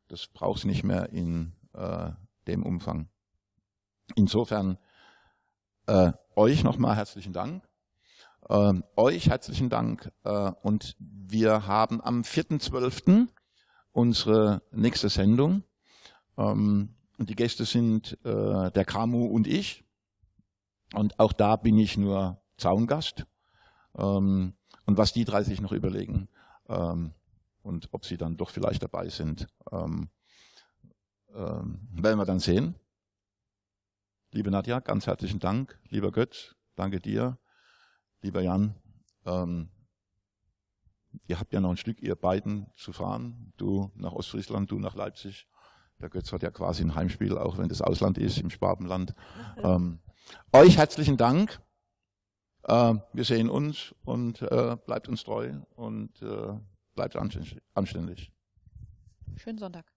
[0.08, 2.12] Das braucht es nicht mehr in äh,
[2.48, 3.10] dem Umfang.
[4.16, 4.78] Insofern
[5.88, 7.68] äh, euch nochmal herzlichen Dank.
[8.50, 10.12] Äh, euch herzlichen Dank.
[10.24, 13.28] Äh, und wir haben am 4.12.
[13.92, 15.64] unsere nächste Sendung.
[16.38, 19.83] Ähm, die Gäste sind äh, der Kamu und ich.
[20.94, 23.26] Und auch da bin ich nur Zaungast.
[23.96, 24.54] Ähm,
[24.86, 26.30] und was die drei sich noch überlegen
[26.68, 27.14] ähm,
[27.62, 30.10] und ob sie dann doch vielleicht dabei sind, ähm,
[31.34, 32.76] ähm, werden wir dann sehen.
[34.32, 35.80] Liebe Nadja, ganz herzlichen Dank.
[35.90, 37.38] Lieber Götz, danke dir.
[38.22, 38.76] Lieber Jan,
[39.26, 39.70] ähm,
[41.28, 43.54] ihr habt ja noch ein Stück, ihr beiden zu fahren.
[43.58, 45.48] Du nach Ostfriesland, du nach Leipzig.
[46.00, 49.16] Der Götz hat ja quasi ein Heimspiel, auch wenn das Ausland ist, im Schwabenland.
[49.58, 50.00] Ähm,
[50.52, 51.62] euch herzlichen Dank.
[52.64, 56.54] Äh, wir sehen uns und äh, bleibt uns treu und äh,
[56.96, 58.32] bleibt anständig.
[59.38, 59.93] Schönen Sonntag.